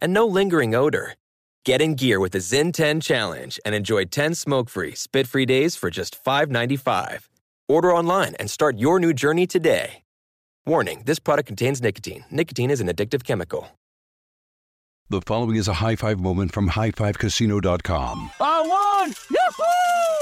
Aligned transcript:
and 0.00 0.12
no 0.12 0.26
lingering 0.26 0.74
odor. 0.74 1.14
Get 1.64 1.82
in 1.82 1.94
gear 1.94 2.20
with 2.20 2.32
the 2.32 2.38
Zyn 2.38 2.72
10 2.72 3.00
Challenge 3.00 3.60
and 3.64 3.74
enjoy 3.74 4.04
10 4.04 4.34
smoke-free, 4.34 4.94
spit-free 4.94 5.46
days 5.46 5.76
for 5.76 5.90
just 5.90 6.22
$5.95. 6.24 7.28
Order 7.68 7.92
online 7.94 8.34
and 8.36 8.50
start 8.50 8.78
your 8.78 8.98
new 8.98 9.12
journey 9.12 9.46
today. 9.46 10.02
Warning, 10.66 11.02
this 11.04 11.18
product 11.18 11.46
contains 11.46 11.82
nicotine. 11.82 12.24
Nicotine 12.30 12.70
is 12.70 12.80
an 12.80 12.88
addictive 12.88 13.24
chemical. 13.24 13.68
The 15.10 15.20
following 15.22 15.56
is 15.56 15.66
a 15.66 15.74
high 15.74 15.96
five 15.96 16.20
moment 16.20 16.52
from 16.52 16.70
highfivecasino.com. 16.70 18.30
I 18.40 18.60
won! 18.60 19.14
Yahoo! 19.28 20.19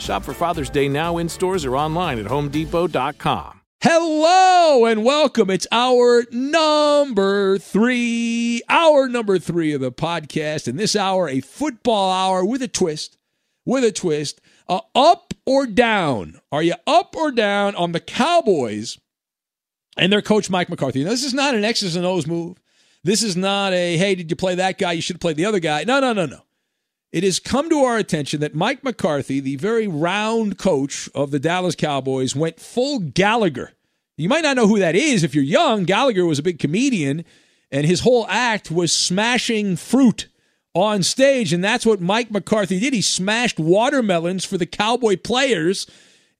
Shop 0.00 0.22
for 0.24 0.32
Father's 0.34 0.70
Day 0.70 0.88
now 0.88 1.18
in 1.18 1.28
stores 1.28 1.64
or 1.64 1.76
online 1.76 2.18
at 2.18 2.26
homedepot.com. 2.26 3.60
Hello 3.80 4.86
and 4.86 5.04
welcome. 5.04 5.50
It's 5.50 5.66
hour 5.70 6.24
number 6.32 7.58
three, 7.58 8.60
hour 8.68 9.08
number 9.08 9.38
three 9.38 9.72
of 9.72 9.80
the 9.80 9.92
podcast. 9.92 10.66
And 10.66 10.78
this 10.78 10.96
hour, 10.96 11.28
a 11.28 11.40
football 11.40 12.10
hour 12.10 12.44
with 12.44 12.60
a 12.62 12.68
twist, 12.68 13.18
with 13.64 13.84
a 13.84 13.92
twist. 13.92 14.40
Uh, 14.68 14.80
up 14.94 15.32
or 15.46 15.66
down? 15.66 16.40
Are 16.50 16.62
you 16.62 16.74
up 16.86 17.14
or 17.16 17.30
down 17.30 17.74
on 17.76 17.92
the 17.92 18.00
Cowboys 18.00 18.98
and 19.96 20.12
their 20.12 20.22
coach, 20.22 20.50
Mike 20.50 20.68
McCarthy? 20.68 21.04
Now, 21.04 21.10
this 21.10 21.24
is 21.24 21.34
not 21.34 21.54
an 21.54 21.64
X's 21.64 21.96
and 21.96 22.04
O's 22.04 22.26
move. 22.26 22.58
This 23.04 23.22
is 23.22 23.36
not 23.36 23.72
a, 23.72 23.96
hey, 23.96 24.14
did 24.16 24.28
you 24.28 24.36
play 24.36 24.56
that 24.56 24.76
guy? 24.76 24.92
You 24.92 25.00
should 25.02 25.14
have 25.16 25.20
played 25.20 25.36
the 25.36 25.46
other 25.46 25.60
guy. 25.60 25.84
No, 25.84 26.00
no, 26.00 26.12
no, 26.12 26.26
no. 26.26 26.40
It 27.10 27.24
has 27.24 27.40
come 27.40 27.70
to 27.70 27.78
our 27.80 27.96
attention 27.96 28.40
that 28.40 28.54
Mike 28.54 28.84
McCarthy, 28.84 29.40
the 29.40 29.56
very 29.56 29.88
round 29.88 30.58
coach 30.58 31.08
of 31.14 31.30
the 31.30 31.38
Dallas 31.38 31.74
Cowboys, 31.74 32.36
went 32.36 32.60
full 32.60 32.98
Gallagher. 32.98 33.72
You 34.18 34.28
might 34.28 34.42
not 34.42 34.56
know 34.56 34.66
who 34.66 34.78
that 34.78 34.94
is 34.94 35.22
if 35.22 35.34
you're 35.34 35.44
young. 35.44 35.84
Gallagher 35.84 36.26
was 36.26 36.38
a 36.38 36.42
big 36.42 36.58
comedian, 36.58 37.24
and 37.70 37.86
his 37.86 38.00
whole 38.00 38.26
act 38.28 38.70
was 38.70 38.92
smashing 38.92 39.76
fruit 39.76 40.28
on 40.74 41.02
stage. 41.02 41.52
And 41.52 41.64
that's 41.64 41.86
what 41.86 42.00
Mike 42.00 42.30
McCarthy 42.30 42.78
did. 42.78 42.92
He 42.92 43.00
smashed 43.00 43.58
watermelons 43.58 44.44
for 44.44 44.58
the 44.58 44.66
Cowboy 44.66 45.16
players, 45.16 45.86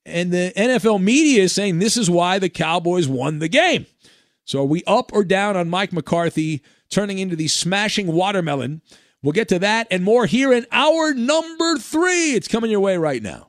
and 0.04 0.32
the 0.32 0.52
NFL 0.54 1.02
media 1.02 1.44
is 1.44 1.52
saying 1.52 1.78
this 1.78 1.96
is 1.96 2.10
why 2.10 2.38
the 2.38 2.50
Cowboys 2.50 3.08
won 3.08 3.38
the 3.38 3.48
game. 3.48 3.86
So 4.44 4.60
are 4.60 4.66
we 4.66 4.82
up 4.86 5.12
or 5.14 5.24
down 5.24 5.56
on 5.56 5.70
Mike 5.70 5.92
McCarthy 5.92 6.62
turning 6.90 7.18
into 7.18 7.36
the 7.36 7.48
smashing 7.48 8.08
watermelon? 8.08 8.82
We'll 9.22 9.32
get 9.32 9.48
to 9.48 9.58
that 9.58 9.88
and 9.90 10.04
more 10.04 10.26
here 10.26 10.52
in 10.52 10.66
hour 10.70 11.12
number 11.12 11.76
three. 11.78 12.34
It's 12.34 12.48
coming 12.48 12.70
your 12.70 12.80
way 12.80 12.96
right 12.96 13.22
now. 13.22 13.48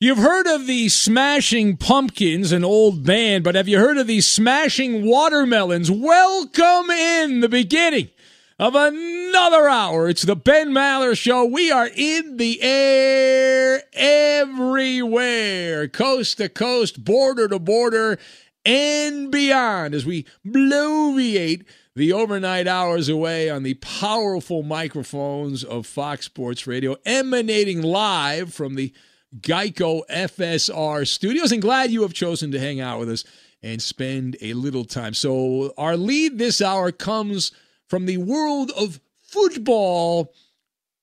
You've 0.00 0.18
heard 0.18 0.46
of 0.46 0.66
the 0.66 0.88
Smashing 0.88 1.76
Pumpkins, 1.76 2.50
an 2.50 2.64
old 2.64 3.04
band, 3.04 3.44
but 3.44 3.54
have 3.54 3.68
you 3.68 3.78
heard 3.78 3.96
of 3.96 4.08
the 4.08 4.20
Smashing 4.20 5.06
Watermelons? 5.06 5.90
Welcome 5.90 6.90
in 6.90 7.40
the 7.40 7.48
beginning 7.48 8.10
of 8.58 8.74
another 8.74 9.68
hour. 9.68 10.08
It's 10.08 10.22
the 10.22 10.36
Ben 10.36 10.70
Maller 10.70 11.16
Show. 11.16 11.44
We 11.44 11.70
are 11.70 11.88
in 11.94 12.38
the 12.38 12.60
air 12.60 13.84
everywhere, 13.92 15.86
coast 15.88 16.38
to 16.38 16.48
coast, 16.48 17.04
border 17.04 17.46
to 17.48 17.60
border, 17.60 18.18
and 18.64 19.30
beyond 19.30 19.94
as 19.94 20.04
we 20.04 20.26
bloviate 20.44 21.64
the 21.96 22.12
overnight 22.12 22.66
hours 22.66 23.08
away 23.08 23.48
on 23.48 23.62
the 23.62 23.74
powerful 23.74 24.62
microphones 24.62 25.62
of 25.62 25.86
Fox 25.86 26.26
Sports 26.26 26.66
Radio, 26.66 26.96
emanating 27.04 27.82
live 27.82 28.52
from 28.52 28.74
the 28.74 28.92
Geico 29.40 30.02
FSR 30.10 31.06
studios. 31.06 31.52
And 31.52 31.62
glad 31.62 31.92
you 31.92 32.02
have 32.02 32.12
chosen 32.12 32.50
to 32.50 32.58
hang 32.58 32.80
out 32.80 32.98
with 32.98 33.10
us 33.10 33.24
and 33.62 33.80
spend 33.80 34.36
a 34.40 34.54
little 34.54 34.84
time. 34.84 35.14
So, 35.14 35.72
our 35.78 35.96
lead 35.96 36.38
this 36.38 36.60
hour 36.60 36.90
comes 36.90 37.52
from 37.88 38.06
the 38.06 38.18
world 38.18 38.72
of 38.76 39.00
football 39.22 40.32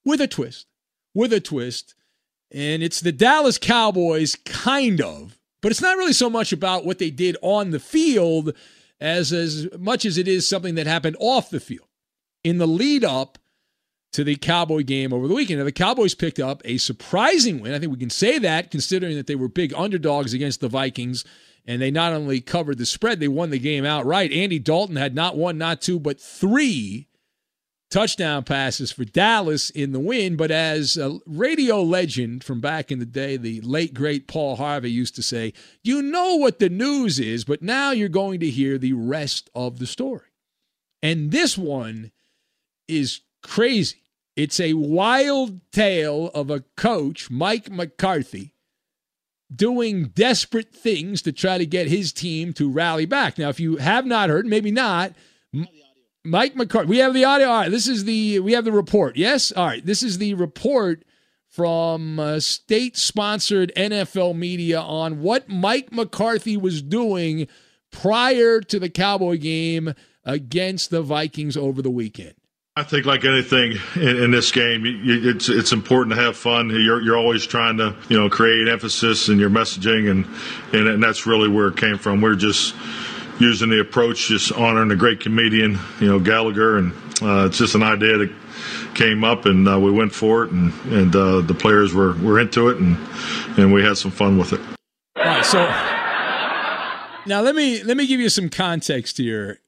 with 0.04 0.20
a 0.20 0.28
twist. 0.28 0.68
With 1.14 1.32
a 1.32 1.40
twist. 1.40 1.96
And 2.52 2.84
it's 2.84 3.00
the 3.00 3.14
Dallas 3.14 3.58
Cowboys, 3.58 4.36
kind 4.44 5.00
of. 5.00 5.40
But 5.62 5.72
it's 5.72 5.82
not 5.82 5.98
really 5.98 6.14
so 6.14 6.30
much 6.30 6.52
about 6.52 6.86
what 6.86 7.00
they 7.00 7.12
did 7.12 7.38
on 7.42 7.72
the 7.72 7.80
field 7.80 8.54
as 9.02 9.34
as 9.34 9.68
much 9.78 10.06
as 10.06 10.18
it 10.18 10.28
is 10.28 10.48
something 10.48 10.76
that 10.76 10.88
happened 10.88 11.18
off 11.20 11.50
the 11.50 11.60
field 11.60 11.88
in 12.44 12.60
the 12.60 12.68
lead 12.68 13.04
up 13.04 13.38
to 14.14 14.24
the 14.24 14.36
Cowboy 14.36 14.84
game 14.84 15.12
over 15.14 15.28
the 15.28 15.34
weekend. 15.34 15.60
Now, 15.60 15.66
the 15.66 15.72
Cowboys 15.72 16.14
picked 16.14 16.40
up 16.40 16.62
a 16.66 16.78
surprising 16.78 17.62
win. 17.62 17.74
I 17.74 17.80
think 17.80 17.92
we 17.92 17.98
can 17.98 18.10
say 18.10 18.40
that 18.40 18.70
considering 18.70 19.16
that 19.16 19.28
they 19.28 19.36
were 19.36 19.48
big 19.48 19.74
underdogs 19.74 20.34
against 20.34 20.62
the 20.62 20.68
Vikings 20.68 21.26
and 21.66 21.82
they 21.82 21.92
not 21.92 22.14
only 22.14 22.42
covered 22.42 22.78
the 22.78 22.86
spread, 22.86 23.20
they 23.20 23.28
won 23.28 23.50
the 23.50 23.60
game 23.60 23.86
outright. 23.86 24.32
Andy 24.32 24.60
Dalton 24.60 24.98
had 24.98 25.16
not 25.16 25.38
one, 25.38 25.58
not 25.58 25.82
two, 25.82 26.00
but 26.00 26.20
three 26.20 27.08
touchdown 27.92 28.44
passes 28.44 28.92
for 28.92 29.06
Dallas 29.06 29.70
in 29.70 29.92
the 29.92 30.00
win. 30.00 30.36
But 30.36 30.50
as 30.50 30.98
a 30.98 31.20
radio 31.28 31.82
legend 31.82 32.44
from 32.44 32.60
back 32.60 32.92
in 32.92 32.98
the 32.98 33.06
day, 33.06 33.38
the 33.38 33.62
late, 33.62 33.94
great 33.94 34.28
Paul 34.28 34.56
Harvey 34.56 34.90
used 34.90 35.16
to 35.18 35.24
say, 35.24 35.54
you 35.84 36.02
know 36.02 36.36
what 36.38 36.58
the 36.58 36.70
news 36.70 37.20
is, 37.20 37.44
but 37.44 37.62
now 37.62 37.92
you're 37.92 38.10
going 38.10 38.40
to 38.40 38.50
hear 38.50 38.78
the 38.78 38.94
rest 38.94 39.50
of 39.54 39.78
the 39.78 39.86
story. 39.86 40.28
And 41.04 41.32
this 41.32 41.58
one 41.58 42.12
is 42.88 43.22
crazy. 43.44 43.98
It's 44.36 44.60
a 44.60 44.74
wild 44.74 45.60
tale 45.72 46.32
of 46.34 46.50
a 46.50 46.64
coach, 46.78 47.30
Mike 47.30 47.70
McCarthy, 47.70 48.54
doing 49.54 50.06
desperate 50.06 50.74
things 50.74 51.22
to 51.24 51.32
try 51.34 51.58
to 51.58 51.66
get 51.66 51.90
his 51.90 52.14
team 52.14 52.54
to 52.54 52.72
rally 52.72 53.06
back. 53.06 53.38
Now, 53.38 53.50
if 53.50 53.60
you 53.60 53.76
have 53.78 54.06
not 54.06 54.30
heard, 54.30 54.46
maybe 54.46 54.72
not, 54.72 55.14
Mike 56.24 56.56
McCarthy. 56.56 56.88
We 56.88 56.98
have 56.98 57.14
the 57.14 57.26
audio. 57.26 57.48
All 57.48 57.62
right, 57.62 57.72
this 57.72 57.88
is 57.88 58.06
the 58.06 58.40
we 58.40 58.54
have 58.54 58.66
the 58.66 58.72
report. 58.72 59.18
Yes, 59.18 59.52
all 59.52 59.66
right. 59.66 59.86
This 59.86 60.04
is 60.04 60.18
the 60.18 60.34
report 60.36 61.04
from 61.48 62.20
uh, 62.20 62.40
state 62.40 62.96
sponsored 62.96 63.72
NFL 63.76 64.36
media 64.36 64.80
on 64.80 65.22
what 65.22 65.50
Mike 65.50 65.92
McCarthy 65.92 66.56
was 66.56 66.82
doing 66.82 67.48
prior 67.92 68.62
to 68.62 68.80
the 68.80 68.90
Cowboy 68.90 69.38
game 69.38 69.94
against 70.24 70.92
the 70.92 71.02
Vikings 71.02 71.58
over 71.58 71.82
the 71.82 71.90
weekend. 71.90 72.36
I 72.78 72.84
think, 72.84 73.06
like 73.06 73.26
anything 73.26 73.74
in, 73.96 74.24
in 74.24 74.32
this 74.32 74.50
game, 74.52 74.86
you, 74.86 75.30
it's 75.30 75.50
it's 75.50 75.74
important 75.74 76.16
to 76.16 76.22
have 76.22 76.38
fun. 76.38 76.70
You're 76.70 77.02
you're 77.02 77.18
always 77.18 77.46
trying 77.46 77.78
to 77.78 77.98
you 78.08 78.18
know 78.18 78.30
create 78.30 78.70
emphasis 78.70 79.28
in 79.28 79.40
your 79.40 79.50
messaging, 79.50 80.10
and 80.10 80.26
and, 80.72 80.88
and 80.88 81.04
that's 81.04 81.28
really 81.28 81.50
where 81.50 81.68
it 81.68 81.76
came 81.76 81.98
from. 81.98 82.22
We're 82.22 82.36
just 82.36 82.74
using 83.42 83.70
the 83.70 83.80
approach, 83.80 84.28
just 84.28 84.52
honoring 84.52 84.92
a 84.92 84.96
great 84.96 85.20
comedian, 85.20 85.80
you 86.00 86.08
know 86.08 86.20
Gallagher, 86.20 86.78
and 86.78 86.94
uh, 87.22 87.46
it's 87.48 87.58
just 87.58 87.76
an 87.76 87.84
idea 87.84 88.18
that 88.18 88.32
came 88.96 89.24
up, 89.24 89.46
and 89.46 89.68
uh, 89.68 89.80
we 89.80 89.92
went 89.92 90.14
for 90.14 90.44
it, 90.44 90.52
and 90.52 90.74
and 90.92 91.16
uh, 91.16 91.42
the 91.42 91.54
players 91.54 91.94
were 91.94 92.14
were 92.16 92.40
into 92.40 92.70
it, 92.70 92.78
and 92.78 92.98
and 93.58 93.74
we 93.74 93.84
had 93.84 93.98
some 93.98 94.12
fun 94.12 94.38
with 94.38 94.54
it. 94.54 94.62
All 95.18 95.24
right, 95.24 95.46
so 95.46 95.60
now 97.26 97.42
let 97.42 97.56
me 97.56 97.84
let 97.84 97.98
me 97.98 98.08
give 98.08 98.20
you 98.20 98.30
some 98.30 98.50
context 98.50 99.18
here 99.18 99.60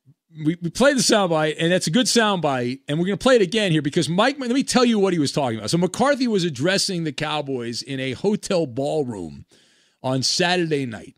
we, 0.44 0.58
we 0.62 0.70
played 0.70 0.98
the 0.98 1.02
soundbite, 1.02 1.56
and 1.60 1.72
that's 1.72 1.88
a 1.88 1.92
good 1.92 2.08
soundbite, 2.08 2.82
and 2.88 2.98
we're 2.98 3.06
going 3.06 3.18
to 3.18 3.24
play 3.24 3.36
it 3.36 3.42
again 3.42 3.72
here 3.72 3.82
because 3.82 4.10
Mike. 4.10 4.38
Let 4.40 4.52
me 4.52 4.64
tell 4.64 4.86
you 4.86 5.00
what 5.00 5.14
he 5.14 5.20
was 5.20 5.32
talking 5.32 5.60
about. 5.60 5.70
So 5.70 5.78
McCarthy 5.78 6.28
was 6.28 6.44
addressing 6.44 7.04
the 7.04 7.12
Cowboys 7.12 7.82
in 7.82 8.00
a 8.00 8.14
hotel 8.14 8.66
ballroom 8.66 9.46
on 10.02 10.24
Saturday 10.24 10.86
night. 10.86 11.16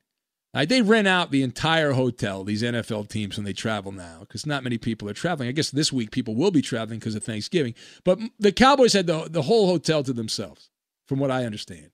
They 0.63 0.81
rent 0.81 1.07
out 1.07 1.31
the 1.31 1.44
entire 1.44 1.92
hotel. 1.92 2.44
These 2.46 2.63
NFL 2.63 3.10
teams 3.10 3.36
when 3.36 3.46
they 3.46 3.54
travel 3.54 3.92
now, 3.92 4.19
because 4.22 4.46
not 4.46 4.63
many 4.63 4.78
people 4.78 5.10
are 5.10 5.13
traveling. 5.13 5.50
I 5.50 5.52
guess 5.52 5.69
this 5.69 5.92
week 5.92 6.12
people 6.12 6.36
will 6.36 6.52
be 6.52 6.62
traveling 6.62 7.00
because 7.00 7.16
of 7.16 7.24
Thanksgiving. 7.24 7.75
But 8.06 8.19
the 8.40 8.54
Cowboys 8.54 8.94
had 8.94 9.07
the 9.07 9.28
the 9.30 9.42
whole 9.42 9.68
hotel 9.68 10.02
to 10.04 10.13
themselves, 10.13 10.69
from 11.07 11.19
what 11.19 11.31
I 11.31 11.44
understand. 11.46 11.92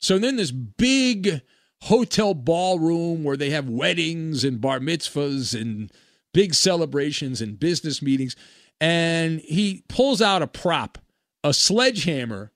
So 0.00 0.18
then 0.18 0.36
this 0.36 0.50
big 0.50 1.42
hotel 1.82 2.34
ballroom 2.34 3.24
where 3.24 3.36
they 3.36 3.50
have 3.50 3.68
weddings 3.68 4.44
and 4.44 4.60
bar 4.60 4.80
mitzvahs 4.80 5.58
and 5.60 5.92
big 6.32 6.54
celebrations 6.54 7.40
and 7.40 7.58
business 7.58 8.02
meetings. 8.02 8.36
And 8.80 9.40
he 9.40 9.84
pulls 9.88 10.22
out 10.22 10.42
a 10.42 10.46
prop, 10.46 10.98
a 11.42 11.52
sledgehammer 11.52 12.52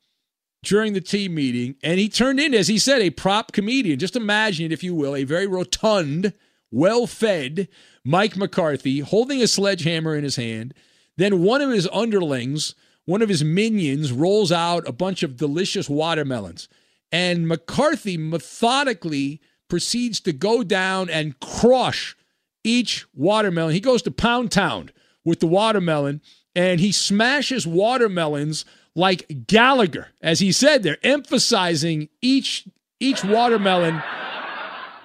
during 0.62 0.92
the 0.92 1.00
team 1.00 1.34
meeting. 1.34 1.76
And 1.82 1.98
he 1.98 2.08
turned 2.08 2.40
in, 2.40 2.54
as 2.54 2.68
he 2.68 2.78
said, 2.78 3.02
a 3.02 3.10
prop 3.10 3.52
comedian. 3.52 3.98
Just 3.98 4.16
imagine 4.16 4.66
it, 4.66 4.72
if 4.72 4.82
you 4.82 4.94
will, 4.94 5.16
a 5.16 5.24
very 5.24 5.46
rotund, 5.46 6.32
well 6.70 7.06
fed 7.06 7.68
Mike 8.04 8.36
McCarthy 8.36 9.00
holding 9.00 9.42
a 9.42 9.46
sledgehammer 9.46 10.16
in 10.16 10.24
his 10.24 10.36
hand. 10.36 10.74
Then 11.16 11.42
one 11.42 11.60
of 11.60 11.70
his 11.70 11.88
underlings, 11.92 12.74
one 13.04 13.22
of 13.22 13.28
his 13.28 13.44
minions, 13.44 14.12
rolls 14.12 14.50
out 14.50 14.88
a 14.88 14.92
bunch 14.92 15.22
of 15.22 15.36
delicious 15.36 15.88
watermelons. 15.88 16.68
And 17.10 17.46
McCarthy 17.46 18.16
methodically 18.16 19.40
proceeds 19.68 20.20
to 20.20 20.32
go 20.32 20.62
down 20.62 21.10
and 21.10 21.38
crush 21.40 22.16
each 22.64 23.06
watermelon. 23.14 23.74
He 23.74 23.80
goes 23.80 24.02
to 24.02 24.10
Pound 24.10 24.50
Town 24.50 24.90
with 25.24 25.40
the 25.40 25.46
watermelon 25.46 26.20
and 26.54 26.80
he 26.80 26.92
smashes 26.92 27.66
watermelons 27.66 28.64
like 28.94 29.46
Gallagher. 29.46 30.08
As 30.20 30.40
he 30.40 30.52
said, 30.52 30.82
they're 30.82 30.98
emphasizing 31.02 32.08
each 32.20 32.68
each 33.00 33.24
watermelon. 33.24 34.02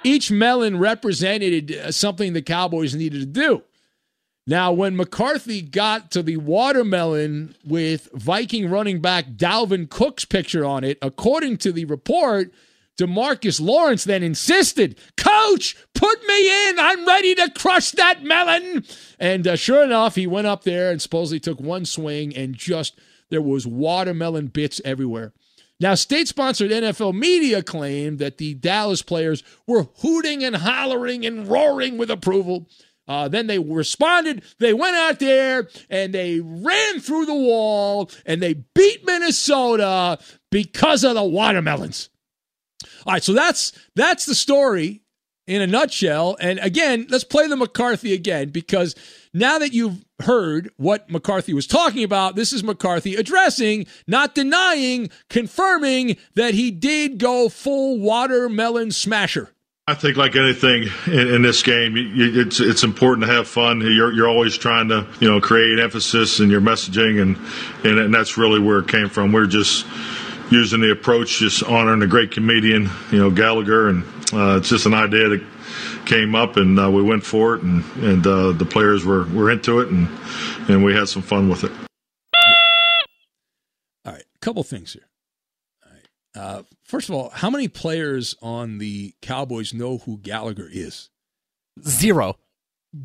Each 0.04 0.30
melon 0.30 0.78
represented 0.78 1.72
uh, 1.72 1.92
something 1.92 2.34
the 2.34 2.42
Cowboys 2.42 2.94
needed 2.94 3.19
to 3.22 3.25
do. 3.25 3.63
Now, 4.45 4.72
when 4.72 4.95
McCarthy 4.95 5.62
got 5.62 6.12
to 6.12 6.24
the 6.24 6.38
watermelon 6.38 7.56
with 7.66 8.07
Viking 8.13 8.69
running 8.69 9.01
back 9.01 9.31
Dalvin 9.31 9.89
Cook's 9.89 10.24
picture 10.24 10.63
on 10.63 10.86
it, 10.86 10.98
according 11.01 11.57
to 11.57 11.74
the 11.74 11.84
report, 11.84 12.54
DeMarcus 12.98 13.60
Lawrence 13.60 14.06
then 14.06 14.24
insisted, 14.24 14.98
Coach, 15.18 15.75
put 15.94 16.25
me 16.25 16.69
in. 16.69 16.80
I'm 16.80 17.06
ready 17.06 17.36
to 17.36 17.51
crush 17.51 17.92
that 17.92 18.24
melon. 18.24 18.86
And 19.19 19.45
uh, 19.45 19.56
sure 19.57 19.84
enough, 19.84 20.16
he 20.16 20.25
went 20.25 20.48
up 20.48 20.63
there 20.63 20.92
and 20.92 21.01
supposedly 21.01 21.42
took 21.42 21.60
one 21.60 21.84
swing 21.84 22.36
and 22.36 22.56
just 22.56 22.98
there 23.29 23.41
was 23.41 23.68
watermelon 23.68 24.47
bits 24.47 24.81
everywhere. 24.85 25.33
Now, 25.79 25.94
state 25.94 26.27
sponsored 26.27 26.71
NFL 26.71 27.13
media 27.13 27.62
claimed 27.62 28.18
that 28.19 28.38
the 28.38 28.56
Dallas 28.56 29.03
players 29.03 29.44
were 29.68 29.88
hooting 29.97 30.44
and 30.44 30.56
hollering 30.56 31.25
and 31.25 31.47
roaring 31.47 31.97
with 31.97 32.09
approval. 32.09 32.68
Uh, 33.07 33.27
then 33.27 33.47
they 33.47 33.59
responded. 33.59 34.44
They 34.59 34.74
went 34.74 34.95
out 34.95 35.19
there 35.19 35.69
and 35.89 36.13
they 36.13 36.41
ran 36.41 37.00
through 37.00 37.25
the 37.25 37.35
wall 37.35 38.09
and 38.25 38.41
they 38.41 38.53
beat 38.53 39.06
Minnesota 39.06 40.19
because 40.51 41.03
of 41.03 41.13
the 41.13 41.24
watermelons. 41.24 42.09
All 43.06 43.13
right, 43.13 43.24
so 43.24 43.33
that's 43.33 43.71
that's 43.95 44.25
the 44.25 44.35
story 44.35 45.01
in 45.45 45.62
a 45.62 45.68
nutshell. 45.68 46.38
And 46.39 46.59
again, 46.59 47.07
let's 47.09 47.24
play 47.24 47.47
the 47.47 47.56
McCarthy 47.56 48.13
again 48.13 48.50
because 48.50 48.95
now 49.33 49.59
that 49.59 49.74
you've 49.74 50.03
heard 50.22 50.72
what 50.78 51.10
McCarthy 51.10 51.54
was 51.54 51.68
talking 51.68 52.04
about, 52.04 52.36
this 52.36 52.52
is 52.52 52.64
McCarthy 52.64 53.16
addressing, 53.16 53.86
not 54.08 54.36
denying, 54.36 55.10
confirming 55.30 56.18
that 56.36 56.54
he 56.54 56.72
did 56.72 57.18
go 57.18 57.50
full 57.50 58.00
watermelon 58.00 58.92
smasher. 58.92 59.50
I 59.90 59.94
think, 59.94 60.18
like 60.18 60.36
anything 60.36 60.90
in, 61.06 61.36
in 61.36 61.42
this 61.44 61.64
game, 61.64 61.96
you, 61.96 62.42
it's 62.42 62.60
it's 62.60 62.84
important 62.84 63.25
to 63.25 63.34
have 63.34 63.48
fun. 63.48 63.80
You're 63.80 64.12
you're 64.12 64.28
always 64.28 64.58
trying 64.58 64.90
to 64.90 65.08
you 65.22 65.31
know 65.31 65.40
create 65.40 65.80
emphasis 65.80 66.42
in 66.42 66.50
your 66.50 66.60
messaging, 66.60 67.22
and 67.22 67.38
and, 67.86 67.98
and 67.98 68.13
that's 68.13 68.38
really 68.38 68.60
where 68.60 68.80
it 68.80 68.90
came 68.90 69.08
from. 69.08 69.31
We're 69.31 69.46
just 69.46 69.86
using 70.52 70.81
the 70.81 70.92
approach, 70.92 71.40
just 71.40 71.63
honoring 71.63 72.02
a 72.02 72.08
great 72.08 72.31
comedian, 72.31 72.90
you 73.12 73.20
know, 73.20 73.31
Gallagher, 73.31 73.88
and 73.88 74.04
uh, 74.34 74.58
it's 74.58 74.68
just 74.68 74.86
an 74.86 74.94
idea 74.94 75.30
that 75.30 75.46
came 76.07 76.33
up, 76.33 76.57
and 76.57 76.80
uh, 76.80 76.89
we 76.89 77.04
went 77.04 77.24
for 77.24 77.56
it, 77.56 77.62
and 77.62 77.83
and 77.98 78.25
uh, 78.25 78.51
the 78.54 78.65
players 78.65 79.06
were 79.06 79.25
were 79.27 79.51
into 79.51 79.80
it, 79.80 79.89
and 79.89 80.07
and 80.69 80.83
we 80.83 80.94
had 80.95 81.07
some 81.07 81.21
fun 81.21 81.50
with 81.50 81.63
it. 81.63 81.71
All 84.06 84.13
right, 84.13 84.24
a 84.24 84.39
couple 84.39 84.63
things 84.63 84.94
here. 84.94 85.07
All 85.86 85.92
right, 85.92 86.07
uh, 86.42 86.63
first 86.83 87.09
of 87.09 87.15
all, 87.15 87.30
how 87.30 87.50
many 87.50 87.68
players 87.68 88.36
on 88.42 88.80
the 88.80 89.13
Cowboys 89.21 89.74
know 89.74 90.00
who 90.00 90.18
Gallagher 90.18 90.69
is? 90.71 91.09
Zero. 91.86 92.38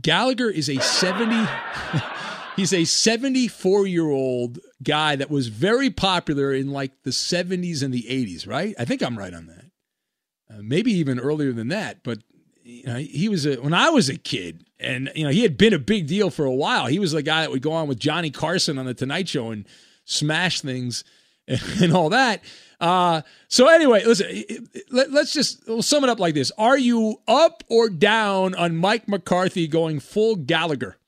Gallagher 0.01 0.49
is 0.49 0.71
a 0.71 0.81
seventy. 0.81 1.35
70- 1.35 2.17
He's 2.57 2.75
a 2.75 2.85
74 2.85 3.87
year 3.87 4.11
old 4.11 4.59
guy 4.83 5.17
that 5.17 5.31
was 5.31 5.49
very 5.49 5.89
popular 5.89 6.53
in 6.53 6.71
like 6.71 6.93
the 7.03 7.11
70s 7.11 7.83
and 7.83 7.95
the 7.95 8.03
80s, 8.03 8.47
right? 8.47 8.75
I 8.79 8.85
think 8.85 9.03
I'm 9.03 9.17
right 9.19 9.33
on 9.33 9.47
that. 9.47 9.65
Uh, 10.51 10.61
maybe 10.63 10.93
even 10.93 11.19
earlier 11.19 11.53
than 11.53 11.69
that. 11.69 12.03
But 12.03 12.19
you 12.65 12.85
know, 12.85 12.97
he 12.97 13.29
was 13.29 13.47
a, 13.47 13.57
when 13.57 13.75
I 13.75 13.91
was 13.91 14.09
a 14.09 14.17
kid, 14.17 14.65
and 14.79 15.11
you 15.15 15.25
know, 15.25 15.31
he 15.31 15.43
had 15.43 15.57
been 15.57 15.73
a 15.73 15.79
big 15.79 16.07
deal 16.07 16.31
for 16.31 16.45
a 16.45 16.55
while. 16.55 16.87
He 16.87 16.99
was 16.99 17.13
the 17.13 17.23
guy 17.23 17.43
that 17.43 17.51
would 17.51 17.63
go 17.63 17.73
on 17.73 17.89
with 17.89 17.99
Johnny 17.99 18.31
Carson 18.31 18.79
on 18.79 18.87
the 18.87 18.95
Tonight 18.95 19.29
Show 19.29 19.51
and 19.51 19.67
smash 20.05 20.61
things 20.61 21.05
and, 21.49 21.61
and 21.81 21.93
all 21.93 22.11
that. 22.11 22.43
Uh, 22.81 23.23
so 23.49 23.69
anyway, 23.69 24.05
listen, 24.05 24.45
let, 24.91 25.11
us 25.11 25.33
just 25.33 25.67
we'll 25.69 25.83
sum 25.83 26.03
it 26.05 26.11
up 26.11 26.19
like 26.19 26.35
this: 26.35 26.51
Are 26.59 26.79
you 26.79 27.21
up 27.29 27.63
or 27.69 27.89
down 27.89 28.55
on 28.55 28.77
Mike 28.77 29.09
McCarthy 29.09 29.69
going 29.69 30.01
full 30.01 30.37
Gallagher? 30.37 30.99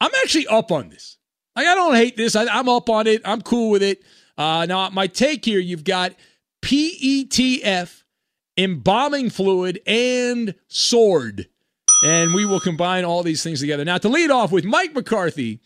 I'm 0.00 0.12
actually 0.22 0.46
up 0.46 0.72
on 0.72 0.88
this. 0.88 1.18
Like, 1.54 1.66
I 1.66 1.74
don't 1.74 1.94
hate 1.94 2.16
this. 2.16 2.36
I, 2.36 2.44
am 2.58 2.68
up 2.68 2.88
on 2.88 3.06
it. 3.06 3.20
I'm 3.24 3.42
cool 3.42 3.70
with 3.70 3.82
it. 3.82 4.02
Uh, 4.38 4.64
now, 4.66 4.88
my 4.88 5.06
take 5.06 5.44
here 5.44 5.58
you've 5.58 5.84
got 5.84 6.14
PETF, 6.62 7.99
embalming 8.60 9.30
fluid, 9.30 9.80
and 9.86 10.54
sword. 10.68 11.48
And 12.04 12.34
we 12.34 12.44
will 12.44 12.60
combine 12.60 13.04
all 13.04 13.22
these 13.22 13.42
things 13.42 13.60
together. 13.60 13.84
Now, 13.84 13.98
to 13.98 14.08
lead 14.08 14.30
off 14.30 14.52
with, 14.52 14.64
Mike 14.64 14.94
McCarthy 14.94 15.60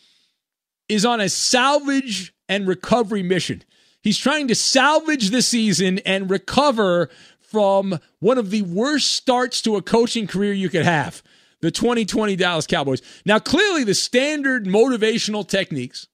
is 0.88 1.04
on 1.04 1.20
a 1.20 1.28
salvage 1.28 2.34
and 2.48 2.66
recovery 2.66 3.22
mission. 3.22 3.62
He's 4.02 4.18
trying 4.18 4.48
to 4.48 4.54
salvage 4.54 5.30
the 5.30 5.42
season 5.42 5.98
and 6.00 6.30
recover 6.30 7.08
from 7.40 7.98
one 8.18 8.36
of 8.36 8.50
the 8.50 8.62
worst 8.62 9.12
starts 9.12 9.62
to 9.62 9.76
a 9.76 9.82
coaching 9.82 10.26
career 10.26 10.52
you 10.52 10.68
could 10.68 10.84
have 10.84 11.22
the 11.60 11.70
2020 11.70 12.36
Dallas 12.36 12.66
Cowboys. 12.66 13.00
Now, 13.24 13.38
clearly, 13.38 13.84
the 13.84 13.94
standard 13.94 14.66
motivational 14.66 15.48
techniques, 15.48 16.08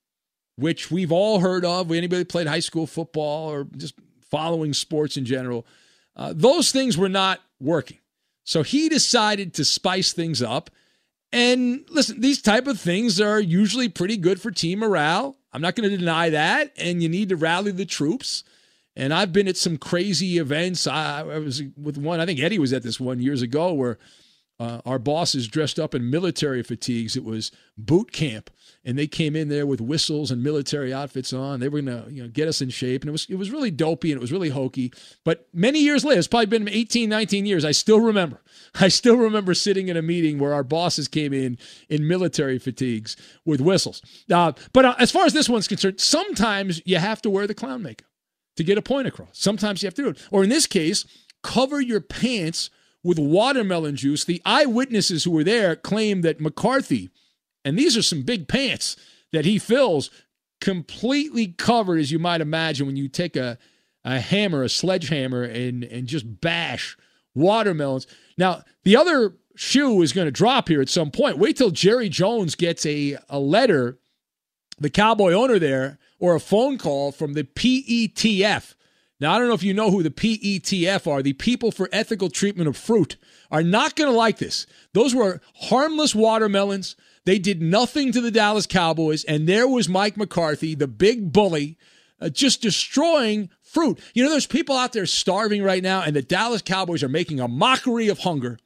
which 0.54 0.92
we've 0.92 1.10
all 1.10 1.40
heard 1.40 1.64
of, 1.64 1.90
anybody 1.90 2.24
played 2.24 2.46
high 2.46 2.60
school 2.60 2.86
football 2.86 3.50
or 3.50 3.64
just 3.76 3.94
following 4.30 4.72
sports 4.72 5.16
in 5.16 5.24
general, 5.24 5.66
uh, 6.16 6.32
those 6.34 6.72
things 6.72 6.98
were 6.98 7.08
not 7.08 7.40
working. 7.60 7.98
So 8.44 8.62
he 8.62 8.88
decided 8.88 9.54
to 9.54 9.64
spice 9.64 10.12
things 10.12 10.42
up. 10.42 10.70
And 11.32 11.84
listen, 11.88 12.20
these 12.20 12.42
type 12.42 12.66
of 12.66 12.80
things 12.80 13.20
are 13.20 13.40
usually 13.40 13.88
pretty 13.88 14.16
good 14.16 14.40
for 14.40 14.50
team 14.50 14.80
morale. 14.80 15.36
I'm 15.52 15.62
not 15.62 15.76
going 15.76 15.88
to 15.88 15.96
deny 15.96 16.30
that. 16.30 16.72
And 16.76 17.02
you 17.02 17.08
need 17.08 17.28
to 17.28 17.36
rally 17.36 17.70
the 17.70 17.84
troops. 17.86 18.42
And 18.96 19.14
I've 19.14 19.32
been 19.32 19.48
at 19.48 19.56
some 19.56 19.78
crazy 19.78 20.38
events. 20.38 20.86
I, 20.86 21.20
I 21.20 21.38
was 21.38 21.62
with 21.76 21.96
one, 21.96 22.20
I 22.20 22.26
think 22.26 22.40
Eddie 22.40 22.58
was 22.58 22.72
at 22.72 22.82
this 22.82 22.98
one 22.98 23.20
years 23.20 23.42
ago 23.42 23.72
where 23.72 23.98
uh, 24.58 24.80
our 24.84 24.98
bosses 24.98 25.48
dressed 25.48 25.78
up 25.78 25.94
in 25.94 26.10
military 26.10 26.62
fatigues. 26.62 27.16
It 27.16 27.24
was 27.24 27.50
boot 27.78 28.12
camp, 28.12 28.50
and 28.84 28.98
they 28.98 29.06
came 29.06 29.36
in 29.36 29.48
there 29.48 29.66
with 29.66 29.80
whistles 29.80 30.30
and 30.30 30.42
military 30.42 30.92
outfits 30.92 31.32
on. 31.32 31.60
They 31.60 31.68
were 31.68 31.82
to 31.82 32.06
you 32.08 32.22
know 32.22 32.28
get 32.28 32.48
us 32.48 32.60
in 32.60 32.70
shape, 32.70 33.02
and 33.02 33.08
it 33.08 33.12
was 33.12 33.26
it 33.28 33.36
was 33.36 33.50
really 33.50 33.70
dopey 33.70 34.12
and 34.12 34.18
it 34.18 34.20
was 34.20 34.32
really 34.32 34.48
hokey. 34.48 34.92
But 35.24 35.48
many 35.52 35.80
years 35.80 36.04
later, 36.04 36.18
it's 36.18 36.28
probably 36.28 36.46
been 36.46 36.68
18, 36.68 37.08
19 37.08 37.46
years. 37.46 37.64
I 37.64 37.72
still 37.72 38.00
remember. 38.00 38.42
I 38.80 38.88
still 38.88 39.16
remember 39.16 39.54
sitting 39.54 39.88
in 39.88 39.96
a 39.96 40.02
meeting 40.02 40.38
where 40.38 40.54
our 40.54 40.64
bosses 40.64 41.08
came 41.08 41.32
in 41.32 41.58
in 41.88 42.08
military 42.08 42.58
fatigues 42.58 43.16
with 43.44 43.60
whistles. 43.60 44.02
Uh, 44.30 44.52
but 44.72 44.84
uh, 44.84 44.94
as 44.98 45.10
far 45.10 45.24
as 45.24 45.32
this 45.32 45.48
one's 45.48 45.68
concerned, 45.68 46.00
sometimes 46.00 46.80
you 46.84 46.98
have 46.98 47.20
to 47.22 47.30
wear 47.30 47.46
the 47.46 47.54
clown 47.54 47.82
makeup 47.82 48.08
to 48.56 48.64
get 48.64 48.78
a 48.78 48.82
point 48.82 49.08
across. 49.08 49.38
Sometimes 49.38 49.82
you 49.82 49.86
have 49.86 49.94
to 49.94 50.02
do 50.02 50.08
it, 50.08 50.28
or 50.30 50.42
in 50.42 50.50
this 50.50 50.66
case, 50.66 51.04
cover 51.42 51.80
your 51.80 52.00
pants 52.00 52.70
with 53.02 53.18
watermelon 53.18 53.96
juice. 53.96 54.24
The 54.24 54.42
eyewitnesses 54.44 55.24
who 55.24 55.30
were 55.30 55.44
there 55.44 55.76
claim 55.76 56.22
that 56.22 56.40
McCarthy, 56.40 57.10
and 57.64 57.78
these 57.78 57.96
are 57.96 58.02
some 58.02 58.22
big 58.22 58.48
pants 58.48 58.96
that 59.32 59.44
he 59.44 59.58
fills, 59.58 60.10
completely 60.60 61.48
covered, 61.48 61.98
as 61.98 62.10
you 62.12 62.18
might 62.18 62.40
imagine, 62.40 62.86
when 62.86 62.96
you 62.96 63.08
take 63.08 63.36
a, 63.36 63.58
a 64.04 64.20
hammer, 64.20 64.62
a 64.62 64.68
sledgehammer, 64.68 65.42
and, 65.42 65.84
and 65.84 66.06
just 66.06 66.40
bash 66.40 66.96
watermelons. 67.34 68.06
Now, 68.36 68.62
the 68.84 68.96
other 68.96 69.36
shoe 69.56 70.02
is 70.02 70.12
going 70.12 70.26
to 70.26 70.32
drop 70.32 70.68
here 70.68 70.80
at 70.80 70.88
some 70.88 71.10
point. 71.10 71.38
Wait 71.38 71.56
till 71.56 71.70
Jerry 71.70 72.08
Jones 72.08 72.54
gets 72.54 72.84
a, 72.86 73.18
a 73.28 73.38
letter, 73.38 73.98
the 74.78 74.90
Cowboy 74.90 75.32
owner 75.32 75.58
there, 75.58 75.98
or 76.18 76.34
a 76.34 76.40
phone 76.40 76.76
call 76.76 77.12
from 77.12 77.34
the 77.34 77.44
PETF 77.44 78.74
now, 79.20 79.34
I 79.34 79.38
don't 79.38 79.48
know 79.48 79.54
if 79.54 79.62
you 79.62 79.74
know 79.74 79.90
who 79.90 80.02
the 80.02 80.10
PETF 80.10 81.06
are, 81.06 81.22
the 81.22 81.34
People 81.34 81.70
for 81.70 81.90
Ethical 81.92 82.30
Treatment 82.30 82.68
of 82.68 82.76
Fruit, 82.76 83.16
are 83.50 83.62
not 83.62 83.94
going 83.94 84.10
to 84.10 84.16
like 84.16 84.38
this. 84.38 84.66
Those 84.94 85.14
were 85.14 85.42
harmless 85.54 86.14
watermelons. 86.14 86.96
They 87.26 87.38
did 87.38 87.60
nothing 87.60 88.12
to 88.12 88.20
the 88.20 88.30
Dallas 88.30 88.66
Cowboys, 88.66 89.24
and 89.24 89.48
there 89.48 89.68
was 89.68 89.88
Mike 89.88 90.16
McCarthy, 90.16 90.74
the 90.74 90.88
big 90.88 91.32
bully, 91.32 91.76
uh, 92.20 92.28
just 92.28 92.62
destroying 92.62 93.50
fruit. 93.62 93.98
You 94.14 94.24
know, 94.24 94.30
there's 94.30 94.46
people 94.46 94.76
out 94.76 94.92
there 94.92 95.06
starving 95.06 95.62
right 95.62 95.82
now, 95.82 96.02
and 96.02 96.16
the 96.16 96.22
Dallas 96.22 96.62
Cowboys 96.62 97.02
are 97.02 97.08
making 97.08 97.40
a 97.40 97.48
mockery 97.48 98.08
of 98.08 98.20
hunger. 98.20 98.58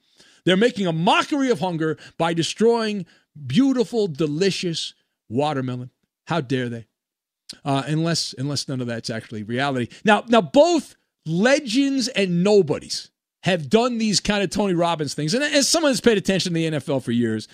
They're 0.45 0.57
making 0.57 0.87
a 0.87 0.93
mockery 0.93 1.49
of 1.49 1.59
hunger 1.59 1.97
by 2.17 2.33
destroying 2.33 3.05
beautiful, 3.45 4.07
delicious 4.07 4.93
watermelon. 5.29 5.89
How 6.27 6.41
dare 6.41 6.69
they? 6.69 6.87
uh, 7.63 7.83
unless 7.87 8.33
unless 8.37 8.67
none 8.67 8.81
of 8.81 8.87
that's 8.87 9.09
actually 9.09 9.43
reality. 9.43 9.87
Now, 10.03 10.23
now 10.27 10.41
both 10.41 10.95
legends 11.25 12.07
and 12.09 12.43
nobodies 12.43 13.11
have 13.43 13.69
done 13.69 13.97
these 13.97 14.19
kind 14.19 14.43
of 14.43 14.49
Tony 14.49 14.73
Robbins 14.73 15.13
things, 15.13 15.33
and 15.33 15.43
as 15.43 15.67
someone 15.67 15.91
that's 15.91 16.01
paid 16.01 16.17
attention 16.17 16.53
to 16.53 16.55
the 16.55 16.71
NFL 16.71 17.03
for 17.03 17.11
years, 17.11 17.47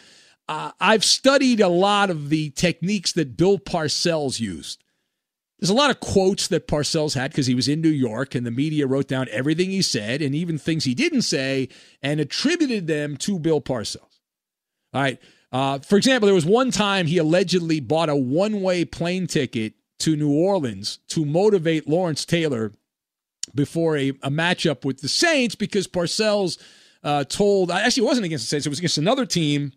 uh, 0.51 0.71
I've 0.81 1.05
studied 1.05 1.61
a 1.61 1.69
lot 1.69 2.09
of 2.09 2.27
the 2.27 2.49
techniques 2.49 3.13
that 3.13 3.37
Bill 3.37 3.57
Parcells 3.57 4.41
used. 4.41 4.83
There's 5.57 5.69
a 5.69 5.73
lot 5.73 5.91
of 5.91 6.01
quotes 6.01 6.49
that 6.49 6.67
Parcells 6.67 7.15
had 7.15 7.31
because 7.31 7.47
he 7.47 7.55
was 7.55 7.69
in 7.69 7.79
New 7.79 7.87
York 7.87 8.35
and 8.35 8.45
the 8.45 8.51
media 8.51 8.85
wrote 8.85 9.07
down 9.07 9.29
everything 9.31 9.69
he 9.69 9.81
said 9.81 10.21
and 10.21 10.35
even 10.35 10.57
things 10.57 10.83
he 10.83 10.93
didn't 10.93 11.21
say 11.21 11.69
and 12.01 12.19
attributed 12.19 12.85
them 12.85 13.15
to 13.17 13.39
Bill 13.39 13.61
Parcells. 13.61 14.19
All 14.93 15.01
right. 15.01 15.21
Uh, 15.53 15.79
for 15.79 15.95
example, 15.95 16.25
there 16.25 16.35
was 16.35 16.45
one 16.45 16.69
time 16.69 17.07
he 17.07 17.17
allegedly 17.17 17.79
bought 17.79 18.09
a 18.09 18.15
one 18.17 18.61
way 18.61 18.83
plane 18.83 19.27
ticket 19.27 19.75
to 19.99 20.17
New 20.17 20.33
Orleans 20.33 20.99
to 21.09 21.23
motivate 21.23 21.87
Lawrence 21.87 22.25
Taylor 22.25 22.73
before 23.55 23.95
a, 23.95 24.09
a 24.09 24.29
matchup 24.29 24.83
with 24.83 24.99
the 24.99 25.07
Saints 25.07 25.55
because 25.55 25.87
Parcells 25.87 26.57
uh, 27.05 27.23
told, 27.23 27.71
actually, 27.71 28.03
it 28.03 28.07
wasn't 28.07 28.25
against 28.25 28.43
the 28.43 28.49
Saints, 28.49 28.65
it 28.65 28.69
was 28.69 28.79
against 28.79 28.97
another 28.97 29.25
team 29.25 29.71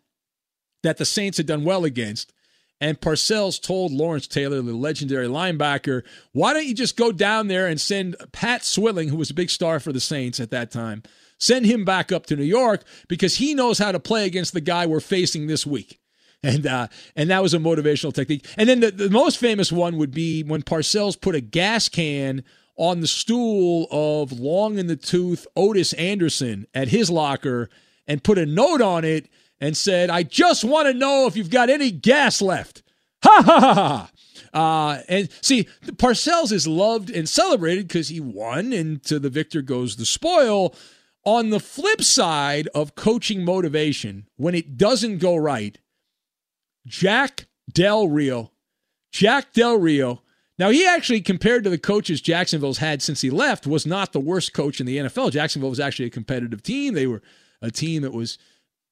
that 0.85 0.99
the 0.99 1.05
Saints 1.05 1.39
had 1.39 1.47
done 1.47 1.65
well 1.65 1.85
against. 1.85 2.33
And 2.81 3.01
Parcells 3.01 3.61
told 3.61 3.93
Lawrence 3.93 4.27
Taylor, 4.27 4.61
the 4.61 4.73
legendary 4.73 5.27
linebacker, 5.27 6.03
why 6.33 6.53
don't 6.53 6.67
you 6.67 6.75
just 6.75 6.97
go 6.97 7.13
down 7.13 7.49
there 7.49 7.67
and 7.67 7.81
send 7.81 8.17
Pat 8.33 8.65
Swilling, 8.65 9.09
who 9.09 9.17
was 9.17 9.31
a 9.31 9.35
big 9.35 9.51
star 9.51 9.81
for 9.81 9.93
the 9.93 10.01
Saints 10.01 10.39
at 10.39 10.51
that 10.51 10.71
time, 10.71 11.03
send 11.39 11.67
him 11.67 11.85
back 11.85 12.13
up 12.13 12.27
to 12.27 12.37
New 12.37 12.45
York 12.45 12.85
because 13.09 13.37
he 13.37 13.55
knows 13.55 13.79
how 13.79 13.91
to 13.93 14.01
play 14.01 14.27
against 14.27 14.53
the 14.53 14.61
guy 14.61 14.87
we're 14.87 15.01
facing 15.01 15.47
this 15.47 15.67
week 15.67 16.01
and 16.45 16.67
uh, 16.67 16.89
and 17.17 17.31
that 17.31 17.43
was 17.43 17.55
a 17.55 17.59
motivational 17.59 18.13
technique. 18.13 18.47
And 18.59 18.69
then 18.69 18.81
the, 18.81 18.91
the 18.91 19.11
most 19.11 19.39
famous 19.39 19.73
one 19.73 19.97
would 19.97 20.11
be 20.11 20.43
when 20.43 20.63
Parcells 20.63 21.19
put 21.19 21.35
a 21.35 21.41
gas 21.41 21.89
can 21.89 22.45
on 22.77 23.01
the 23.01 23.07
stool 23.07 23.87
of 23.91 24.33
long 24.33 24.79
in 24.79 24.87
the 24.87 24.97
tooth 24.97 25.47
Ottis 25.57 25.95
Anderson 25.95 26.67
at 26.75 26.89
his 26.89 27.09
locker 27.09 27.71
and 28.07 28.23
put 28.23 28.37
a 28.37 28.45
note 28.45 28.83
on 28.83 29.05
it 29.05 29.29
and 29.61 29.77
said, 29.77 30.11
"I 30.11 30.23
just 30.23 30.65
want 30.65 30.89
to 30.89 30.95
know 30.95 31.27
if 31.27 31.37
you've 31.37 31.51
got 31.51 31.71
any 31.71 31.91
gas 31.91 32.43
left." 32.43 32.83
Ha 33.23 33.43
ha 33.43 33.61
ha 33.61 33.75
ha. 33.75 34.11
Uh, 34.55 35.03
and 35.09 35.29
see, 35.41 35.67
Parcells 35.97 36.53
is 36.53 36.67
loved 36.67 37.11
and 37.11 37.29
celebrated 37.29 37.89
because 37.89 38.09
he 38.09 38.21
won, 38.21 38.73
and 38.73 39.03
to 39.05 39.19
the 39.19 39.31
victor 39.31 39.63
goes 39.63 39.97
the 39.97 40.07
spoil. 40.07 40.75
On 41.25 41.51
the 41.51 41.59
flip 41.59 42.03
side 42.03 42.69
of 42.75 42.95
coaching 42.95 43.45
motivation, 43.45 44.29
when 44.37 44.55
it 44.55 44.77
doesn't 44.77 45.19
go 45.19 45.37
right, 45.37 45.79
Jack 46.87 47.47
Del 47.73 48.09
Rio. 48.09 48.53
Jack 49.11 49.53
Del 49.55 49.79
Rio. 49.79 50.23
Now, 50.59 50.71
he 50.71 50.87
actually, 50.87 51.21
compared 51.21 51.65
to 51.65 51.71
the 51.71 51.79
coaches 51.79 52.21
Jacksonville's 52.21 52.79
had 52.79 53.03
since 53.03 53.23
he 53.23 53.31
left, 53.31 53.67
was 53.67 53.87
not 53.87 54.13
the 54.13 54.21
worst 54.21 54.53
coach 54.53 54.79
in 54.81 54.87
the 54.87 54.99
NFL. 54.99 55.33
Jacksonville 55.33 55.71
was 55.71 55.81
actually 55.81 56.07
a 56.07 56.11
competitive 56.11 56.63
team. 56.63 56.95
They 56.95 57.07
were 57.07 57.23
a 57.61 57.71
team 57.71 58.03
that 58.03 58.13
was 58.13 58.39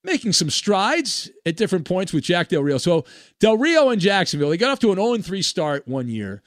making 0.04 0.32
some 0.32 0.50
strides 0.50 1.30
at 1.46 1.56
different 1.56 1.86
points 1.86 2.12
with 2.12 2.24
Jack 2.24 2.48
Del 2.48 2.62
Rio. 2.62 2.78
So, 2.78 3.04
Del 3.40 3.56
Rio 3.56 3.90
and 3.90 4.00
Jacksonville, 4.00 4.50
they 4.50 4.56
got 4.56 4.70
off 4.70 4.78
to 4.80 4.92
an 4.92 4.98
0 4.98 5.18
3 5.18 5.42
start 5.42 5.86
one 5.86 6.08
year, 6.08 6.42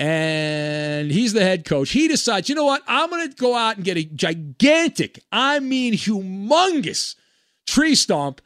and 0.00 1.10
he's 1.10 1.32
the 1.32 1.42
head 1.42 1.64
coach. 1.64 1.90
He 1.90 2.08
decides, 2.08 2.48
you 2.48 2.54
know 2.54 2.64
what? 2.64 2.82
I'm 2.86 3.10
going 3.10 3.28
to 3.28 3.36
go 3.36 3.56
out 3.56 3.76
and 3.76 3.84
get 3.84 3.96
a 3.96 4.04
gigantic, 4.04 5.22
I 5.32 5.60
mean, 5.60 5.94
humongous 5.94 7.14
tree 7.66 7.94
stump 7.94 8.40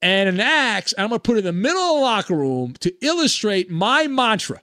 and 0.00 0.28
an 0.28 0.40
axe, 0.40 0.92
and 0.92 1.04
I'm 1.04 1.10
going 1.10 1.20
to 1.20 1.26
put 1.26 1.36
it 1.36 1.40
in 1.40 1.44
the 1.46 1.52
middle 1.52 1.82
of 1.82 1.96
the 1.96 2.02
locker 2.02 2.34
room 2.34 2.74
to 2.80 2.94
illustrate 3.04 3.70
my 3.70 4.06
mantra 4.06 4.60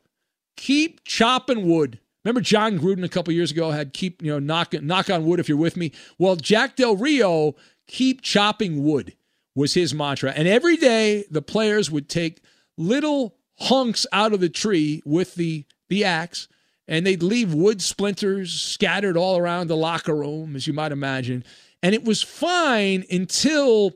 keep 0.56 1.04
chopping 1.04 1.68
wood. 1.68 2.00
Remember 2.24 2.42
Jon 2.42 2.80
Gruden 2.80 3.04
a 3.04 3.10
couple 3.10 3.34
years 3.34 3.52
ago 3.52 3.72
had 3.72 3.94
keep, 3.94 4.22
you 4.22 4.32
know, 4.32 4.40
knock, 4.40 4.74
knock 4.82 5.10
on 5.10 5.25
wood 5.25 5.40
if 5.40 5.48
you're 5.48 5.58
with 5.58 5.78
me? 5.78 5.92
Well, 6.18 6.36
Jack 6.36 6.75
Del 6.75 6.96
Rio, 6.96 7.56
keep 7.88 8.22
chopping 8.22 8.84
wood 8.84 9.14
was 9.56 9.74
his 9.74 9.94
mantra. 9.94 10.32
And 10.32 10.48
every 10.48 10.78
day 10.78 11.26
the 11.32 11.42
players 11.42 11.90
would 11.90 12.10
take 12.10 12.42
little 12.78 13.36
hunks 13.58 14.06
out 14.12 14.34
of 14.34 14.42
the 14.42 14.50
tree 14.50 15.02
with 15.06 15.36
the, 15.36 15.66
the 15.88 16.04
axe 16.04 16.48
and 16.88 17.06
they'd 17.06 17.24
leave 17.24 17.54
wood 17.54 17.82
splinters 17.82 18.54
scattered 18.54 19.18
all 19.18 19.38
around 19.38 19.68
the 19.68 19.78
locker 19.78 20.16
room, 20.16 20.56
as 20.56 20.68
you 20.68 20.74
might 20.74 20.92
imagine. 20.92 21.44
And 21.82 21.96
it 21.96 22.04
was 22.04 22.22
fine 22.22 23.06
until 23.10 23.94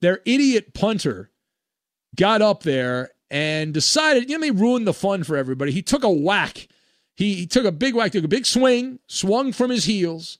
their 0.00 0.20
idiot 0.24 0.74
punter 0.74 1.30
got 2.14 2.42
up 2.42 2.62
there 2.62 3.10
and 3.30 3.72
decided, 3.72 4.28
you 4.28 4.38
know, 4.38 4.44
he 4.44 4.50
ruined 4.50 4.86
the 4.86 4.94
fun 4.94 5.24
for 5.24 5.36
everybody. 5.36 5.72
He 5.72 5.82
took 5.82 6.04
a 6.04 6.10
whack. 6.10 6.68
He, 7.14 7.34
he 7.34 7.46
took 7.46 7.64
a 7.64 7.72
big 7.72 7.94
whack, 7.94 8.12
took 8.12 8.24
a 8.24 8.28
big 8.28 8.46
swing, 8.46 8.98
swung 9.06 9.52
from 9.52 9.70
his 9.70 9.86
heels, 9.86 10.38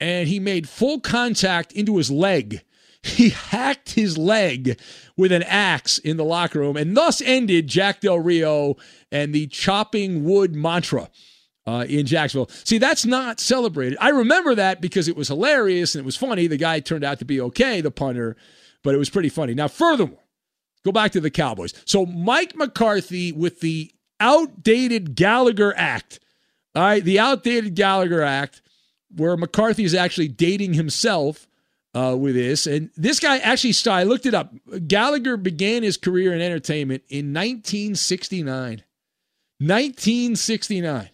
and 0.00 0.28
he 0.28 0.40
made 0.40 0.68
full 0.68 1.00
contact 1.00 1.72
into 1.72 1.96
his 1.96 2.10
leg. 2.10 2.62
He 3.06 3.30
hacked 3.30 3.92
his 3.92 4.18
leg 4.18 4.78
with 5.16 5.32
an 5.32 5.42
axe 5.44 5.98
in 5.98 6.16
the 6.16 6.24
locker 6.24 6.58
room 6.58 6.76
and 6.76 6.96
thus 6.96 7.20
ended 7.22 7.68
Jack 7.68 8.00
Del 8.00 8.18
Rio 8.18 8.76
and 9.10 9.34
the 9.34 9.46
chopping 9.46 10.24
wood 10.24 10.54
mantra. 10.54 11.10
Uh, 11.68 11.84
in 11.88 12.06
Jacksonville. 12.06 12.48
See, 12.62 12.78
that's 12.78 13.04
not 13.04 13.40
celebrated. 13.40 13.98
I 14.00 14.10
remember 14.10 14.54
that 14.54 14.80
because 14.80 15.08
it 15.08 15.16
was 15.16 15.26
hilarious 15.26 15.96
and 15.96 16.00
it 16.00 16.06
was 16.06 16.14
funny. 16.14 16.46
The 16.46 16.56
guy 16.56 16.78
turned 16.78 17.02
out 17.02 17.18
to 17.18 17.24
be 17.24 17.40
okay, 17.40 17.80
the 17.80 17.90
punter 17.90 18.36
but 18.86 18.94
it 18.94 18.98
was 18.98 19.10
pretty 19.10 19.28
funny. 19.28 19.52
Now, 19.52 19.66
furthermore, 19.66 20.22
go 20.84 20.92
back 20.92 21.10
to 21.10 21.20
the 21.20 21.28
Cowboys. 21.28 21.74
So 21.86 22.06
Mike 22.06 22.54
McCarthy 22.54 23.32
with 23.32 23.58
the 23.58 23.90
outdated 24.20 25.16
Gallagher 25.16 25.74
Act, 25.76 26.20
all 26.76 26.82
right, 26.82 27.02
the 27.02 27.18
outdated 27.18 27.74
Gallagher 27.74 28.22
Act, 28.22 28.62
where 29.16 29.36
McCarthy 29.36 29.82
is 29.82 29.92
actually 29.92 30.28
dating 30.28 30.74
himself 30.74 31.48
uh, 31.96 32.14
with 32.14 32.34
this. 32.34 32.66
And 32.66 32.90
this 32.96 33.18
guy 33.18 33.38
actually 33.38 33.74
I 33.90 34.02
looked 34.02 34.26
it 34.26 34.34
up. 34.34 34.52
Gallagher 34.86 35.38
began 35.38 35.82
his 35.82 35.96
career 35.96 36.34
in 36.34 36.42
entertainment 36.42 37.02
in 37.08 37.32
1969. 37.32 38.82
1969. 39.58 41.10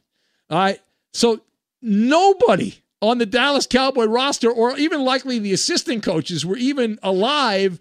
All 0.51 0.59
right. 0.59 0.81
So 1.13 1.41
nobody 1.81 2.75
on 3.01 3.19
the 3.19 3.27
Dallas 3.27 3.67
Cowboy 3.67 4.07
roster, 4.07 4.51
or 4.51 4.77
even 4.77 5.05
likely 5.05 5.39
the 5.39 5.53
assistant 5.53 6.03
coaches 6.03 6.45
were 6.45 6.57
even 6.57 6.99
alive 7.03 7.79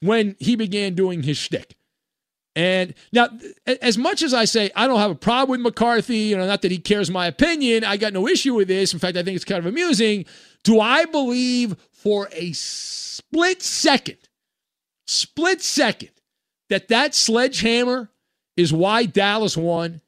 when 0.00 0.36
he 0.38 0.54
began 0.54 0.94
doing 0.94 1.22
his 1.22 1.36
shtick. 1.36 1.76
And 2.56 2.94
now, 3.12 3.28
as 3.66 3.98
much 3.98 4.22
as 4.22 4.32
I 4.32 4.44
say 4.44 4.70
I 4.76 4.86
don't 4.86 5.00
have 5.00 5.10
a 5.10 5.16
problem 5.16 5.50
with 5.62 5.74
McCarthy, 5.74 6.18
you 6.18 6.36
know, 6.36 6.46
not 6.46 6.62
that 6.62 6.70
he 6.70 6.78
cares 6.78 7.10
my 7.10 7.26
opinion, 7.26 7.82
I 7.82 7.96
got 7.96 8.12
no 8.12 8.28
issue 8.28 8.54
with 8.54 8.68
this. 8.68 8.92
In 8.92 9.00
fact, 9.00 9.16
I 9.16 9.24
think 9.24 9.34
it's 9.34 9.44
kind 9.44 9.58
of 9.58 9.66
amusing. 9.66 10.24
Do 10.62 10.78
I 10.80 11.04
believe 11.04 11.76
for 12.04 12.28
a 12.32 12.52
split 12.52 13.62
second, 13.62 14.18
split 15.06 15.62
second, 15.62 16.10
that 16.68 16.88
that 16.88 17.14
sledgehammer 17.14 18.10
is 18.56 18.72
why 18.72 19.06
Dallas 19.06 19.56
won? 19.56 20.02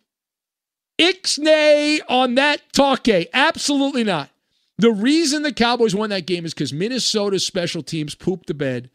Ixnay 1.00 2.00
on 2.08 2.36
that 2.36 2.72
talkie. 2.72 3.26
Absolutely 3.32 4.04
not. 4.04 4.30
The 4.78 4.92
reason 4.92 5.42
the 5.42 5.52
Cowboys 5.52 5.94
won 5.94 6.10
that 6.10 6.26
game 6.26 6.44
is 6.44 6.52
because 6.54 6.72
Minnesota's 6.72 7.46
special 7.46 7.82
teams 7.82 8.14
pooped 8.14 8.46
the 8.46 8.54
bed. 8.54 8.90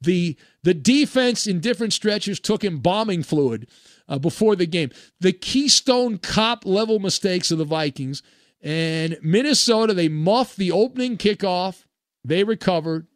The 0.00 0.36
the 0.62 0.74
defense 0.74 1.46
in 1.46 1.60
different 1.60 1.92
stretches 1.92 2.38
took 2.38 2.64
embalming 2.64 3.24
fluid 3.24 3.68
uh, 4.08 4.18
before 4.18 4.54
the 4.54 4.66
game. 4.66 4.90
The 5.20 5.32
Keystone 5.32 6.18
Cop 6.18 6.64
level 6.64 6.98
mistakes 7.00 7.50
of 7.50 7.58
the 7.58 7.64
Vikings 7.64 8.22
and 8.62 9.16
Minnesota. 9.22 9.92
They 9.92 10.08
muffed 10.08 10.56
the 10.56 10.70
opening 10.70 11.16
kickoff. 11.16 11.84
They 12.24 12.44
recovered, 12.44 13.06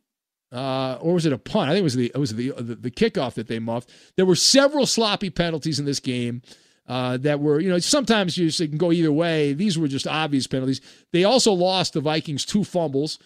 uh, 0.52 0.98
or 1.00 1.14
was 1.14 1.26
it 1.26 1.32
a 1.32 1.38
punt? 1.38 1.70
I 1.70 1.72
think 1.72 1.80
it 1.80 1.84
was 1.84 1.96
the 1.96 2.12
it 2.14 2.18
was 2.18 2.34
the, 2.34 2.52
the 2.58 2.74
the 2.74 2.90
kickoff 2.90 3.34
that 3.34 3.48
they 3.48 3.58
muffed. 3.58 3.90
There 4.16 4.26
were 4.26 4.36
several 4.36 4.86
sloppy 4.86 5.30
penalties 5.30 5.78
in 5.78 5.84
this 5.84 6.00
game. 6.00 6.42
Uh, 6.86 7.18
that 7.18 7.38
were, 7.38 7.60
you 7.60 7.68
know, 7.68 7.78
sometimes 7.78 8.38
you 8.38 8.50
can 8.66 8.78
go 8.78 8.90
either 8.90 9.12
way. 9.12 9.52
These 9.52 9.78
were 9.78 9.88
just 9.88 10.06
obvious 10.06 10.46
penalties. 10.46 10.80
They 11.12 11.22
also 11.22 11.52
lost 11.52 11.92
the 11.92 12.00
Vikings 12.00 12.46
two 12.46 12.64
fumbles, 12.64 13.18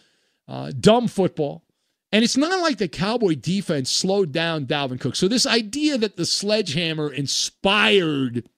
uh, 0.48 0.72
dumb 0.72 1.06
football. 1.06 1.62
And 2.12 2.22
it's 2.22 2.36
not 2.36 2.60
like 2.60 2.76
the 2.76 2.88
Cowboy 2.88 3.36
defense 3.36 3.90
slowed 3.90 4.32
down 4.32 4.66
Dalvin 4.66 5.00
Cook. 5.00 5.16
So, 5.16 5.28
this 5.28 5.46
idea 5.46 5.96
that 5.96 6.16
the 6.16 6.26
sledgehammer 6.26 7.10
inspired 7.10 8.48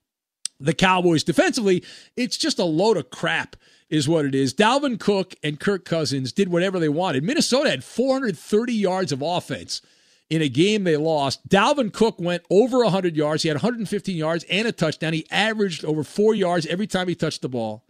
the 0.59 0.73
Cowboys 0.73 1.23
defensively, 1.23 1.83
it's 2.17 2.35
just 2.35 2.59
a 2.59 2.65
load 2.65 2.97
of 2.97 3.09
crap, 3.09 3.55
is 3.89 4.07
what 4.07 4.25
it 4.25 4.33
is. 4.33 4.53
Dalvin 4.53 4.99
Cook 4.99 5.35
and 5.43 5.59
Kirk 5.59 5.85
Cousins 5.85 6.31
did 6.31 6.49
whatever 6.49 6.79
they 6.79 6.89
wanted. 6.89 7.23
Minnesota 7.23 7.69
had 7.69 7.83
430 7.83 8.73
yards 8.73 9.11
of 9.11 9.21
offense 9.21 9.81
in 10.29 10.41
a 10.41 10.49
game 10.49 10.83
they 10.83 10.97
lost. 10.97 11.47
Dalvin 11.47 11.93
Cook 11.93 12.19
went 12.19 12.43
over 12.49 12.79
100 12.79 13.15
yards. 13.15 13.43
He 13.43 13.49
had 13.49 13.55
115 13.55 14.17
yards 14.17 14.43
and 14.49 14.67
a 14.67 14.71
touchdown. 14.71 15.13
He 15.13 15.27
averaged 15.29 15.85
over 15.85 16.03
four 16.03 16.33
yards 16.33 16.65
every 16.65 16.87
time 16.87 17.07
he 17.07 17.15
touched 17.15 17.41
the 17.41 17.49
ball. 17.49 17.83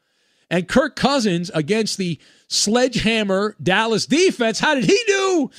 And 0.50 0.68
Kirk 0.68 0.96
Cousins 0.96 1.50
against 1.54 1.98
the 1.98 2.20
sledgehammer 2.48 3.56
Dallas 3.62 4.06
defense, 4.06 4.60
how 4.60 4.76
did 4.76 4.86
he 4.86 5.00
do? 5.08 5.50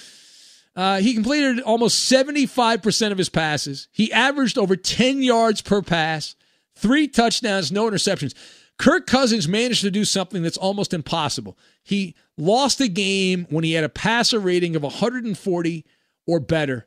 Uh, 0.76 1.00
he 1.00 1.14
completed 1.14 1.60
almost 1.60 2.10
75% 2.10 3.10
of 3.10 3.18
his 3.18 3.30
passes. 3.30 3.88
He 3.90 4.12
averaged 4.12 4.58
over 4.58 4.76
10 4.76 5.22
yards 5.22 5.62
per 5.62 5.80
pass, 5.80 6.36
three 6.74 7.08
touchdowns, 7.08 7.72
no 7.72 7.90
interceptions. 7.90 8.34
Kirk 8.78 9.06
Cousins 9.06 9.48
managed 9.48 9.80
to 9.82 9.90
do 9.90 10.04
something 10.04 10.42
that's 10.42 10.58
almost 10.58 10.92
impossible. 10.92 11.58
He 11.82 12.14
lost 12.36 12.80
a 12.80 12.88
game 12.88 13.46
when 13.48 13.64
he 13.64 13.72
had 13.72 13.84
a 13.84 13.88
passer 13.88 14.38
rating 14.38 14.76
of 14.76 14.82
140 14.82 15.84
or 16.26 16.40
better. 16.40 16.86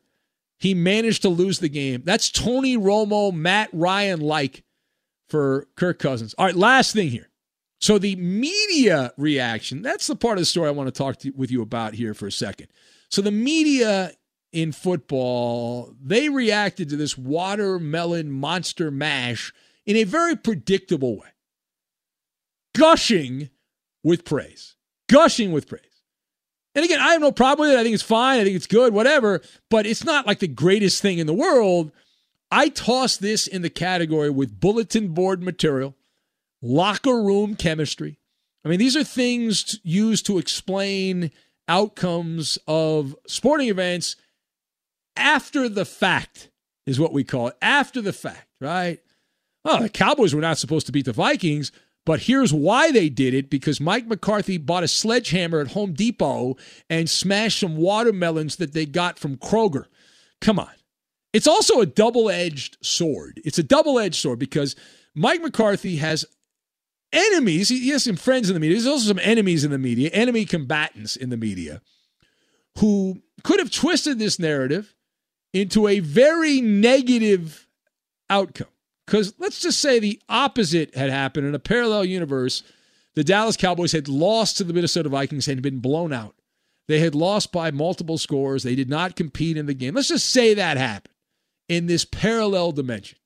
He 0.58 0.74
managed 0.74 1.22
to 1.24 1.29
lose 1.29 1.60
the 1.60 1.69
game. 1.69 2.03
That's 2.03 2.29
Tony 2.29 2.77
Romo, 2.77 3.34
Matt 3.34 3.69
Ryan 3.74 4.19
like 4.19 4.63
for 5.29 5.67
Kirk 5.75 6.00
Cousins. 6.00 6.36
All 6.38 6.46
right, 6.46 6.55
last 6.55 6.93
thing 6.93 7.10
here. 7.10 7.29
So 7.79 7.98
the 7.98 8.17
media 8.17 9.13
reaction, 9.17 9.81
that's 9.81 10.08
the 10.08 10.15
part 10.15 10.38
of 10.38 10.41
the 10.41 10.46
story 10.46 10.67
I 10.67 10.72
want 10.72 10.93
to 10.93 10.98
talk 10.98 11.17
to, 11.19 11.31
with 11.31 11.50
you 11.50 11.62
about 11.62 11.93
here 11.93 12.13
for 12.13 12.27
a 12.27 12.31
second. 12.31 12.67
So 13.10 13.22
the 13.22 13.31
media 13.31 14.12
in 14.51 14.74
football, 14.74 15.93
they 16.01 16.27
reacted 16.27 16.89
to 16.89 16.98
this 16.98 17.17
watermelon 17.17 18.31
monster 18.31 18.91
mash 18.91 19.53
in 19.86 19.96
a 19.96 20.03
very 20.03 20.36
predictable 20.36 21.17
way. 21.17 21.29
Gushing 22.79 23.50
with 24.03 24.25
praise. 24.25 24.75
Gushing 25.09 25.51
with 25.51 25.67
praise. 25.67 25.83
And 26.75 26.86
again, 26.86 27.00
I 27.00 27.12
have 27.13 27.21
no 27.21 27.31
problem 27.31 27.67
with 27.67 27.77
it. 27.77 27.79
I 27.79 27.83
think 27.83 27.93
it's 27.93 28.03
fine. 28.03 28.39
I 28.39 28.43
think 28.43 28.55
it's 28.55 28.67
good, 28.67 28.93
whatever, 28.93 29.41
but 29.69 29.86
it's 29.86 30.05
not 30.05 30.25
like 30.25 30.39
the 30.39 30.48
greatest 30.48 31.01
thing 31.01 31.17
in 31.17 31.27
the 31.27 31.33
world. 31.33 31.91
I 32.51 32.69
toss 32.69 33.17
this 33.17 33.48
in 33.48 33.62
the 33.62 33.69
category 33.69 34.29
with 34.29 34.59
bulletin 34.59 35.09
board 35.09 35.43
material 35.43 35.95
locker 36.62 37.21
room 37.21 37.55
chemistry. 37.55 38.19
I 38.63 38.69
mean, 38.69 38.79
these 38.79 38.98
are 38.98 39.03
things 39.03 39.79
used 39.83 40.25
to 40.27 40.38
explain 40.38 41.31
outcomes 41.67 42.57
of 42.67 43.15
sporting 43.27 43.69
events 43.69 44.15
after 45.15 45.69
the 45.69 45.86
fact, 45.86 46.50
is 46.85 47.00
what 47.00 47.13
we 47.13 47.24
call 47.24 47.50
it. 47.50 47.57
After 47.61 48.01
the 48.01 48.13
fact, 48.13 48.48
right? 48.59 49.00
Oh, 49.65 49.81
the 49.81 49.89
Cowboys 49.89 50.33
were 50.33 50.42
not 50.42 50.57
supposed 50.57 50.85
to 50.87 50.92
beat 50.92 51.05
the 51.05 51.13
Vikings, 51.13 51.72
but 52.09 52.22
here's 52.22 52.51
why 52.51 52.91
they 52.91 53.07
did 53.07 53.35
it 53.35 53.51
because 53.51 53.79
Mike 53.79 54.07
McCarthy 54.07 54.57
bought 54.57 54.83
a 54.83 54.87
sledgehammer 54.87 55.59
at 55.59 55.74
Home 55.74 55.93
Depot 55.93 56.57
and 56.89 57.07
smashed 57.07 57.59
some 57.59 57.77
watermelons 57.77 58.55
that 58.55 58.74
they 58.74 58.87
got 58.87 59.19
from 59.19 59.37
Kroger. 59.37 59.85
Come 60.41 60.57
on. 60.57 60.72
It's 61.33 61.45
also 61.45 61.81
a 61.81 61.85
double 61.85 62.27
edged 62.27 62.77
sword. 62.81 63.39
It's 63.45 63.59
a 63.59 63.63
double 63.63 64.00
edged 64.00 64.15
sword 64.15 64.39
because 64.39 64.75
Mike 65.13 65.43
McCarthy 65.43 65.98
has 65.98 66.25
enemies. 67.13 67.69
He 67.69 67.89
has 67.89 68.05
some 68.05 68.15
friends 68.15 68.50
in 68.50 68.55
the 68.55 68.59
media. 68.59 68.77
There's 68.77 68.87
also 68.87 69.07
some 69.07 69.19
enemies 69.22 69.63
in 69.63 69.69
the 69.69 69.77
media, 69.77 70.09
enemy 70.11 70.45
combatants 70.45 71.15
in 71.15 71.29
the 71.29 71.37
media, 71.37 71.79
who 72.79 73.22
could 73.43 73.59
have 73.59 73.69
twisted 73.69 74.17
this 74.17 74.39
narrative 74.39 74.95
into 75.53 75.87
a 75.87 76.00
very 76.00 76.59
negative 76.59 77.67
outcome. 78.31 78.65
Because 79.09 79.33
let's 79.39 79.59
just 79.59 79.79
say 79.79 80.00
the 80.00 80.22
opposite 80.29 80.95
had 80.95 81.09
happened 81.09 81.48
in 81.48 81.55
a 81.55 81.59
parallel 81.59 82.05
universe. 82.05 82.63
The 83.15 83.24
Dallas 83.24 83.57
Cowboys 83.57 83.91
had 83.91 84.07
lost 84.07 84.57
to 84.57 84.63
the 84.63 84.74
Minnesota 84.74 85.09
Vikings 85.09 85.48
and 85.48 85.61
been 85.61 85.79
blown 85.79 86.13
out. 86.13 86.35
They 86.87 87.00
had 87.00 87.15
lost 87.15 87.51
by 87.51 87.72
multiple 87.72 88.17
scores. 88.17 88.63
They 88.63 88.75
did 88.75 88.89
not 88.89 89.15
compete 89.15 89.57
in 89.57 89.65
the 89.65 89.74
game. 89.74 89.95
Let's 89.95 90.09
just 90.09 90.29
say 90.29 90.53
that 90.53 90.77
happened 90.77 91.13
in 91.67 91.87
this 91.87 92.05
parallel 92.05 92.72
dimension 92.72 93.19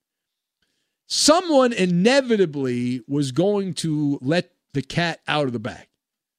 someone 1.06 1.72
inevitably 1.72 3.02
was 3.06 3.32
going 3.32 3.74
to 3.74 4.18
let 4.22 4.50
the 4.72 4.82
cat 4.82 5.20
out 5.28 5.46
of 5.46 5.52
the 5.52 5.58
bag. 5.58 5.88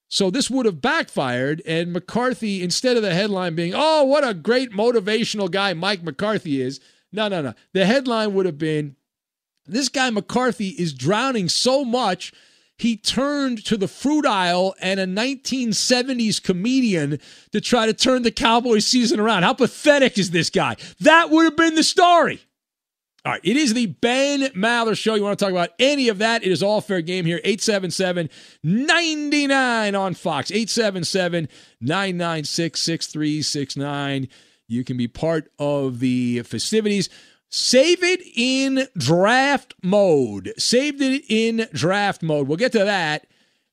So 0.08 0.30
this 0.30 0.50
would 0.50 0.66
have 0.66 0.82
backfired, 0.82 1.62
and 1.66 1.92
McCarthy, 1.92 2.62
instead 2.62 2.96
of 2.96 3.04
the 3.04 3.14
headline 3.14 3.56
being, 3.56 3.74
oh, 3.76 4.04
what 4.04 4.28
a 4.28 4.34
great 4.34 4.72
motivational 4.72 5.50
guy 5.50 5.74
Mike 5.74 6.04
McCarthy 6.04 6.62
is, 6.62 6.80
no, 7.12 7.28
no, 7.28 7.42
no. 7.42 7.54
The 7.74 7.86
headline 7.86 8.34
would 8.34 8.46
have 8.46 8.58
been, 8.58 8.96
this 9.68 9.90
guy 9.90 10.10
McCarthy 10.10 10.70
is 10.70 10.94
drowning 10.94 11.50
so 11.50 11.84
much, 11.84 12.32
he 12.78 12.98
turned 12.98 13.64
to 13.66 13.78
the 13.78 13.88
fruit 13.88 14.26
aisle 14.26 14.76
and 14.82 15.00
a 15.00 15.06
1970s 15.06 16.44
comedian 16.44 17.20
to 17.52 17.62
try 17.62 17.86
to 17.86 17.94
turn 17.94 18.24
the 18.24 18.32
Cowboys 18.32 18.86
season 18.86 19.20
around. 19.20 19.44
How 19.44 19.54
pathetic 19.54 20.18
is 20.18 20.32
this 20.32 20.50
guy? 20.50 20.76
That 21.00 21.30
would 21.30 21.46
have 21.46 21.56
been 21.56 21.76
the 21.76 21.84
story. 21.84 22.42
All 23.26 23.32
right, 23.32 23.42
it 23.44 23.58
is 23.58 23.74
the 23.74 23.88
Ben 23.88 24.42
Maller 24.54 24.96
Show. 24.96 25.16
You 25.16 25.24
want 25.24 25.40
to 25.40 25.44
talk 25.44 25.52
about 25.52 25.72
any 25.80 26.10
of 26.10 26.20
that? 26.20 26.44
It 26.44 26.52
is 26.52 26.62
all 26.62 26.80
fair 26.80 27.02
game 27.02 27.26
here. 27.26 27.40
877 27.44 28.30
99 28.62 29.96
on 29.96 30.14
Fox. 30.14 30.52
877 30.52 31.48
996 31.82 32.80
6369. 32.80 34.28
You 34.68 34.84
can 34.84 34.96
be 34.96 35.08
part 35.08 35.50
of 35.58 36.00
the 36.00 36.44
festivities. 36.44 37.10
Save 37.50 38.04
it 38.04 38.22
in 38.36 38.88
draft 38.98 39.74
mode. 39.84 40.54
Saved 40.58 41.02
it 41.02 41.24
in 41.30 41.68
draft 41.74 42.22
mode. 42.22 42.48
We'll 42.48 42.58
get 42.58 42.74
to 42.74 42.86
that 42.86 43.28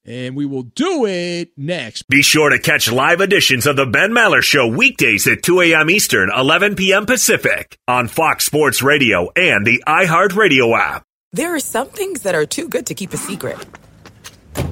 and 0.05 0.35
we 0.35 0.47
will 0.47 0.65
do 0.65 1.07
it 1.07 1.53
next. 1.57 2.09
Be 2.09 2.23
sure 2.23 2.51
to 2.51 2.59
catch 2.59 2.91
live 2.91 3.21
editions 3.21 3.67
of 3.67 3.77
the 3.77 3.87
Ben 3.87 4.11
Maller 4.11 4.43
Show 4.43 4.67
weekdays 4.67 5.27
at 5.27 5.43
2 5.43 5.61
a.m. 5.61 5.91
Eastern, 5.91 6.31
11 6.37 6.77
p.m. 6.77 7.07
Pacific 7.07 7.79
on 7.87 8.09
Fox 8.09 8.45
Sports 8.45 8.83
Radio 8.83 9.31
and 9.37 9.67
the 9.67 9.83
iHeartRadio 9.87 10.77
app. 10.77 11.05
There 11.33 11.55
are 11.55 11.61
some 11.61 11.89
things 11.89 12.23
that 12.23 12.35
are 12.35 12.47
too 12.47 12.69
good 12.69 12.87
to 12.87 12.95
keep 12.95 13.13
a 13.13 13.17
secret, 13.17 13.59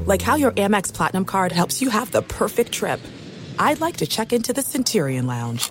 like 0.05 0.21
how 0.21 0.35
your 0.35 0.53
Amex 0.53 0.93
Platinum 0.93 1.25
card 1.25 1.53
helps 1.53 1.81
you 1.81 1.91
have 1.91 2.11
the 2.11 2.23
perfect 2.23 2.73
trip. 2.73 3.01
I'd 3.59 3.81
like 3.81 3.99
to 3.99 4.07
check 4.07 4.33
into 4.33 4.53
the 4.53 4.63
Centurion 4.63 5.27
Lounge, 5.27 5.71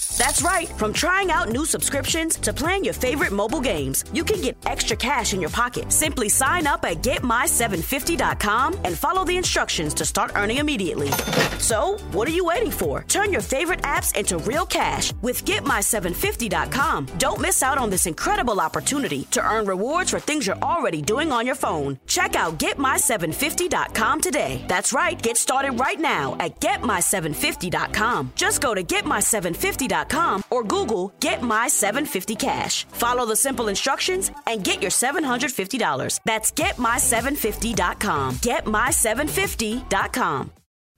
That's 0.21 0.43
right. 0.43 0.69
From 0.69 0.93
trying 0.93 1.31
out 1.31 1.49
new 1.49 1.65
subscriptions 1.65 2.37
to 2.41 2.53
playing 2.53 2.85
your 2.85 2.93
favorite 2.93 3.31
mobile 3.31 3.59
games, 3.59 4.05
you 4.13 4.23
can 4.23 4.39
get 4.39 4.55
extra 4.67 4.95
cash 4.95 5.33
in 5.33 5.41
your 5.41 5.49
pocket. 5.49 5.91
Simply 5.91 6.29
sign 6.29 6.67
up 6.67 6.85
at 6.85 6.97
getmy750.com 6.97 8.81
and 8.85 8.95
follow 8.95 9.25
the 9.25 9.35
instructions 9.35 9.95
to 9.95 10.05
start 10.05 10.33
earning 10.35 10.57
immediately. 10.57 11.09
So, 11.57 11.97
what 12.11 12.27
are 12.27 12.37
you 12.39 12.45
waiting 12.45 12.69
for? 12.69 13.03
Turn 13.07 13.31
your 13.31 13.41
favorite 13.41 13.81
apps 13.81 14.15
into 14.15 14.37
real 14.37 14.67
cash 14.67 15.11
with 15.23 15.43
getmy750.com. 15.43 17.07
Don't 17.17 17.41
miss 17.41 17.63
out 17.63 17.79
on 17.79 17.89
this 17.89 18.05
incredible 18.05 18.61
opportunity 18.61 19.23
to 19.31 19.43
earn 19.43 19.65
rewards 19.65 20.11
for 20.11 20.19
things 20.19 20.45
you're 20.45 20.55
already 20.57 21.01
doing 21.01 21.31
on 21.31 21.47
your 21.47 21.55
phone. 21.55 21.99
Check 22.05 22.35
out 22.35 22.59
getmy750.com 22.59 24.21
today. 24.21 24.63
That's 24.67 24.93
right. 24.93 25.19
Get 25.19 25.37
started 25.37 25.79
right 25.79 25.99
now 25.99 26.37
at 26.39 26.61
getmy750.com. 26.61 28.33
Just 28.35 28.61
go 28.61 28.75
to 28.75 28.83
getmy750.com 28.83 30.10
or 30.49 30.63
Google 30.63 31.13
Get 31.19 31.41
My 31.41 31.67
750 31.67 32.35
Cash. 32.35 32.85
Follow 32.85 33.25
the 33.25 33.35
simple 33.35 33.67
instructions 33.67 34.31
and 34.47 34.63
get 34.63 34.81
your 34.81 34.91
$750. 34.91 36.19
That's 36.25 36.51
GetMy750.com. 36.51 38.35
GetMy750.com. 38.35 40.51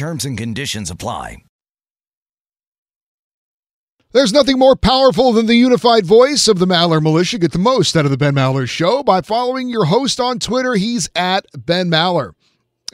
Terms 0.00 0.24
and 0.24 0.38
conditions 0.38 0.90
apply. 0.90 1.44
There's 4.12 4.32
nothing 4.32 4.58
more 4.58 4.74
powerful 4.74 5.30
than 5.30 5.44
the 5.44 5.56
unified 5.56 6.06
voice 6.06 6.48
of 6.48 6.58
the 6.58 6.64
Maller 6.64 7.02
Militia. 7.02 7.36
Get 7.36 7.52
the 7.52 7.58
most 7.58 7.94
out 7.94 8.06
of 8.06 8.10
the 8.10 8.16
Ben 8.16 8.34
Maller 8.34 8.66
Show 8.66 9.02
by 9.02 9.20
following 9.20 9.68
your 9.68 9.84
host 9.84 10.18
on 10.18 10.38
Twitter. 10.38 10.76
He's 10.76 11.10
at 11.14 11.44
Ben 11.54 11.90
Maller. 11.90 12.32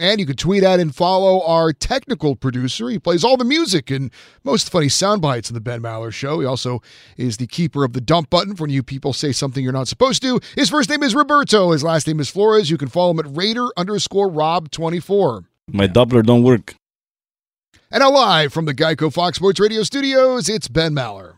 And 0.00 0.18
you 0.18 0.26
can 0.26 0.34
tweet 0.34 0.64
at 0.64 0.80
and 0.80 0.92
follow 0.92 1.46
our 1.46 1.72
technical 1.72 2.34
producer. 2.34 2.88
He 2.88 2.98
plays 2.98 3.22
all 3.22 3.36
the 3.36 3.44
music 3.44 3.88
and 3.88 4.10
most 4.42 4.68
funny 4.68 4.88
sound 4.88 5.22
bites 5.22 5.48
in 5.48 5.54
the 5.54 5.60
Ben 5.60 5.80
Maller 5.80 6.12
Show. 6.12 6.40
He 6.40 6.46
also 6.46 6.82
is 7.16 7.36
the 7.36 7.46
keeper 7.46 7.84
of 7.84 7.92
the 7.92 8.00
dump 8.00 8.30
button 8.30 8.56
for 8.56 8.64
when 8.64 8.70
you 8.70 8.82
people 8.82 9.12
say 9.12 9.30
something 9.30 9.62
you're 9.62 9.72
not 9.72 9.86
supposed 9.86 10.22
to. 10.22 10.40
His 10.56 10.70
first 10.70 10.90
name 10.90 11.04
is 11.04 11.14
Roberto. 11.14 11.70
His 11.70 11.84
last 11.84 12.08
name 12.08 12.18
is 12.18 12.28
Flores. 12.28 12.68
You 12.68 12.76
can 12.76 12.88
follow 12.88 13.12
him 13.12 13.20
at 13.20 13.36
Raider 13.36 13.68
underscore 13.76 14.28
Rob24. 14.28 15.44
My 15.68 15.86
Doppler 15.86 16.26
don't 16.26 16.42
work. 16.42 16.74
And 17.90 18.00
now 18.00 18.10
live 18.10 18.52
from 18.52 18.64
the 18.64 18.74
Geico 18.74 19.12
Fox 19.12 19.36
Sports 19.36 19.60
Radio 19.60 19.82
studios, 19.82 20.48
it's 20.48 20.68
Ben 20.68 20.92
Maller. 20.94 21.34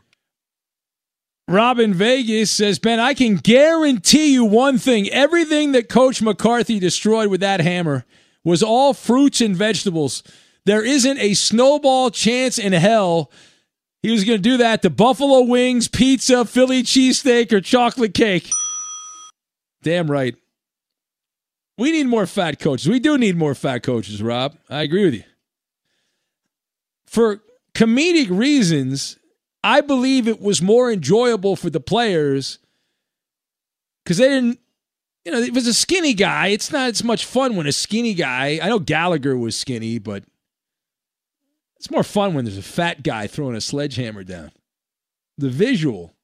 Robin 1.47 1.95
Vegas 1.95 2.51
says, 2.51 2.79
Ben, 2.79 3.01
I 3.01 3.15
can 3.15 3.37
guarantee 3.37 4.33
you 4.33 4.45
one 4.45 4.79
thing. 4.79 5.09
Everything 5.09 5.73
that 5.73 5.89
Coach 5.89 6.21
McCarthy 6.21 6.79
destroyed 6.79 7.29
with 7.29 7.41
that 7.41 7.61
hammer 7.61 8.05
was 8.45 8.63
all 8.63 8.93
fruits 8.95 9.41
and 9.41 9.57
vegetables. 9.57 10.23
There 10.65 10.85
isn't 10.85 11.19
a 11.19 11.35
snowball 11.35 12.11
chance 12.11 12.59
in 12.59 12.73
hell 12.73 13.31
he 14.03 14.11
was 14.13 14.25
going 14.25 14.39
to 14.39 14.43
do 14.43 14.59
that 14.59 14.83
to 14.83 14.91
buffalo 14.91 15.43
wings, 15.43 15.89
pizza, 15.89 16.45
Philly 16.45 16.83
cheesesteak, 16.83 17.53
or 17.53 17.61
chocolate 17.61 18.15
cake. 18.15 18.49
Damn 19.83 20.11
right. 20.11 20.37
We 21.77 21.93
need 21.93 22.07
more 22.07 22.27
fat 22.27 22.59
coaches. 22.59 22.89
We 22.89 23.01
do 23.01 23.19
need 23.19 23.37
more 23.37 23.55
fat 23.55 23.83
coaches, 23.83 24.23
Rob. 24.23 24.57
I 24.71 24.83
agree 24.83 25.05
with 25.05 25.15
you. 25.15 25.25
For 27.09 27.40
comedic 27.75 28.29
reasons, 28.31 29.18
I 29.64 29.81
believe 29.81 30.29
it 30.29 30.40
was 30.40 30.61
more 30.61 30.92
enjoyable 30.92 31.57
for 31.57 31.71
the 31.71 31.81
players 31.81 32.59
because 34.05 34.18
they 34.18 34.29
didn't, 34.29 34.61
you 35.25 35.33
know, 35.33 35.38
it 35.38 35.55
was 35.55 35.66
a 35.66 35.75
skinny 35.75 36.12
guy. 36.12 36.49
It's 36.49 36.71
not 36.71 36.90
as 36.90 37.03
much 37.03 37.25
fun 37.25 37.57
when 37.57 37.66
a 37.66 37.73
skinny 37.73 38.12
guy, 38.12 38.61
I 38.62 38.68
know 38.68 38.79
Gallagher 38.79 39.37
was 39.37 39.57
skinny, 39.57 39.99
but 39.99 40.25
it's 41.77 41.90
more 41.90 42.03
fun 42.03 42.35
when 42.35 42.44
there's 42.44 42.59
a 42.59 42.62
fat 42.62 43.03
guy 43.03 43.27
throwing 43.27 43.57
a 43.57 43.61
sledgehammer 43.61 44.23
down. 44.23 44.53
The 45.38 45.49
visual 45.49 46.14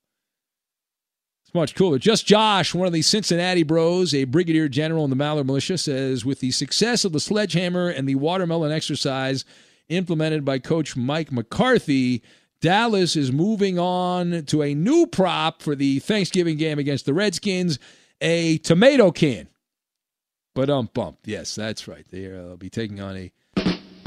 it's 1.44 1.54
much 1.54 1.74
cooler. 1.74 1.98
Just 1.98 2.26
Josh, 2.26 2.74
one 2.74 2.86
of 2.86 2.92
the 2.92 3.02
Cincinnati 3.02 3.62
bros, 3.62 4.12
a 4.12 4.24
brigadier 4.24 4.68
general 4.68 5.04
in 5.04 5.10
the 5.10 5.16
Maller 5.16 5.46
Militia, 5.46 5.78
says 5.78 6.26
with 6.26 6.40
the 6.40 6.50
success 6.50 7.06
of 7.06 7.12
the 7.12 7.20
sledgehammer 7.20 7.88
and 7.88 8.06
the 8.06 8.16
watermelon 8.16 8.72
exercise 8.72 9.46
implemented 9.88 10.44
by 10.44 10.58
Coach 10.58 10.96
Mike 10.96 11.32
McCarthy, 11.32 12.22
Dallas 12.60 13.16
is 13.16 13.30
moving 13.30 13.78
on 13.78 14.44
to 14.46 14.62
a 14.62 14.74
new 14.74 15.06
prop 15.06 15.60
for 15.60 15.74
the 15.74 15.98
Thanksgiving 15.98 16.56
game 16.56 16.78
against 16.78 17.06
the 17.06 17.12
Redskins, 17.12 17.78
a 18.20 18.58
tomato 18.58 19.10
can. 19.10 19.48
But 20.54 20.70
um 20.70 20.88
bump. 20.94 21.18
Yes, 21.24 21.54
that's 21.54 21.88
right. 21.88 22.06
They'll 22.10 22.56
be 22.56 22.70
taking 22.70 23.00
on 23.00 23.16
a 23.16 23.32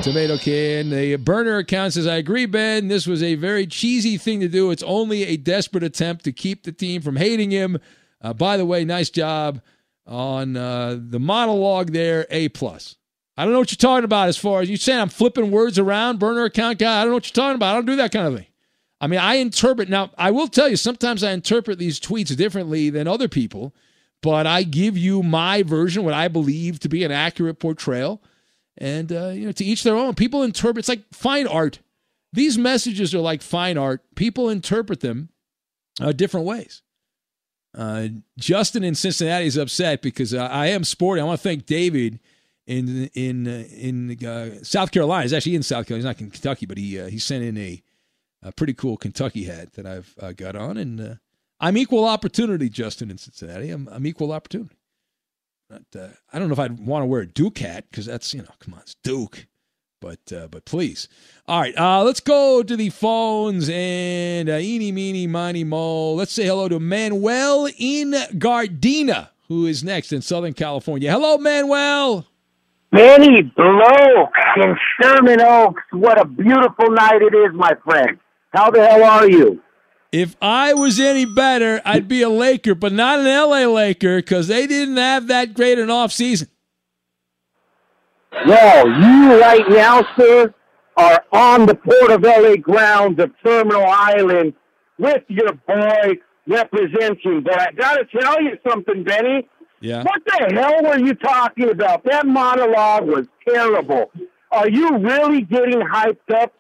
tomato 0.01 0.37
can. 0.37 0.89
The 0.89 1.17
burner 1.17 1.57
account 1.57 1.93
says, 1.93 2.07
I 2.07 2.15
agree, 2.15 2.45
Ben. 2.45 2.87
This 2.87 3.05
was 3.05 3.21
a 3.21 3.35
very 3.35 3.67
cheesy 3.67 4.17
thing 4.17 4.39
to 4.39 4.47
do. 4.47 4.71
It's 4.71 4.83
only 4.83 5.23
a 5.23 5.37
desperate 5.37 5.83
attempt 5.83 6.23
to 6.25 6.31
keep 6.31 6.63
the 6.63 6.71
team 6.71 7.01
from 7.01 7.17
hating 7.17 7.51
him. 7.51 7.77
Uh, 8.21 8.33
by 8.33 8.57
the 8.57 8.65
way, 8.65 8.85
nice 8.85 9.09
job 9.09 9.61
on 10.05 10.55
uh, 10.55 10.97
the 10.99 11.19
monologue 11.19 11.91
there. 11.91 12.25
A 12.29 12.49
plus. 12.49 12.95
I 13.38 13.43
don't 13.43 13.54
know 13.54 13.60
what 13.60 13.71
you're 13.71 13.78
talking 13.78 14.04
about 14.04 14.30
as 14.30 14.38
far 14.38 14.62
as 14.62 14.69
you 14.69 14.78
saying 14.78 15.00
I'm 15.00 15.10
flipping 15.10 15.52
words 15.52 15.78
around, 15.78 16.17
burner 16.17 16.45
account 16.45 16.80
guy. 16.80 16.97
I 16.97 17.02
don't 17.02 17.12
know 17.12 17.15
what 17.15 17.28
you're 17.28 17.43
talking 17.43 17.56
about. 17.56 17.71
I 17.71 17.76
don't 17.76 17.86
do 17.86 17.95
that 17.97 18.12
kind 18.12 18.28
of 18.28 18.36
thing. 18.36 18.47
I 19.00 19.06
mean, 19.06 19.19
I 19.19 19.36
interpret 19.36 19.89
now. 19.89 20.10
I 20.17 20.32
will 20.32 20.47
tell 20.47 20.67
you, 20.67 20.76
sometimes 20.76 21.23
I 21.23 21.32
interpret 21.32 21.78
these 21.78 22.00
tweets 22.00 22.36
differently 22.36 22.89
than 22.89 23.08
other 23.08 23.28
people, 23.28 23.76
but 24.23 24.47
I 24.47 24.63
give 24.63 24.97
you 24.97 25.21
my 25.21 25.62
version, 25.62 26.04
what 26.04 26.15
I 26.15 26.28
believe 26.28 26.80
to 26.80 26.89
be 26.89 27.04
an 27.04 27.12
accurate 27.12 27.60
portrayal, 27.60 28.23
and 28.76 29.12
uh, 29.12 29.28
you 29.28 29.45
know, 29.45 29.52
to 29.52 29.63
each 29.63 29.84
their 29.84 29.95
own. 29.95 30.15
People 30.15 30.41
interpret. 30.41 30.80
It's 30.80 30.89
like 30.89 31.04
fine 31.12 31.45
art. 31.45 31.80
These 32.34 32.58
messages 32.58 33.13
are 33.13 33.19
like 33.19 33.43
fine 33.43 33.78
art. 33.78 34.02
People 34.15 34.50
interpret 34.50 35.02
them 35.02 35.30
uh, 36.02 36.12
different 36.12 36.47
ways. 36.47 36.82
Uh, 37.78 38.08
Justin 38.39 38.84
in 38.84 38.95
Cincinnati 38.95 39.45
is 39.45 39.58
upset 39.58 40.02
because 40.02 40.34
uh, 40.34 40.47
I 40.52 40.67
am 40.67 40.84
sporty. 40.84 41.21
I 41.21 41.23
want 41.23 41.39
to 41.39 41.43
thank 41.43 41.67
David 41.67 42.19
in 42.67 43.10
in 43.13 43.47
uh, 43.47 43.63
in 43.71 44.25
uh, 44.25 44.62
South 44.62 44.91
Carolina. 44.91 45.23
He's 45.23 45.34
actually 45.34 45.56
in 45.56 45.63
South 45.63 45.88
Carolina. 45.88 46.10
He's 46.10 46.17
not 46.19 46.25
in 46.25 46.32
Kentucky, 46.32 46.65
but 46.65 46.77
he 46.77 46.99
uh, 46.99 47.08
he 47.08 47.17
sent 47.17 47.43
in 47.43 47.58
a, 47.58 47.82
a, 48.43 48.51
pretty 48.51 48.73
cool 48.73 48.97
Kentucky 48.97 49.45
hat 49.45 49.73
that 49.73 49.86
I've 49.86 50.13
uh, 50.19 50.34
got 50.34 50.56
on, 50.56 50.77
and 50.77 50.99
uh, 50.99 51.15
I'm 51.60 51.77
equal 51.77 52.06
opportunity, 52.06 52.69
Justin 52.69 53.10
in 53.10 53.17
Cincinnati. 53.17 53.71
I'm, 53.71 53.88
I'm 53.91 54.06
equal 54.06 54.34
opportunity. 54.34 54.75
Uh, 55.71 56.08
I 56.32 56.39
don't 56.39 56.49
know 56.49 56.53
if 56.53 56.60
I'd 56.60 56.86
want 56.86 57.03
to 57.03 57.08
wear 57.08 57.21
a 57.21 57.27
Duke 57.27 57.58
hat 57.58 57.86
because 57.89 58.06
that's 58.06 58.34
you 58.34 58.41
know, 58.41 58.53
come 58.60 58.73
on, 58.73 58.82
it's 58.82 58.95
Duke. 58.95 59.47
But 59.99 60.19
but 60.27 60.63
please, 60.65 61.08
all 61.47 61.60
right. 61.60 61.73
let's 62.06 62.19
go 62.19 62.62
to 62.62 62.75
the 62.75 62.91
phones 62.91 63.67
and 63.67 64.47
eeny 64.47 64.91
meeny 64.91 65.25
miny 65.25 65.63
mo. 65.63 66.13
Let's 66.13 66.34
say 66.34 66.45
hello 66.45 66.69
to 66.69 66.80
Manuel 66.80 67.67
in 67.80 68.12
Gardena, 68.12 69.30
who 69.47 69.65
is 69.65 69.84
next 69.84 70.13
in 70.13 70.21
Southern 70.21 70.53
California. 70.53 71.12
Hello, 71.12 71.39
Manuel. 71.39 72.27
Benny 72.91 73.41
Bloke 73.41 74.34
in 74.58 74.76
Sherman 75.00 75.41
Oaks. 75.41 75.84
What 75.91 76.19
a 76.19 76.26
beautiful 76.26 76.89
night 76.91 77.21
it 77.21 77.36
is, 77.36 77.54
my 77.54 77.73
friend. 77.84 78.17
How 78.52 78.71
the 78.71 78.86
hell 78.86 79.04
are 79.04 79.30
you? 79.30 79.62
If 80.12 80.36
I 80.41 80.73
was 80.73 81.00
any 81.00 81.26
better, 81.26 81.82
I'd 81.84 82.08
be 82.08 82.21
a 82.21 82.30
Laker, 82.30 82.76
but 82.76 82.93
not 82.93 83.19
an 83.19 83.26
LA 83.26 83.65
Laker 83.65 84.17
because 84.17 84.47
they 84.47 84.65
didn't 84.65 84.97
have 84.97 85.28
that 85.28 85.54
great 85.54 85.78
an 85.78 85.89
off 85.89 86.13
season. 86.13 86.47
Well, 88.47 88.88
you 88.88 89.41
right 89.41 89.67
now, 89.69 90.06
sir, 90.17 90.54
are 90.95 91.23
on 91.32 91.65
the 91.65 91.76
Port 91.76 92.12
of 92.12 92.23
LA 92.23 92.56
grounds 92.56 93.19
of 93.19 93.32
Terminal 93.45 93.86
Island 93.86 94.54
with 94.97 95.23
your 95.28 95.54
boy 95.67 96.13
representing. 96.47 97.43
But 97.43 97.60
I 97.60 97.71
got 97.73 97.95
to 97.95 98.19
tell 98.19 98.41
you 98.41 98.58
something, 98.67 99.04
Benny. 99.04 99.47
Yeah. 99.79 100.03
What 100.03 100.21
the 100.25 100.55
hell 100.55 100.83
were 100.83 100.99
you 100.99 101.13
talking 101.13 101.69
about? 101.69 102.03
That 102.05 102.25
monologue 102.25 103.05
was 103.07 103.27
terrible. 103.47 104.11
Are 104.51 104.69
you 104.69 104.97
really 104.97 105.41
getting 105.41 105.81
hyped 105.81 106.33
up 106.33 106.53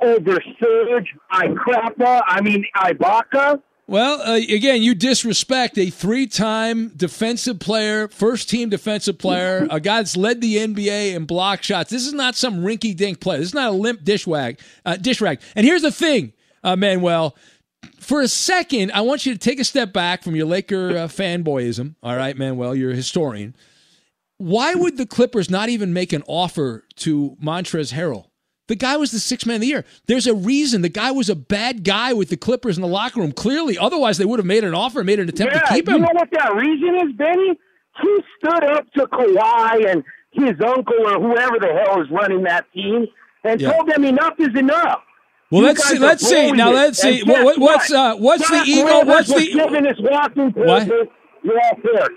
over 0.00 0.38
Serge 0.60 1.14
Ikrapa? 1.32 2.22
I 2.26 2.40
mean, 2.40 2.64
Ibaka? 2.76 3.60
Well, 3.88 4.22
uh, 4.22 4.36
again, 4.36 4.80
you 4.80 4.94
disrespect 4.94 5.76
a 5.76 5.90
three-time 5.90 6.92
defensive 6.96 7.58
player, 7.58 8.08
first-team 8.08 8.70
defensive 8.70 9.18
player, 9.18 9.66
a 9.70 9.80
guy 9.80 9.98
that's 9.98 10.16
led 10.16 10.40
the 10.40 10.56
NBA 10.56 11.14
in 11.14 11.26
block 11.26 11.62
shots. 11.62 11.90
This 11.90 12.06
is 12.06 12.14
not 12.14 12.36
some 12.36 12.62
rinky-dink 12.62 13.20
player. 13.20 13.40
This 13.40 13.48
is 13.48 13.54
not 13.54 13.70
a 13.70 13.74
limp 13.74 14.04
dish 14.04 14.26
wag, 14.26 14.60
uh, 14.86 14.96
dish 14.96 15.20
rag. 15.20 15.40
And 15.56 15.66
here's 15.66 15.82
the 15.82 15.90
thing, 15.90 16.32
uh, 16.62 16.76
Manuel 16.76 17.36
for 18.00 18.20
a 18.20 18.28
second, 18.28 18.92
I 18.92 19.00
want 19.00 19.26
you 19.26 19.32
to 19.32 19.38
take 19.38 19.60
a 19.60 19.64
step 19.64 19.92
back 19.92 20.22
from 20.22 20.36
your 20.36 20.46
Laker 20.46 20.90
uh, 20.90 21.08
fanboyism. 21.08 21.94
All 22.02 22.16
right, 22.16 22.36
Manuel, 22.36 22.74
you're 22.74 22.92
a 22.92 22.96
historian. 22.96 23.54
Why 24.38 24.74
would 24.74 24.96
the 24.96 25.06
Clippers 25.06 25.48
not 25.48 25.68
even 25.68 25.92
make 25.92 26.12
an 26.12 26.24
offer 26.26 26.84
to 26.96 27.36
Montrezl 27.42 27.92
Harrell? 27.92 28.26
The 28.68 28.76
guy 28.76 28.96
was 28.96 29.10
the 29.10 29.18
sixth 29.18 29.46
man 29.46 29.56
of 29.56 29.60
the 29.60 29.66
year. 29.66 29.84
There's 30.06 30.26
a 30.26 30.34
reason. 30.34 30.82
The 30.82 30.88
guy 30.88 31.10
was 31.10 31.28
a 31.28 31.36
bad 31.36 31.84
guy 31.84 32.12
with 32.12 32.28
the 32.28 32.36
Clippers 32.36 32.76
in 32.76 32.82
the 32.82 32.88
locker 32.88 33.20
room. 33.20 33.32
Clearly, 33.32 33.76
otherwise 33.76 34.18
they 34.18 34.24
would 34.24 34.38
have 34.38 34.46
made 34.46 34.64
an 34.64 34.74
offer, 34.74 35.00
and 35.00 35.06
made 35.06 35.20
an 35.20 35.28
attempt 35.28 35.54
yeah, 35.54 35.60
to 35.60 35.74
keep 35.74 35.88
him. 35.88 35.94
You 35.94 36.00
know 36.00 36.08
what 36.12 36.30
that 36.32 36.54
reason 36.54 37.08
is, 37.08 37.16
Benny? 37.16 37.58
He 38.00 38.18
stood 38.38 38.64
up 38.64 38.90
to 38.94 39.06
Kawhi 39.06 39.90
and 39.90 40.04
his 40.32 40.54
uncle 40.66 41.06
or 41.06 41.20
whoever 41.20 41.58
the 41.60 41.84
hell 41.84 42.00
is 42.00 42.10
running 42.10 42.42
that 42.44 42.64
team 42.72 43.06
and 43.44 43.60
yeah. 43.60 43.72
told 43.72 43.88
them 43.88 44.04
enough 44.04 44.34
is 44.38 44.56
enough. 44.56 45.02
Well, 45.52 45.60
you 45.60 45.68
let's 45.68 45.84
see. 45.84 45.98
Let's 45.98 46.26
see. 46.26 46.52
Now, 46.52 46.72
let's 46.72 46.98
see. 46.98 47.22
What, 47.24 47.58
what's 47.58 47.92
uh, 47.92 48.16
what's 48.16 48.48
the 48.48 48.62
ego? 48.66 49.04
What's 49.04 49.28
the 49.28 49.52
giving 49.52 49.82
this 49.84 49.98
walking 49.98 50.50
what? 50.52 50.86
You're 50.86 51.60
all 51.60 51.76
fair. 51.82 52.08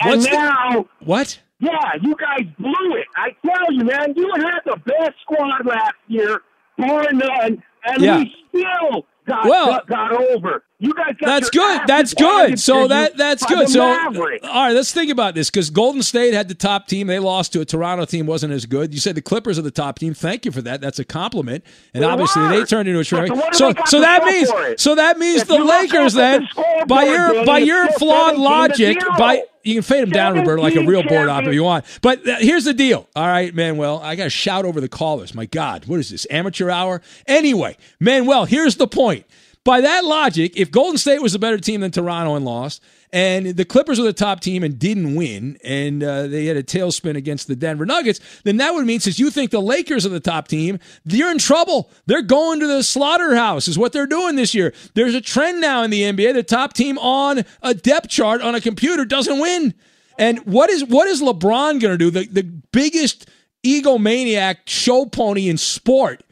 And 0.00 0.20
what's 0.20 0.26
now, 0.26 0.70
the, 0.72 0.86
what? 1.06 1.40
Yeah, 1.60 1.92
you 2.02 2.14
guys 2.16 2.46
blew 2.58 2.96
it. 2.96 3.06
I 3.16 3.30
tell 3.46 3.72
you, 3.72 3.84
man, 3.84 4.12
you 4.14 4.30
had 4.36 4.60
the 4.66 4.76
best 4.84 5.12
squad 5.22 5.64
last 5.64 5.94
year, 6.08 6.42
bar 6.76 7.06
none, 7.10 7.62
and 7.86 8.02
yeah. 8.02 8.18
we 8.18 8.34
still 8.50 9.06
got, 9.26 9.44
well, 9.46 9.66
got, 9.66 9.86
got 9.86 10.12
over. 10.12 10.64
You 10.84 10.92
guys 10.94 11.14
that's 11.20 11.50
good. 11.50 11.80
That's 11.86 12.12
good. 12.14 12.60
So 12.60 12.88
that 12.88 13.16
that's 13.16 13.44
good. 13.46 13.68
So 13.68 13.82
all 13.82 14.38
right, 14.42 14.72
let's 14.72 14.92
think 14.92 15.10
about 15.10 15.34
this 15.34 15.50
because 15.50 15.70
Golden 15.70 16.02
State 16.02 16.34
had 16.34 16.48
the 16.48 16.54
top 16.54 16.88
team. 16.88 17.06
They 17.06 17.18
lost 17.18 17.52
to 17.54 17.60
a 17.60 17.64
Toronto 17.64 18.04
team 18.04 18.26
wasn't 18.26 18.52
as 18.52 18.66
good. 18.66 18.92
You 18.92 19.00
said 19.00 19.14
the 19.14 19.22
Clippers 19.22 19.58
are 19.58 19.62
the 19.62 19.70
top 19.70 19.98
team. 19.98 20.12
Thank 20.12 20.44
you 20.44 20.52
for 20.52 20.60
that. 20.62 20.80
That's 20.80 20.98
a 20.98 21.04
compliment. 21.04 21.64
And 21.94 22.02
they 22.02 22.08
obviously 22.08 22.46
they 22.48 22.64
turned 22.64 22.88
into 22.88 23.00
a 23.00 23.04
trade. 23.04 23.32
So, 23.52 23.72
so 23.86 24.00
that 24.00 24.24
means 24.24 24.50
so 24.82 24.94
that 24.94 25.18
means 25.18 25.42
if 25.42 25.48
the 25.48 25.58
Lakers 25.58 26.12
then 26.12 26.46
by 26.86 27.04
your 27.04 27.46
by 27.46 27.58
your 27.58 27.88
flawed 27.92 28.36
logic 28.36 28.98
by 29.16 29.44
you 29.64 29.74
can 29.74 29.82
fade 29.82 30.02
them 30.02 30.10
down, 30.10 30.34
Roberto, 30.34 30.62
like 30.62 30.76
a 30.76 30.84
real 30.84 31.02
board 31.02 31.28
op 31.28 31.44
if 31.44 31.54
you 31.54 31.64
want. 31.64 31.86
But 32.02 32.28
uh, 32.28 32.36
here's 32.38 32.64
the 32.64 32.74
deal. 32.74 33.08
All 33.16 33.26
right, 33.26 33.52
Manuel, 33.54 33.98
I 34.02 34.14
got 34.14 34.24
to 34.24 34.30
shout 34.30 34.66
over 34.66 34.80
the 34.80 34.90
callers. 34.90 35.34
My 35.34 35.46
God, 35.46 35.86
what 35.86 35.98
is 35.98 36.10
this 36.10 36.26
amateur 36.30 36.68
hour? 36.68 37.00
Anyway, 37.26 37.78
Manuel, 37.98 38.44
here's 38.44 38.76
the 38.76 38.86
point. 38.86 39.24
By 39.64 39.80
that 39.80 40.04
logic, 40.04 40.52
if 40.56 40.70
Golden 40.70 40.98
State 40.98 41.22
was 41.22 41.34
a 41.34 41.38
better 41.38 41.56
team 41.56 41.80
than 41.80 41.90
Toronto 41.90 42.34
and 42.34 42.44
lost, 42.44 42.82
and 43.14 43.46
the 43.46 43.64
Clippers 43.64 43.98
were 43.98 44.04
the 44.04 44.12
top 44.12 44.40
team 44.40 44.62
and 44.62 44.78
didn't 44.78 45.14
win, 45.14 45.56
and 45.64 46.02
uh, 46.02 46.26
they 46.26 46.44
had 46.44 46.58
a 46.58 46.62
tailspin 46.62 47.16
against 47.16 47.48
the 47.48 47.56
Denver 47.56 47.86
Nuggets, 47.86 48.20
then 48.42 48.58
that 48.58 48.74
would 48.74 48.84
mean 48.84 49.00
since 49.00 49.18
you 49.18 49.30
think 49.30 49.50
the 49.50 49.62
Lakers 49.62 50.04
are 50.04 50.10
the 50.10 50.20
top 50.20 50.48
team, 50.48 50.78
you're 51.06 51.30
in 51.30 51.38
trouble. 51.38 51.90
They're 52.04 52.20
going 52.20 52.60
to 52.60 52.66
the 52.66 52.82
slaughterhouse, 52.82 53.66
is 53.66 53.78
what 53.78 53.92
they're 53.92 54.06
doing 54.06 54.36
this 54.36 54.54
year. 54.54 54.74
There's 54.92 55.14
a 55.14 55.20
trend 55.22 55.62
now 55.62 55.82
in 55.82 55.90
the 55.90 56.02
NBA: 56.02 56.34
the 56.34 56.42
top 56.42 56.74
team 56.74 56.98
on 56.98 57.44
a 57.62 57.72
depth 57.72 58.10
chart 58.10 58.42
on 58.42 58.54
a 58.54 58.60
computer 58.60 59.06
doesn't 59.06 59.40
win. 59.40 59.72
And 60.18 60.40
what 60.40 60.68
is 60.68 60.84
what 60.84 61.08
is 61.08 61.22
LeBron 61.22 61.80
going 61.80 61.94
to 61.94 61.98
do? 61.98 62.10
The 62.10 62.26
the 62.26 62.42
biggest 62.42 63.30
egomaniac 63.64 64.56
show 64.66 65.06
pony 65.06 65.48
in 65.48 65.56
sport. 65.56 66.22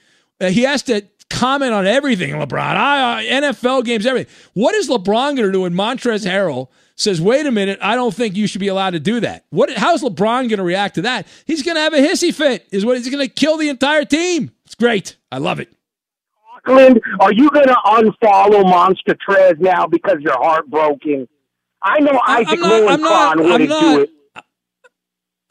Uh, 0.40 0.50
he 0.50 0.62
has 0.62 0.82
to 0.82 1.02
comment 1.42 1.72
on 1.72 1.86
everything, 1.86 2.34
LeBron. 2.34 2.76
I, 2.76 3.26
uh, 3.26 3.40
NFL 3.42 3.84
games, 3.84 4.06
everything. 4.06 4.32
What 4.54 4.76
is 4.76 4.88
LeBron 4.88 5.36
going 5.36 5.36
to 5.36 5.52
do 5.52 5.62
when 5.62 5.74
Montrezl 5.74 6.30
Harrell 6.30 6.68
says, 6.94 7.20
"Wait 7.20 7.46
a 7.46 7.50
minute, 7.50 7.80
I 7.82 7.96
don't 7.96 8.14
think 8.14 8.36
you 8.36 8.46
should 8.46 8.60
be 8.60 8.68
allowed 8.68 8.90
to 8.90 9.00
do 9.00 9.18
that"? 9.20 9.44
What? 9.50 9.70
How's 9.76 10.02
LeBron 10.02 10.48
going 10.48 10.58
to 10.58 10.62
react 10.62 10.94
to 10.96 11.02
that? 11.02 11.26
He's 11.44 11.62
going 11.62 11.74
to 11.74 11.80
have 11.80 11.94
a 11.94 11.98
hissy 11.98 12.32
fit. 12.32 12.68
Is 12.70 12.86
what 12.86 12.96
he's 12.96 13.10
going 13.10 13.26
to 13.26 13.32
kill 13.32 13.56
the 13.56 13.68
entire 13.68 14.04
team. 14.04 14.52
It's 14.64 14.76
great. 14.76 15.16
I 15.32 15.38
love 15.38 15.58
it. 15.58 15.72
Auckland, 16.54 17.00
are 17.18 17.32
you 17.32 17.50
going 17.50 17.66
to 17.66 17.76
unfollow 17.86 18.62
Monster 18.62 19.16
Trez 19.28 19.58
now 19.58 19.86
because 19.86 20.18
you're 20.20 20.40
heartbroken? 20.40 21.26
I 21.82 21.98
know 21.98 22.20
Isaac 22.24 22.60
Lowenkron 22.60 23.42
wouldn't 23.42 23.70
do 23.70 24.00
it. 24.02 24.10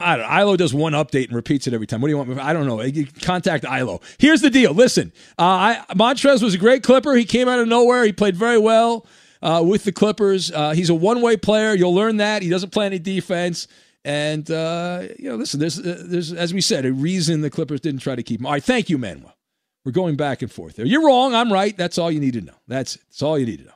I 0.02 0.16
don't 0.16 0.28
know. 0.28 0.38
Ilo 0.38 0.56
does 0.56 0.74
one 0.74 0.92
update 0.92 1.26
and 1.26 1.34
repeats 1.36 1.66
it 1.66 1.74
every 1.74 1.86
time. 1.86 2.00
What 2.00 2.08
do 2.08 2.10
you 2.12 2.18
want? 2.18 2.38
I 2.38 2.52
don't 2.52 2.66
know. 2.66 2.82
Contact 3.22 3.64
Ilo. 3.64 4.00
Here's 4.18 4.40
the 4.40 4.50
deal. 4.50 4.72
Listen, 4.74 5.12
uh, 5.38 5.42
I, 5.42 5.84
Montrez 5.90 6.42
was 6.42 6.54
a 6.54 6.58
great 6.58 6.82
Clipper. 6.82 7.14
He 7.14 7.24
came 7.24 7.48
out 7.48 7.60
of 7.60 7.68
nowhere. 7.68 8.04
He 8.04 8.12
played 8.12 8.36
very 8.36 8.58
well 8.58 9.06
uh, 9.42 9.62
with 9.66 9.84
the 9.84 9.92
Clippers. 9.92 10.50
Uh, 10.50 10.70
he's 10.70 10.90
a 10.90 10.94
one 10.94 11.20
way 11.20 11.36
player. 11.36 11.74
You'll 11.74 11.94
learn 11.94 12.18
that. 12.18 12.42
He 12.42 12.48
doesn't 12.48 12.70
play 12.70 12.86
any 12.86 12.98
defense. 12.98 13.68
And 14.04 14.50
uh, 14.50 15.04
you 15.18 15.28
know, 15.28 15.36
listen, 15.36 15.60
there's 15.60 15.78
uh, 15.78 16.02
there's 16.04 16.32
as 16.32 16.52
we 16.52 16.60
said 16.60 16.84
a 16.84 16.92
reason 16.92 17.40
the 17.40 17.50
Clippers 17.50 17.80
didn't 17.80 18.00
try 18.00 18.16
to 18.16 18.22
keep 18.22 18.40
him. 18.40 18.46
All 18.46 18.52
right, 18.52 18.64
thank 18.64 18.90
you, 18.90 18.98
Manuel. 18.98 19.36
We're 19.84 19.92
going 19.92 20.16
back 20.16 20.42
and 20.42 20.50
forth 20.50 20.76
there. 20.76 20.86
You're 20.86 21.04
wrong. 21.04 21.34
I'm 21.34 21.52
right. 21.52 21.76
That's 21.76 21.98
all 21.98 22.10
you 22.10 22.20
need 22.20 22.34
to 22.34 22.40
know. 22.40 22.54
That's 22.68 22.96
it. 22.96 23.02
that's 23.08 23.22
all 23.22 23.38
you 23.38 23.46
need 23.46 23.58
to 23.58 23.64
know. 23.66 23.72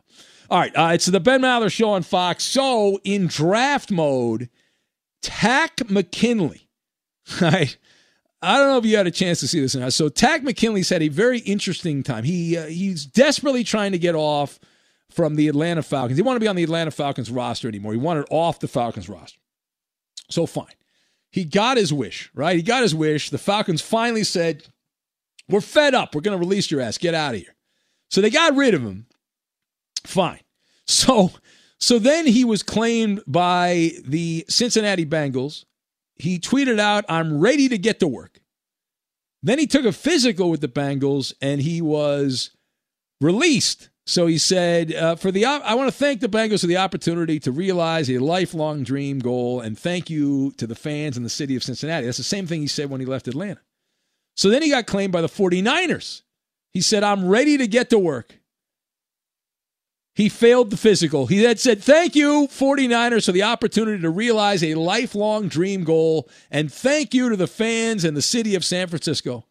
All 0.49 0.59
right, 0.61 0.77
uh, 0.77 0.91
it's 0.93 1.07
the 1.07 1.19
Ben 1.21 1.43
Maller 1.43 1.71
Show 1.71 1.91
on 1.91 2.03
Fox. 2.03 2.45
So 2.45 3.01
in 3.05 3.27
draft 3.27 3.91
mode. 3.91 4.49
Takk 5.23 5.91
McKinley. 5.91 6.63
Right. 7.41 7.77
I 8.41 8.59
don't 8.59 8.69
know 8.69 8.79
if 8.79 8.85
you 8.85 8.97
had 8.97 9.09
a 9.09 9.11
chance 9.11 9.41
to 9.41 9.49
see 9.49 9.59
this 9.59 9.75
or 9.75 9.81
not. 9.81 9.93
So 9.93 10.09
Takk 10.09 10.45
McKinley's 10.45 10.91
had 10.91 11.03
a 11.03 11.09
very 11.09 11.41
interesting 11.41 12.05
time. 12.05 12.23
He 12.23 12.57
uh, 12.57 12.67
he's 12.67 13.05
desperately 13.05 13.65
trying 13.65 13.91
to 13.93 13.99
get 13.99 14.15
off 14.15 14.61
from 15.11 15.35
the 15.35 15.49
Atlanta 15.49 15.83
Falcons. 15.83 16.17
He 16.17 16.23
wanted 16.23 16.39
to 16.39 16.45
be 16.45 16.49
on 16.49 16.55
the 16.55 16.63
Atlanta 16.63 16.93
Falcons 16.93 17.31
roster 17.31 17.67
anymore. 17.67 17.93
He 17.93 17.99
wanted 17.99 18.27
off 18.31 18.61
the 18.61 18.69
Falcons 18.69 19.09
roster. 19.09 19.41
So 20.31 20.47
fine. 20.47 20.75
He 21.31 21.45
got 21.45 21.77
his 21.77 21.93
wish, 21.93 22.31
right? 22.35 22.57
He 22.57 22.63
got 22.63 22.83
his 22.83 22.95
wish. 22.95 23.31
The 23.31 23.39
Falcons 23.39 23.83
finally 23.83 24.23
said, 24.25 24.65
"We're 25.49 25.61
fed 25.61 25.95
up. 25.95 26.15
We're 26.15 26.21
going 26.21 26.39
to 26.39 26.47
release 26.47 26.71
your 26.71 26.81
ass. 26.81 26.99
Get 26.99 27.15
out 27.15 27.35
of 27.35 27.41
here." 27.41 27.55
So 28.11 28.21
they 28.21 28.31
got 28.31 28.55
rid 28.55 28.75
of 28.75 28.83
him. 28.83 29.07
Fine. 30.05 30.41
So 30.89 31.33
so 31.81 31.99
then 31.99 32.27
he 32.27 32.45
was 32.45 32.63
claimed 32.63 33.23
by 33.27 33.93
the 34.05 34.45
Cincinnati 34.49 35.07
Bengals 35.07 35.65
he 36.17 36.39
tweeted 36.39 36.79
out, 36.79 37.05
I'm 37.09 37.39
ready 37.39 37.69
to 37.69 37.79
get 37.79 38.01
to 38.01 38.09
work. 38.09 38.41
Then 39.43 39.59
he 39.59 39.67
took 39.67 39.85
a 39.85 39.93
physical 39.93 40.51
with 40.51 40.61
the 40.61 40.69
Bengals 40.69 41.33
and 41.41 41.61
he 41.61 41.81
was 41.81 42.51
released. 43.21 43.91
So 44.09 44.27
he 44.27 44.39
said, 44.39 44.95
uh, 44.95 45.17
"For 45.17 45.33
the 45.33 45.45
op- 45.45 45.63
I 45.65 45.75
want 45.75 45.89
to 45.89 45.97
thank 45.97 46.21
the 46.21 46.29
Bengals 46.29 46.61
for 46.61 46.69
the 46.69 46.77
opportunity 46.77 47.41
to 47.41 47.51
realize 47.53 48.09
a 48.09 48.19
lifelong 48.19 48.85
dream 48.85 49.19
goal, 49.19 49.61
and 49.61 49.77
thank 49.77 50.09
you 50.09 50.53
to 50.59 50.67
the 50.67 50.77
fans 50.77 51.17
in 51.17 51.25
the 51.25 51.29
city 51.29 51.57
of 51.57 51.65
Cincinnati." 51.65 52.07
That's 52.07 52.17
the 52.17 52.23
same 52.23 52.47
thing 52.47 52.61
he 52.61 52.69
said 52.69 52.89
when 52.89 53.01
he 53.01 53.07
left 53.07 53.27
Atlanta. 53.27 53.61
So 54.37 54.49
then 54.49 54.63
he 54.63 54.71
got 54.71 54.87
claimed 54.87 55.13
by 55.13 55.23
the 55.23 55.29
49ers. 55.29 56.23
He 56.73 56.81
said, 56.81 57.03
"I'm 57.03 57.27
ready 57.27 57.59
to 57.59 57.67
get 57.67 57.91
to 57.91 57.99
work." 57.99 58.39
He 60.17 60.31
failed 60.31 60.71
the 60.71 60.79
physical. 60.79 61.27
He 61.27 61.43
had 61.43 61.61
said, 61.61 61.83
Thank 61.83 62.17
you, 62.17 62.49
49ers, 62.49 63.27
for 63.27 63.33
the 63.33 63.43
opportunity 63.43 64.01
to 64.01 64.09
realize 64.09 64.65
a 64.65 64.75
lifelong 64.75 65.49
dream 65.49 65.85
goal. 65.85 66.27
And 66.51 66.73
thank 66.73 67.13
you 67.13 67.29
to 67.29 67.37
the 67.37 67.47
fans 67.47 68.03
and 68.03 68.17
the 68.17 68.23
city 68.23 68.55
of 68.55 68.65
San 68.65 68.89
Francisco. 68.89 69.45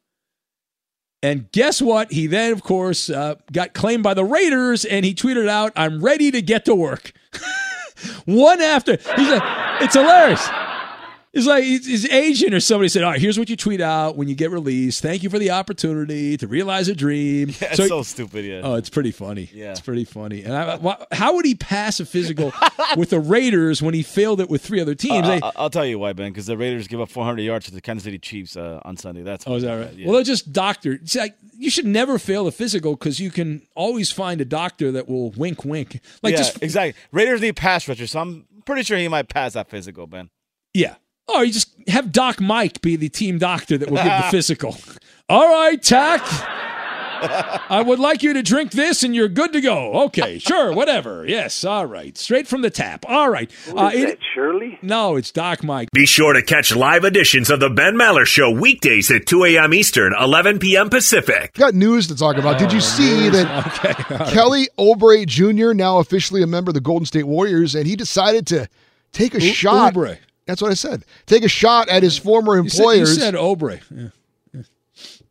And 1.22 1.52
guess 1.52 1.84
what? 1.84 2.12
He 2.12 2.26
then, 2.26 2.52
of 2.52 2.64
course, 2.64 3.12
uh, 3.12 3.36
got 3.52 3.76
claimed 3.76 4.02
by 4.02 4.16
the 4.16 4.24
Raiders 4.24 4.86
and 4.86 5.06
he 5.06 5.14
tweeted 5.14 5.48
out, 5.48 5.72
I'm 5.76 6.04
ready 6.04 6.32
to 6.32 6.42
get 6.42 6.66
to 6.66 6.74
work. 6.74 7.14
One 8.26 8.60
after. 8.60 8.98
He's 9.16 9.30
like, 9.30 9.44
it's 9.82 9.94
hilarious. 9.94 10.50
It's 11.36 11.46
like 11.46 11.66
his 11.66 12.08
agent 12.10 12.54
or 12.54 12.62
somebody 12.62 12.88
said, 12.88 13.04
"All 13.04 13.12
right, 13.12 13.20
here's 13.20 13.38
what 13.38 13.50
you 13.50 13.58
tweet 13.58 13.82
out 13.82 14.16
when 14.16 14.30
you 14.30 14.36
get 14.36 14.52
released. 14.52 15.02
Thank 15.02 15.22
you 15.22 15.30
for 15.30 15.38
the 15.38 15.52
opportunity 15.52 16.38
to 16.38 16.48
realize 16.48 16.88
a 16.88 16.96
dream." 16.96 17.50
Yeah, 17.62 17.74
it's 17.74 17.88
so, 17.88 18.04
stupid. 18.04 18.46
Yeah. 18.46 18.62
Oh, 18.64 18.76
it's 18.76 18.90
pretty 18.90 19.12
funny. 19.12 19.50
Yeah. 19.54 19.72
it's 19.72 19.82
pretty 19.82 20.06
funny. 20.06 20.44
And 20.44 20.54
I, 20.54 20.98
how 21.12 21.36
would 21.36 21.46
he 21.46 21.56
pass 21.56 22.00
a 22.00 22.06
physical 22.06 22.54
with 22.98 23.10
the 23.10 23.20
Raiders 23.20 23.82
when 23.82 23.94
he 23.94 24.02
failed 24.04 24.40
it 24.40 24.50
with 24.50 24.62
three 24.64 24.80
other 24.80 24.96
teams? 24.96 25.26
Uh, 25.26 25.30
They- 25.30 25.42
I'll, 25.42 25.52
I'll 25.56 25.70
tell 25.70 25.86
you 25.86 26.00
why, 26.00 26.14
Ben. 26.14 26.32
Because 26.32 26.46
the 26.46 26.58
Raiders 26.58 26.88
give 26.88 27.02
up 27.02 27.10
400 27.10 27.42
yards 27.42 27.66
to 27.66 27.72
the 27.72 27.82
Kansas 27.82 28.04
City 28.06 28.18
Chiefs 28.20 28.56
uh, 28.56 28.80
on 28.86 28.96
Sunday. 28.98 29.24
That's 29.24 29.46
oh, 29.48 29.56
is 29.56 29.64
that 29.64 29.74
right? 29.74 29.94
Yeah. 29.94 30.06
Well, 30.08 30.16
they're 30.16 30.24
just 30.24 30.54
doctor. 30.54 30.94
It's 30.94 31.16
like 31.16 31.36
you 31.58 31.70
should 31.70 31.86
never 31.86 32.18
fail 32.18 32.48
a 32.48 32.52
physical 32.52 32.96
because 32.96 33.20
you 33.20 33.30
can 33.32 33.62
always 33.76 34.12
find 34.12 34.40
a 34.42 34.46
doctor 34.46 34.92
that 34.94 35.10
will 35.10 35.32
wink, 35.32 35.66
wink. 35.66 36.00
Like 36.24 36.32
yeah, 36.32 36.38
just 36.38 36.64
exactly. 36.64 37.02
Raiders 37.12 37.42
need 37.42 37.56
pass 37.56 37.88
rushers, 37.88 38.12
so 38.12 38.20
I'm 38.22 38.46
pretty 38.66 38.84
sure 38.84 38.98
he 38.98 39.08
might 39.08 39.28
pass 39.28 39.54
that 39.54 39.70
physical, 39.70 40.08
Ben. 40.08 40.30
Yeah. 40.74 40.96
Oh, 41.28 41.42
you 41.42 41.52
just 41.52 41.70
have 41.88 42.12
Doc 42.12 42.40
Mike 42.40 42.82
be 42.82 42.96
the 42.96 43.10
team 43.10 43.38
doctor 43.38 43.78
that 43.78 43.90
will 43.90 43.98
give 43.98 44.06
the 44.06 44.28
physical. 44.32 44.78
All 45.28 45.48
right, 45.52 45.82
Takk. 45.82 46.22
I 47.72 47.82
would 47.84 47.98
like 47.98 48.22
you 48.22 48.34
to 48.34 48.44
drink 48.44 48.72
this 48.74 49.02
and 49.02 49.16
you're 49.16 49.30
good 49.30 49.54
to 49.54 49.62
go. 49.62 50.04
Okay, 50.06 50.38
sure, 50.38 50.72
whatever. 50.74 51.26
Yes, 51.28 51.64
all 51.64 51.86
right. 51.86 52.16
Straight 52.18 52.46
from 52.48 52.62
the 52.62 52.70
tap. 52.70 53.06
All 53.08 53.30
right. 53.30 53.50
Uh, 53.76 53.90
it- 53.94 54.20
Shirley? 54.36 54.78
no, 54.82 55.16
it's 55.16 55.32
Doc 55.32 55.64
Mike. 55.64 55.90
Be 55.94 56.06
sure 56.06 56.34
to 56.34 56.42
catch 56.44 56.76
live 56.76 57.04
editions 57.06 57.50
of 57.50 57.60
the 57.62 57.70
Ben 57.70 57.96
Maller 57.96 58.26
Show 58.26 58.52
weekdays 58.52 59.10
at 59.10 59.26
2 59.26 59.46
a.m. 59.46 59.74
Eastern, 59.74 60.14
11 60.20 60.60
p.m. 60.60 60.90
Pacific. 60.90 61.54
Got 61.54 61.74
news 61.74 62.08
to 62.10 62.16
talk 62.16 62.36
about. 62.38 62.60
Did 62.60 62.72
you 62.74 62.82
see 62.82 63.30
that 63.30 63.48
Oh, 63.50 63.90
Okay. 63.90 64.04
all 64.14 64.20
right. 64.20 64.34
Kelly 64.34 64.68
Oubre 64.78 65.26
Jr., 65.26 65.74
now 65.74 65.98
officially 66.00 66.44
a 66.44 66.48
member 66.48 66.70
of 66.70 66.74
the 66.76 66.82
Golden 66.82 67.06
State 67.06 67.24
Warriors, 67.26 67.74
and 67.76 67.88
he 67.88 67.96
decided 67.96 68.46
to 68.48 68.68
take 69.14 69.34
a 69.34 69.42
U- 69.42 69.54
shot. 69.54 69.94
Oubre. 69.94 70.18
That's 70.46 70.62
what 70.62 70.72
I 70.72 70.76
said. 70.76 71.06
Take 71.26 71.44
a 71.44 71.48
shot 71.48 71.90
at 71.90 72.04
his 72.04 72.18
former 72.18 72.62
You 72.62 72.70
said, 72.70 72.84
you 72.98 73.06
said 73.08 73.34
Obre. 73.34 73.82
Yeah. 73.90 74.62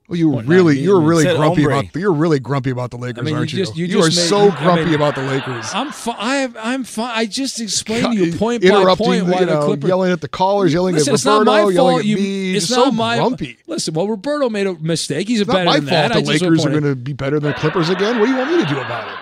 well, 0.09 0.18
you 0.18 0.29
were 0.29 0.35
What, 0.37 0.46
really, 0.46 0.74
not 0.74 0.79
me, 0.81 0.83
you 0.85 0.90
were 0.92 0.98
mean, 0.98 1.09
really 1.09 1.24
grumpy 1.24 1.62
hombre. 1.62 1.79
about. 1.79 1.94
You're 1.96 2.12
really 2.12 2.38
grumpy 2.40 2.70
about 2.70 2.90
the 2.90 2.96
Lakers, 2.98 3.20
I 3.20 3.22
mean, 3.22 3.33
you 3.35 3.38
aren't 3.38 3.53
you? 3.53 3.59
just- 3.64 3.77
you 3.77 3.85
are 4.00 4.07
just 4.09 4.16
made- 4.18 4.29
so 4.29 4.50
I 4.50 4.62
grumpy 4.62 4.85
mean, 4.87 4.94
about 4.94 5.14
the 5.14 5.22
Lakers. 5.22 5.66
I'm 5.72 5.92
fine. 5.92 6.16
I 6.18 6.35
have, 6.37 6.57
I'm 6.61 6.85
fine. 6.85 7.12
I 7.14 7.27
just 7.27 7.61
explained 7.61 8.07
to 8.12 8.24
you 8.27 8.37
point 8.37 8.62
by 8.62 8.68
Interrupting, 8.68 9.07
point 9.07 9.27
why 9.29 9.40
you 9.40 9.46
the 9.46 9.61
Clippers 9.64 9.88
yelling 9.88 10.12
at 10.12 10.20
the 10.20 10.29
callers, 10.29 10.72
yelling 10.74 10.94
Listen, 10.96 11.11
at 11.12 11.14
it's 11.14 11.24
not 11.24 11.38
Roberto, 11.38 11.50
my 11.66 11.72
yelling 11.72 11.77
fault. 11.77 12.00
at 12.00 12.05
You, 12.07 12.16
me. 12.16 12.57
it's 12.57 12.66
just 12.66 12.77
not 12.79 12.85
so 12.87 12.90
my 12.90 13.16
grumpy. 13.16 13.57
Listen, 13.68 13.94
well, 13.94 14.09
Roberto 14.09 14.50
made 14.50 14.66
a 14.66 14.74
mistake. 14.74 15.29
He's 15.29 15.38
a 15.38 15.42
It's 15.42 15.48
not 15.48 15.64
my 15.64 15.74
than 15.79 15.88
fault 15.88 15.90
that. 15.90 16.09
the 16.12 16.18
I 16.18 16.33
Lakers 16.35 16.66
are 16.66 16.70
going 16.70 16.83
to 16.83 16.96
be 16.96 17.12
better 17.12 17.38
than 17.40 17.53
the 17.53 17.59
Clippers 17.59 17.88
again. 17.88 18.18
What 18.18 18.27
do 18.27 18.33
you 18.33 18.37
want 18.38 18.50
me 18.50 18.62
to 18.64 18.68
do 18.68 18.79
about 18.81 19.09
it? 19.09 19.14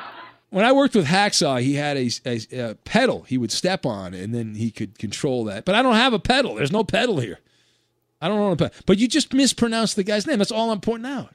When 0.52 0.66
I 0.66 0.72
worked 0.72 0.94
with 0.94 1.06
Hacksaw, 1.06 1.62
he 1.62 1.76
had 1.76 1.96
a, 1.96 2.10
a, 2.26 2.70
a 2.70 2.74
pedal 2.74 3.22
he 3.22 3.38
would 3.38 3.50
step 3.50 3.86
on, 3.86 4.12
and 4.12 4.34
then 4.34 4.54
he 4.54 4.70
could 4.70 4.98
control 4.98 5.44
that. 5.44 5.64
But 5.64 5.74
I 5.74 5.80
don't 5.80 5.94
have 5.94 6.12
a 6.12 6.18
pedal. 6.18 6.56
There's 6.56 6.70
no 6.70 6.84
pedal 6.84 7.20
here. 7.20 7.38
I 8.20 8.28
don't 8.28 8.38
own 8.38 8.52
a 8.52 8.56
pedal. 8.56 8.74
But 8.84 8.98
you 8.98 9.08
just 9.08 9.32
mispronounced 9.32 9.96
the 9.96 10.04
guy's 10.04 10.26
name. 10.26 10.36
That's 10.36 10.52
all 10.52 10.70
I'm 10.70 10.82
pointing 10.82 11.10
out. 11.10 11.34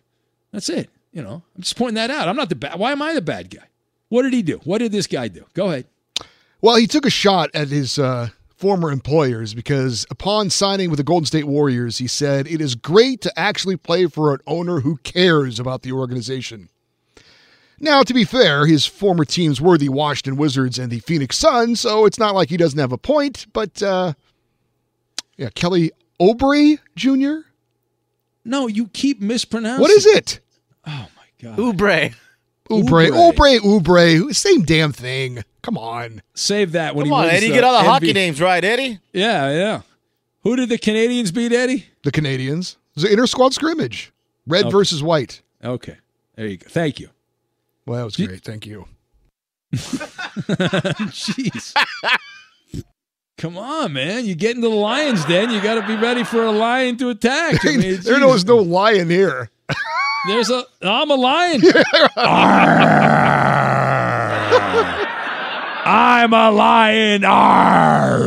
That's 0.51 0.69
it. 0.69 0.91
You 1.11 1.23
know, 1.23 1.41
I'm 1.55 1.61
just 1.63 1.75
pointing 1.75 1.95
that 1.95 2.11
out. 2.11 2.27
I'm 2.27 2.35
not 2.35 2.49
the 2.49 2.55
bad. 2.55 2.77
Why 2.77 2.91
am 2.91 3.01
I 3.01 3.15
the 3.15 3.23
bad 3.23 3.49
guy? 3.49 3.63
What 4.09 4.21
did 4.21 4.33
he 4.33 4.43
do? 4.43 4.61
What 4.65 4.77
did 4.77 4.91
this 4.91 5.07
guy 5.07 5.29
do? 5.29 5.45
Go 5.55 5.69
ahead. 5.71 5.87
Well, 6.61 6.75
he 6.75 6.85
took 6.85 7.07
a 7.07 7.09
shot 7.09 7.49
at 7.55 7.69
his 7.69 7.97
uh, 7.97 8.29
former 8.55 8.91
employers 8.91 9.55
because 9.55 10.05
upon 10.11 10.51
signing 10.51 10.91
with 10.91 10.97
the 10.97 11.03
Golden 11.03 11.25
State 11.25 11.45
Warriors, 11.45 11.97
he 11.97 12.05
said, 12.05 12.45
It 12.45 12.61
is 12.61 12.75
great 12.75 13.21
to 13.21 13.39
actually 13.39 13.77
play 13.77 14.05
for 14.05 14.35
an 14.35 14.41
owner 14.45 14.81
who 14.81 14.97
cares 14.97 15.59
about 15.59 15.81
the 15.81 15.91
organization. 15.91 16.69
Now, 17.79 18.01
to 18.03 18.13
be 18.13 18.23
fair, 18.23 18.65
his 18.65 18.85
former 18.85 19.23
teams 19.25 19.61
were 19.61 19.77
the 19.77 19.89
Washington 19.89 20.35
Wizards 20.37 20.79
and 20.79 20.91
the 20.91 20.99
Phoenix 20.99 21.37
Suns, 21.37 21.79
so 21.81 22.05
it's 22.05 22.17
not 22.17 22.33
like 22.33 22.49
he 22.49 22.57
doesn't 22.57 22.79
have 22.79 22.91
a 22.91 22.97
point, 22.97 23.45
but 23.53 23.81
uh, 23.83 24.13
yeah, 25.37 25.49
Kelly 25.53 25.91
Oubre 26.19 26.79
Jr.? 26.95 27.47
No, 28.43 28.67
you 28.67 28.87
keep 28.87 29.21
mispronouncing. 29.21 29.81
What 29.81 29.91
is 29.91 30.05
it? 30.05 30.39
Oh 30.87 31.07
my 31.15 31.25
god. 31.41 31.57
Oubre. 31.59 32.15
Oubre, 32.69 33.09
Oubre. 33.11 33.59
Oubre, 33.59 33.59
Oubre, 33.59 34.35
same 34.35 34.63
damn 34.63 34.91
thing. 34.91 35.43
Come 35.61 35.77
on. 35.77 36.21
Save 36.33 36.71
that 36.73 36.95
when 36.95 37.05
Come 37.05 37.09
he 37.09 37.15
on, 37.15 37.23
wins 37.25 37.33
Eddie. 37.37 37.47
the 37.49 37.53
Get 37.53 37.63
all 37.63 37.73
the 37.77 37.87
MV 37.87 37.91
hockey 37.91 38.13
names 38.13 38.41
right, 38.41 38.63
Eddie. 38.63 38.99
Yeah, 39.13 39.51
yeah. 39.51 39.81
Who 40.43 40.55
did 40.55 40.69
the 40.69 40.77
Canadiens 40.77 41.33
beat, 41.33 41.51
Eddie? 41.51 41.85
The 42.03 42.11
Canadiens. 42.11 42.73
It 42.73 42.95
was 42.95 43.03
an 43.03 43.11
inter 43.11 43.27
squad 43.27 43.53
scrimmage. 43.53 44.11
Red 44.47 44.65
Okay. 44.65 44.71
versus 44.71 45.03
white. 45.03 45.41
Okay. 45.63 45.97
There 46.35 46.47
you 46.47 46.57
go. 46.57 46.67
Thank 46.69 46.99
you. 46.99 47.09
Well, 47.87 47.99
that 47.99 48.03
was 48.03 48.17
great. 48.17 48.43
Thank 48.43 48.65
you. 48.65 48.85
Jeez. 49.73 51.73
Come 53.37 53.57
on, 53.57 53.93
man. 53.93 54.25
You 54.25 54.35
get 54.35 54.57
into 54.57 54.67
the 54.67 54.75
lion's 54.75 55.23
den, 55.23 55.51
you 55.51 55.61
got 55.61 55.79
to 55.79 55.87
be 55.87 55.95
ready 55.95 56.25
for 56.25 56.43
a 56.43 56.51
lion 56.51 56.97
to 56.97 57.09
attack. 57.09 57.65
I 57.65 57.77
mean, 57.77 58.01
there 58.03 58.27
was 58.27 58.45
no 58.45 58.57
lion 58.57 59.09
here. 59.09 59.49
There's 60.27 60.49
a. 60.49 60.65
I'm 60.81 61.09
a 61.09 61.15
lion. 61.15 61.61
I'm 65.85 66.33
a 66.33 66.51
lion. 66.51 67.23
Arr. 67.23 68.21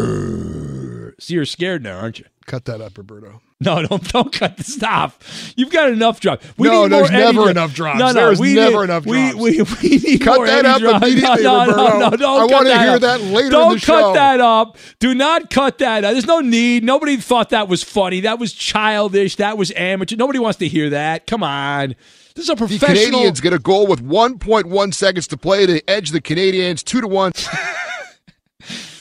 See, 1.18 1.34
you're 1.34 1.44
scared 1.44 1.82
now, 1.82 1.98
aren't 1.98 2.18
you? 2.18 2.24
Cut 2.46 2.64
that 2.64 2.80
up, 2.80 2.96
Roberto. 2.96 3.42
No, 3.64 3.82
don't 3.86 4.02
don't 4.10 4.32
cut 4.32 4.56
the 4.56 4.64
stop. 4.64 5.22
You've 5.54 5.68
got 5.70 5.90
enough 5.90 6.18
drops. 6.18 6.46
We 6.56 6.68
No, 6.68 6.84
need 6.84 6.92
there's 6.92 7.10
never 7.10 7.32
dro- 7.40 7.46
enough 7.48 7.74
drops. 7.74 7.98
No, 7.98 8.06
no, 8.06 8.12
There's 8.14 8.40
we 8.40 8.54
never 8.54 8.78
need, 8.78 8.84
enough 8.84 9.04
we, 9.04 9.32
drops. 9.32 9.82
We, 9.82 9.90
we 9.90 9.98
need 9.98 10.20
Cut 10.22 10.36
more 10.38 10.46
that 10.46 10.64
up 10.64 10.80
drops. 10.80 11.04
immediately, 11.06 11.42
no, 11.42 11.64
no, 11.66 11.70
Roberto. 11.76 11.98
no, 11.98 12.08
no, 12.08 12.16
don't 12.16 12.40
I 12.40 12.46
cut 12.46 12.64
wanna 12.64 12.78
hear 12.82 12.90
up. 12.94 13.00
that 13.02 13.20
later 13.20 13.50
Don't 13.50 13.74
the 13.74 13.80
cut 13.84 14.00
show. 14.00 14.12
that 14.14 14.40
up. 14.40 14.78
Do 14.98 15.14
not 15.14 15.50
cut 15.50 15.76
that 15.76 16.04
up. 16.04 16.12
There's 16.12 16.24
no 16.26 16.40
need. 16.40 16.84
Nobody 16.84 17.18
thought 17.18 17.50
that 17.50 17.68
was 17.68 17.82
funny. 17.82 18.20
That 18.20 18.38
was 18.38 18.54
childish. 18.54 19.36
That 19.36 19.58
was 19.58 19.70
amateur. 19.76 20.16
Nobody 20.16 20.38
wants 20.38 20.58
to 20.60 20.66
hear 20.66 20.88
that. 20.88 21.26
Come 21.26 21.42
on. 21.42 21.96
This 22.34 22.44
is 22.44 22.48
a 22.48 22.56
professional. 22.56 22.94
The. 22.94 23.28
Canadiens 23.28 23.42
get 23.42 23.52
a 23.52 23.58
goal 23.58 23.86
with 23.86 24.02
1.1 24.02 24.94
seconds 24.94 25.26
to 25.26 25.36
play 25.36 25.66
to 25.66 25.82
edge 25.90 26.12
the 26.12 26.22
Canadiens 26.22 26.82
2 26.82 27.02
to 27.02 27.06
1. 27.06 27.32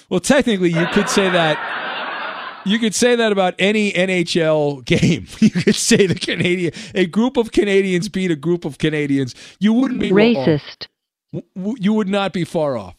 Well, 0.09 0.19
technically, 0.19 0.71
you 0.71 0.87
could 0.87 1.07
say 1.07 1.29
that. 1.29 1.78
You 2.69 2.77
could 2.77 2.93
say 2.93 3.15
that 3.15 3.31
about 3.31 3.55
any 3.57 3.91
NHL 3.91 4.85
game. 4.85 5.27
You 5.39 5.49
could 5.49 5.75
say 5.75 6.05
the 6.05 6.15
Canadian, 6.15 6.73
a 6.93 7.05
group 7.05 7.37
of 7.37 7.51
Canadians 7.51 8.09
beat 8.09 8.29
a 8.29 8.35
group 8.35 8.65
of 8.65 8.77
Canadians. 8.77 9.33
You 9.59 9.73
wouldn't 9.73 9.99
be 9.99 10.11
Racist. 10.11 10.87
You 11.55 11.93
would 11.93 12.09
not 12.09 12.33
be 12.33 12.43
far 12.43 12.77
off. 12.77 12.95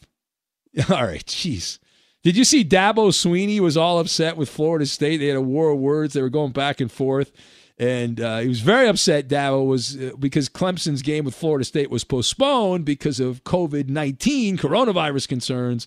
All 0.91 1.05
right, 1.05 1.25
jeez. 1.25 1.79
Did 2.23 2.37
you 2.37 2.45
see 2.45 2.65
Dabo 2.65 3.11
Swinney 3.11 3.61
was 3.61 3.77
all 3.77 3.99
upset 3.99 4.37
with 4.37 4.51
Florida 4.51 4.85
State? 4.87 5.19
They 5.19 5.29
had 5.29 5.37
a 5.37 5.41
war 5.41 5.71
of 5.71 5.79
words. 5.79 6.13
They 6.13 6.21
were 6.21 6.29
going 6.29 6.53
back 6.53 6.81
and 6.81 6.93
forth, 6.93 7.33
and 7.79 8.21
uh, 8.21 8.39
he 8.39 8.49
was 8.49 8.61
very 8.61 8.89
upset. 8.89 9.27
Dabo 9.27 9.67
was 9.67 9.97
uh, 9.97 10.13
because 10.19 10.51
Clemson's 10.51 11.01
game 11.01 11.25
with 11.25 11.35
Florida 11.35 11.65
State 11.65 11.91
was 11.91 12.05
postponed 12.05 12.85
because 12.85 13.21
of 13.21 13.43
COVID 13.45 13.89
nineteen 13.89 14.59
coronavirus 14.59 15.29
concerns, 15.29 15.87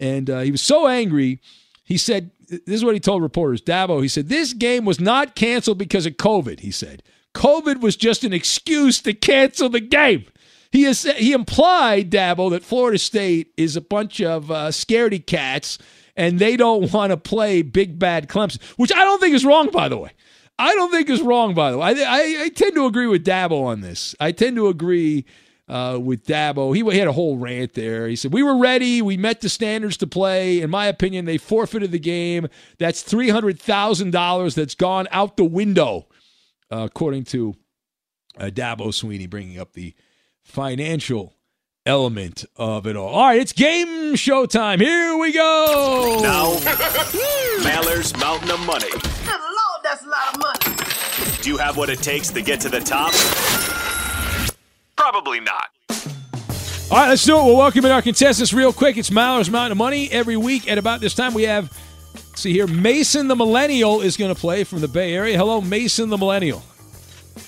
and 0.00 0.28
uh, 0.28 0.40
he 0.40 0.50
was 0.50 0.62
so 0.62 0.88
angry. 0.88 1.40
He 1.84 1.96
said, 1.96 2.32
"This 2.48 2.62
is 2.66 2.84
what 2.84 2.94
he 2.94 3.00
told 3.00 3.22
reporters." 3.22 3.62
Dabo, 3.62 4.02
he 4.02 4.08
said, 4.08 4.28
"This 4.28 4.52
game 4.52 4.84
was 4.84 5.00
not 5.00 5.34
canceled 5.34 5.78
because 5.78 6.06
of 6.06 6.14
COVID." 6.14 6.60
He 6.60 6.70
said, 6.70 7.02
"COVID 7.34 7.80
was 7.80 7.96
just 7.96 8.24
an 8.24 8.32
excuse 8.32 9.00
to 9.02 9.12
cancel 9.12 9.68
the 9.68 9.80
game." 9.80 10.24
He 10.70 10.82
has 10.82 11.02
he 11.02 11.32
implied 11.32 12.10
Dabo 12.10 12.50
that 12.50 12.64
Florida 12.64 12.98
State 12.98 13.52
is 13.56 13.76
a 13.76 13.80
bunch 13.80 14.20
of 14.20 14.50
uh, 14.50 14.68
scaredy 14.68 15.24
cats 15.24 15.78
and 16.18 16.38
they 16.38 16.56
don't 16.56 16.92
want 16.92 17.10
to 17.10 17.16
play 17.16 17.62
big 17.62 17.98
bad 17.98 18.28
Clemson, 18.28 18.60
which 18.76 18.92
I 18.92 19.04
don't 19.04 19.20
think 19.20 19.34
is 19.34 19.44
wrong, 19.44 19.70
by 19.70 19.88
the 19.88 19.96
way. 19.96 20.10
I 20.58 20.74
don't 20.74 20.90
think 20.90 21.08
is 21.08 21.22
wrong, 21.22 21.54
by 21.54 21.70
the 21.70 21.78
way. 21.78 21.86
I, 21.86 21.90
I, 21.92 22.42
I 22.42 22.48
tend 22.48 22.74
to 22.74 22.86
agree 22.86 23.06
with 23.06 23.24
Dabo 23.24 23.64
on 23.64 23.80
this. 23.80 24.16
I 24.18 24.32
tend 24.32 24.56
to 24.56 24.66
agree 24.66 25.24
uh, 25.68 25.98
with 26.00 26.26
Dabo. 26.26 26.74
He, 26.74 26.82
he 26.90 26.98
had 26.98 27.08
a 27.08 27.12
whole 27.12 27.36
rant 27.36 27.74
there. 27.74 28.08
He 28.08 28.16
said, 28.16 28.32
We 28.32 28.42
were 28.42 28.56
ready. 28.58 29.02
We 29.02 29.16
met 29.16 29.40
the 29.40 29.48
standards 29.48 29.96
to 29.98 30.06
play. 30.06 30.60
In 30.60 30.70
my 30.70 30.86
opinion, 30.86 31.24
they 31.24 31.38
forfeited 31.38 31.92
the 31.92 31.98
game. 31.98 32.48
That's 32.78 33.02
$300,000 33.02 34.54
that's 34.54 34.74
gone 34.74 35.08
out 35.10 35.36
the 35.36 35.44
window, 35.44 36.08
uh, 36.70 36.78
according 36.84 37.24
to 37.24 37.54
uh, 38.38 38.46
Dabo 38.46 38.88
Swinney, 38.88 39.28
bringing 39.28 39.58
up 39.58 39.72
the 39.72 39.94
financial 40.42 41.34
element 41.84 42.44
of 42.56 42.86
it 42.86 42.96
all. 42.96 43.08
All 43.08 43.26
right, 43.26 43.40
it's 43.40 43.52
game 43.52 44.14
show 44.14 44.46
time. 44.46 44.80
Here 44.80 45.16
we 45.16 45.32
go. 45.32 46.20
Now, 46.22 46.52
Mallers 47.62 48.18
Mountain 48.18 48.50
of 48.50 48.60
Money. 48.60 48.90
Good 48.90 49.40
Lord, 49.40 49.82
that's 49.82 50.04
a 50.04 50.08
lot 50.08 50.34
of 50.34 50.40
money. 50.40 51.42
Do 51.42 51.50
you 51.50 51.56
have 51.58 51.76
what 51.76 51.88
it 51.88 52.00
takes 52.00 52.28
to 52.30 52.42
get 52.42 52.60
to 52.62 52.68
the 52.68 52.80
top? 52.80 53.87
Probably 54.98 55.38
not. 55.38 55.70
All 56.90 56.98
right, 56.98 57.08
let's 57.08 57.24
do 57.24 57.38
it. 57.38 57.44
We'll 57.44 57.56
welcome 57.56 57.84
in 57.84 57.92
our 57.92 58.02
contestants 58.02 58.52
real 58.52 58.72
quick. 58.72 58.96
It's 58.96 59.10
Mallers 59.10 59.48
Mountain 59.48 59.72
of 59.72 59.78
Money. 59.78 60.10
Every 60.10 60.36
week 60.36 60.68
at 60.68 60.76
about 60.76 61.00
this 61.00 61.14
time, 61.14 61.34
we 61.34 61.44
have, 61.44 61.72
see 62.34 62.52
here, 62.52 62.66
Mason 62.66 63.28
the 63.28 63.36
Millennial 63.36 64.00
is 64.00 64.16
going 64.16 64.34
to 64.34 64.38
play 64.38 64.64
from 64.64 64.80
the 64.80 64.88
Bay 64.88 65.14
Area. 65.14 65.38
Hello, 65.38 65.60
Mason 65.60 66.10
the 66.10 66.18
Millennial. 66.18 66.64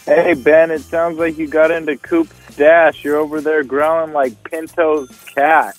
Hey 0.04 0.34
Ben, 0.34 0.70
it 0.70 0.82
sounds 0.82 1.18
like 1.18 1.38
you 1.38 1.48
got 1.48 1.72
into 1.72 1.96
Coop's 1.96 2.34
stash. 2.54 3.02
You're 3.02 3.16
over 3.16 3.40
there 3.40 3.64
growling 3.64 4.12
like 4.12 4.44
Pinto's 4.44 5.10
cat. 5.34 5.76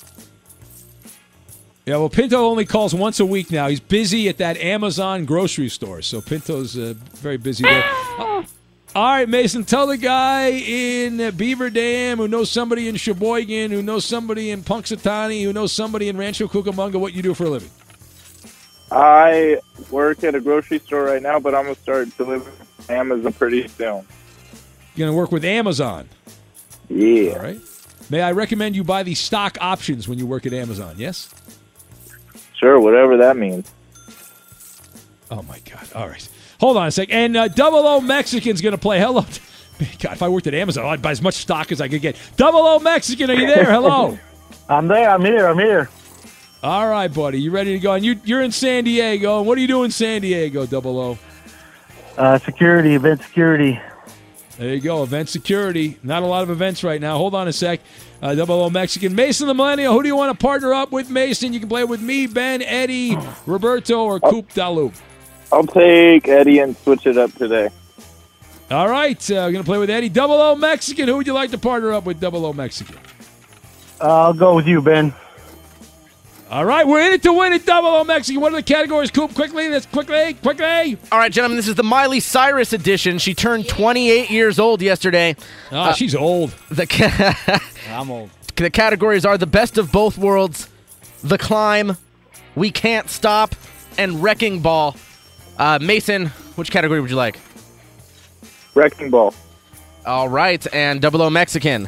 Yeah, 1.86 1.98
well, 1.98 2.10
Pinto 2.10 2.38
only 2.38 2.66
calls 2.66 2.94
once 2.94 3.22
a 3.22 3.26
week 3.26 3.50
now. 3.50 3.70
He's 3.70 3.80
busy 3.80 4.28
at 4.28 4.38
that 4.40 4.58
Amazon 4.58 5.24
grocery 5.24 5.70
store, 5.70 6.02
so 6.02 6.20
Pinto's 6.20 6.78
uh, 6.78 6.96
very 7.14 7.38
busy 7.38 7.64
there. 7.64 8.46
All 8.94 9.04
right, 9.04 9.30
Mason, 9.30 9.64
tell 9.64 9.88
the 9.88 9.98
guy 9.98 10.50
in 10.50 11.36
Beaver 11.38 11.70
Dam 11.70 12.18
who 12.18 12.28
knows 12.28 12.52
somebody 12.52 12.90
in 12.90 12.96
Sheboygan, 12.98 13.72
who 13.72 13.82
knows 13.82 14.04
somebody 14.04 14.52
in 14.52 14.64
Punxsutawney, 14.64 15.44
who 15.44 15.54
knows 15.54 15.72
somebody 15.72 16.10
in 16.10 16.18
Rancho 16.18 16.48
Cucamonga 16.48 17.00
what 17.00 17.14
you 17.14 17.22
do 17.22 17.34
for 17.34 17.46
a 17.46 17.50
living. 17.50 17.70
I 18.92 19.60
work 19.90 20.26
at 20.26 20.36
a 20.36 20.42
grocery 20.42 20.80
store 20.80 21.06
right 21.06 21.22
now, 21.22 21.40
but 21.40 21.56
I'm 21.56 21.64
gonna 21.64 21.76
start 21.76 22.10
delivering 22.18 22.56
Amazon 22.90 23.32
pretty 23.34 23.68
soon. 23.70 24.06
You're 24.96 25.06
going 25.06 25.16
to 25.16 25.18
work 25.18 25.32
with 25.32 25.46
Amazon. 25.46 26.10
Yeah. 26.90 27.32
All 27.32 27.40
right. 27.40 27.60
May 28.10 28.22
I 28.22 28.34
recommend 28.34 28.76
you 28.76 28.84
buy 28.84 29.04
the 29.04 29.16
stock 29.16 29.58
options 29.62 30.08
when 30.08 30.20
you 30.20 30.28
work 30.28 30.46
at 30.46 30.54
Amazon? 30.54 30.96
Yes? 30.98 31.34
Sure, 32.60 32.78
whatever 32.80 33.16
that 33.18 33.38
means. 33.38 33.72
Oh, 35.30 35.42
my 35.44 35.60
God. 35.60 35.88
All 35.96 36.10
right. 36.10 36.28
Hold 36.62 36.78
on 36.78 36.88
a 36.88 36.92
sec. 36.92 37.10
And 37.12 37.36
uh, 37.36 37.48
Double 37.48 37.80
O 37.80 38.00
Mexican's 38.02 38.62
going 38.62 38.74
to 38.74 38.78
play. 38.78 39.00
Hello. 39.00 39.22
God, 40.00 40.14
if 40.14 40.22
I 40.22 40.30
worked 40.30 40.46
at 40.46 40.54
Amazon, 40.54 40.86
I'd 40.86 41.02
buy 41.02 41.10
as 41.10 41.22
much 41.22 41.34
stock 41.34 41.72
as 41.72 41.82
I 41.82 41.88
could 41.88 42.02
get. 42.02 42.16
Double 42.38 42.60
O 42.60 42.78
Mexican, 42.78 43.32
are 43.32 43.34
you 43.34 43.48
there? 43.48 43.66
Hello. 43.66 44.18
I'm 44.70 44.88
there. 44.88 45.10
I'm 45.10 45.26
here. 45.26 45.48
I'm 45.48 45.58
here. 45.58 45.90
All 46.62 46.88
right, 46.88 47.12
buddy. 47.12 47.42
You 47.42 47.50
ready 47.50 47.74
to 47.74 47.80
go? 47.80 47.94
And 47.94 48.06
you, 48.06 48.22
you're 48.24 48.44
in 48.44 48.52
San 48.52 48.84
Diego. 48.84 49.40
And 49.40 49.48
what 49.48 49.56
do 49.56 49.62
you 49.62 49.68
do 49.68 49.84
in 49.84 49.90
San 49.90 50.22
Diego, 50.22 50.68
Double 50.68 51.00
O? 51.00 51.18
Uh, 52.16 52.38
security, 52.38 52.94
event 52.94 53.24
security. 53.24 53.82
There 54.60 54.76
you 54.76 54.82
go. 54.82 55.02
Event 55.02 55.30
security. 55.30 55.98
Not 56.04 56.22
a 56.22 56.28
lot 56.28 56.44
of 56.44 56.52
events 56.52 56.84
right 56.84 57.02
now. 57.02 57.18
Hold 57.18 57.34
on 57.34 57.48
a 57.48 57.54
sec. 57.54 57.80
Uh, 58.22 58.36
Double 58.36 58.62
O 58.62 58.70
Mexican. 58.70 59.16
Mason 59.16 59.48
the 59.48 59.56
Millennial. 59.56 59.94
Who 59.96 60.04
do 60.04 60.08
you 60.08 60.16
want 60.16 60.38
to 60.38 60.46
partner 60.46 60.76
up 60.76 60.92
with, 60.92 61.10
Mason? 61.10 61.54
You 61.54 61.60
can 61.60 61.70
play 61.70 61.86
with 61.86 62.02
me, 62.02 62.28
Ben, 62.28 62.62
Eddie, 62.62 63.18
Roberto, 63.48 64.04
or 64.04 64.20
Coop 64.20 64.54
Dalu. 64.54 64.94
I'll 65.52 65.66
take 65.68 66.28
Eddie 66.28 66.60
and 66.60 66.76
switch 66.78 67.06
it 67.06 67.18
up 67.18 67.34
today. 67.34 67.70
All 68.70 68.88
right. 68.88 69.20
Uh, 69.30 69.34
we're 69.34 69.52
going 69.52 69.64
to 69.64 69.70
play 69.70 69.78
with 69.78 69.90
Eddie. 69.90 70.10
Double 70.10 70.36
O 70.36 70.56
Mexican. 70.56 71.08
Who 71.08 71.18
would 71.18 71.28
you 71.28 71.34
like 71.34 71.52
to 71.52 71.58
partner 71.58 71.92
up 71.92 72.06
with, 72.06 72.20
Double 72.20 72.46
O 72.46 72.54
Mexican? 72.54 72.98
I'll 74.00 74.34
go 74.34 74.56
with 74.56 74.66
you, 74.68 74.82
Ben. 74.82 75.14
All 76.50 76.66
right, 76.66 76.86
we're 76.86 77.00
in 77.00 77.14
it 77.14 77.24
to 77.24 77.32
win 77.32 77.54
it. 77.54 77.66
Double 77.66 77.88
O 77.88 78.04
Mexican. 78.04 78.42
What 78.42 78.52
are 78.52 78.58
the 78.58 78.64
categories, 78.64 79.10
Coop? 79.10 79.34
Quickly, 79.34 79.70
let's 79.70 79.86
quickly, 79.86 80.34
quickly. 80.34 80.98
All 81.10 81.18
right, 81.18 81.32
gentlemen, 81.32 81.56
this 81.56 81.70
is 81.70 81.76
the 81.76 81.84
Miley 81.84 82.20
Cyrus 82.20 82.74
edition. 82.74 83.20
She 83.20 83.34
turned 83.34 83.70
28 83.70 84.30
years 84.30 84.60
old 84.60 84.82
yesterday. 84.82 85.38
Oh, 85.72 85.94
she's 85.94 86.14
old. 86.14 86.50
The 86.70 86.88
ca- 86.88 87.62
I'm 87.90 88.12
old. 88.12 88.32
the 88.58 88.70
categories 88.70 89.24
are 89.26 89.38
the 89.38 89.48
best 89.48 89.78
of 89.78 89.94
both 89.94 90.18
worlds, 90.18 90.68
the 91.24 91.38
climb, 91.38 91.96
we 92.56 92.70
can't 92.70 93.10
stop, 93.10 93.56
and 93.98 94.22
wrecking 94.22 94.60
ball. 94.60 94.98
Uh, 95.58 95.80
Mason, 95.82 96.28
which 96.56 96.72
category 96.72 97.02
would 97.02 97.10
you 97.10 97.16
like? 97.16 97.40
Wrecking 98.74 99.10
ball. 99.10 99.34
All 100.06 100.30
right, 100.30 100.66
and 100.74 101.02
Double 101.02 101.22
O 101.22 101.30
Mexican. 101.30 101.88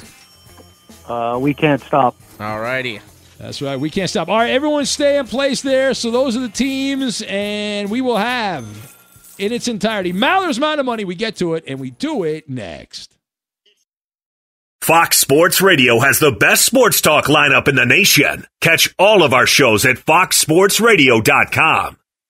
Uh, 1.07 1.37
we 1.41 1.53
can't 1.53 1.81
stop. 1.81 2.15
All 2.39 2.59
righty. 2.59 2.99
That's 3.39 3.61
right. 3.61 3.77
We 3.77 3.89
can't 3.89 4.09
stop. 4.09 4.29
All 4.29 4.37
right, 4.37 4.51
everyone 4.51 4.85
stay 4.85 5.17
in 5.17 5.27
place 5.27 5.61
there. 5.61 5.93
So 5.93 6.11
those 6.11 6.37
are 6.37 6.41
the 6.41 6.49
teams, 6.49 7.23
and 7.27 7.89
we 7.89 8.01
will 8.01 8.17
have 8.17 8.95
in 9.37 9.51
its 9.51 9.67
entirety 9.67 10.13
Maller's 10.13 10.59
Mountain 10.59 10.81
of 10.81 10.85
Money. 10.85 11.05
We 11.05 11.15
get 11.15 11.35
to 11.37 11.55
it, 11.55 11.63
and 11.67 11.79
we 11.79 11.89
do 11.91 12.23
it 12.23 12.49
next. 12.49 13.17
Fox 14.81 15.17
Sports 15.17 15.61
Radio 15.61 15.99
has 15.99 16.19
the 16.19 16.31
best 16.31 16.65
sports 16.65 16.99
talk 17.01 17.25
lineup 17.25 17.67
in 17.69 17.75
the 17.75 17.85
nation. 17.85 18.45
Catch 18.59 18.93
all 18.99 19.23
of 19.23 19.33
our 19.33 19.47
shows 19.47 19.85
at 19.85 19.95
foxsportsradio.com. 19.95 21.97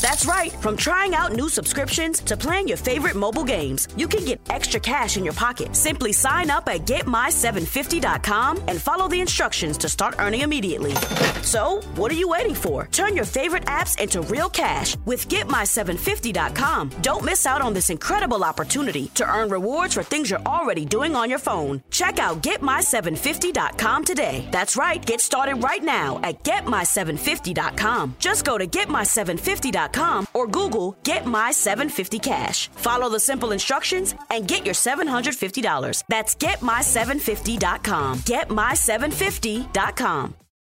That's 0.00 0.26
right. 0.26 0.52
From 0.52 0.76
trying 0.76 1.14
out 1.14 1.32
new 1.32 1.48
subscriptions 1.48 2.20
to 2.20 2.36
playing 2.36 2.68
your 2.68 2.76
favorite 2.76 3.16
mobile 3.16 3.42
games, 3.42 3.88
you 3.96 4.06
can 4.06 4.24
get 4.24 4.40
extra 4.48 4.78
cash 4.78 5.16
in 5.16 5.24
your 5.24 5.34
pocket. 5.34 5.74
Simply 5.74 6.12
sign 6.12 6.50
up 6.50 6.68
at 6.68 6.82
getmy750.com 6.82 8.62
and 8.68 8.80
follow 8.80 9.08
the 9.08 9.20
instructions 9.20 9.76
to 9.78 9.88
start 9.88 10.14
earning 10.20 10.42
immediately. 10.42 10.94
So, 11.42 11.80
what 11.96 12.12
are 12.12 12.16
you 12.16 12.28
waiting 12.28 12.54
for? 12.54 12.86
Turn 12.92 13.16
your 13.16 13.24
favorite 13.24 13.64
apps 13.64 13.98
into 13.98 14.22
real 14.22 14.48
cash 14.48 14.96
with 15.04 15.28
getmy750.com. 15.28 16.90
Don't 17.02 17.24
miss 17.24 17.44
out 17.44 17.60
on 17.60 17.74
this 17.74 17.90
incredible 17.90 18.44
opportunity 18.44 19.08
to 19.14 19.28
earn 19.28 19.48
rewards 19.48 19.94
for 19.94 20.04
things 20.04 20.30
you're 20.30 20.46
already 20.46 20.84
doing 20.84 21.16
on 21.16 21.28
your 21.28 21.40
phone. 21.40 21.82
Check 21.90 22.20
out 22.20 22.40
getmy750.com 22.42 24.04
today. 24.04 24.48
That's 24.52 24.76
right. 24.76 25.04
Get 25.04 25.20
started 25.20 25.56
right 25.56 25.82
now 25.82 26.20
at 26.22 26.44
getmy750.com. 26.44 28.14
Just 28.20 28.44
go 28.44 28.58
to 28.58 28.66
getmy750.com 28.66 29.87
or 30.34 30.46
Google 30.46 30.96
Get 31.02 31.26
My 31.26 31.52
750 31.52 32.18
Cash. 32.18 32.68
Follow 32.68 33.08
the 33.08 33.20
simple 33.20 33.52
instructions 33.52 34.14
and 34.30 34.46
get 34.46 34.64
your 34.64 34.74
$750. 34.74 36.04
That's 36.08 36.34
getmy750.com. 36.34 38.18
Getmy750.com. 38.18 40.47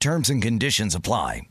Terms 0.00 0.30
and 0.30 0.40
conditions 0.40 0.94
apply. 0.94 1.42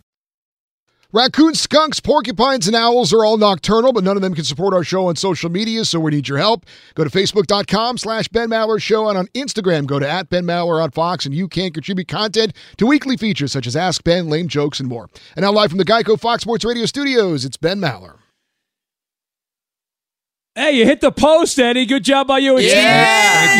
Raccoons, 1.13 1.59
skunks, 1.61 2.01
porcupines, 2.01 2.67
and 2.67 2.75
owls 2.75 3.13
are 3.13 3.23
all 3.23 3.37
nocturnal, 3.37 3.93
but 3.93 4.03
none 4.03 4.17
of 4.17 4.21
them 4.21 4.33
can 4.33 4.43
support 4.43 4.73
our 4.73 4.83
show 4.83 5.07
on 5.07 5.15
social 5.15 5.49
media, 5.49 5.85
so 5.85 6.01
we 6.01 6.11
need 6.11 6.27
your 6.27 6.37
help. 6.37 6.65
Go 6.95 7.05
to 7.05 7.09
facebook.com 7.09 7.97
slash 7.97 8.27
Ben 8.27 8.49
Maller 8.49 8.81
Show, 8.81 9.07
and 9.07 9.17
on 9.17 9.27
Instagram, 9.27 9.85
go 9.85 9.99
to 9.99 10.09
at 10.09 10.29
Ben 10.29 10.43
Maller 10.43 10.83
on 10.83 10.91
Fox, 10.91 11.25
and 11.25 11.33
you 11.33 11.47
can 11.47 11.71
contribute 11.71 12.09
content 12.09 12.53
to 12.75 12.85
weekly 12.85 13.15
features 13.15 13.53
such 13.53 13.67
as 13.67 13.75
Ask 13.75 14.03
Ben, 14.03 14.29
Lame 14.29 14.49
Jokes, 14.49 14.81
and 14.81 14.89
more. 14.89 15.07
And 15.35 15.43
now 15.43 15.51
live 15.53 15.69
from 15.69 15.77
the 15.79 15.85
Geico 15.85 16.19
Fox 16.19 16.41
Sports 16.41 16.65
Radio 16.65 16.85
studios, 16.85 17.45
it's 17.45 17.57
Ben 17.57 17.79
Maller. 17.79 18.17
Hey, 20.57 20.71
you 20.71 20.85
hit 20.85 21.01
the 21.01 21.11
post, 21.11 21.59
Eddie. 21.59 21.85
Good 21.85 22.03
job 22.03 22.25
by 22.25 22.39
you. 22.39 22.57
It's 22.57 22.73
Yeah! 22.73 23.59